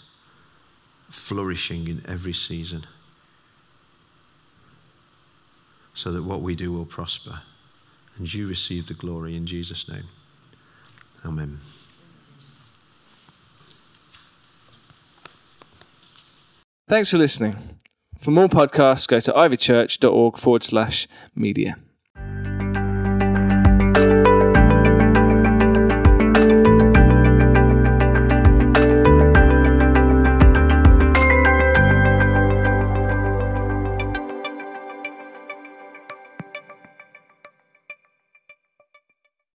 flourishing 1.09 1.87
in 1.87 2.03
every 2.05 2.33
season 2.33 2.85
so 5.97 6.11
that 6.11 6.21
what 6.21 6.41
we 6.41 6.55
do 6.55 6.71
will 6.71 6.85
prosper. 6.85 7.41
And 8.17 8.31
you 8.31 8.47
receive 8.47 8.85
the 8.85 8.93
glory 8.93 9.35
in 9.35 9.47
Jesus' 9.47 9.89
name. 9.89 10.03
Amen. 11.25 11.57
Thanks 16.87 17.09
for 17.09 17.17
listening. 17.17 17.79
For 18.21 18.29
more 18.29 18.47
podcasts, 18.47 19.07
go 19.07 19.19
to 19.19 19.31
ivychurch.org 19.33 20.37
forward 20.37 20.63
slash 20.63 21.07
media. 21.35 21.77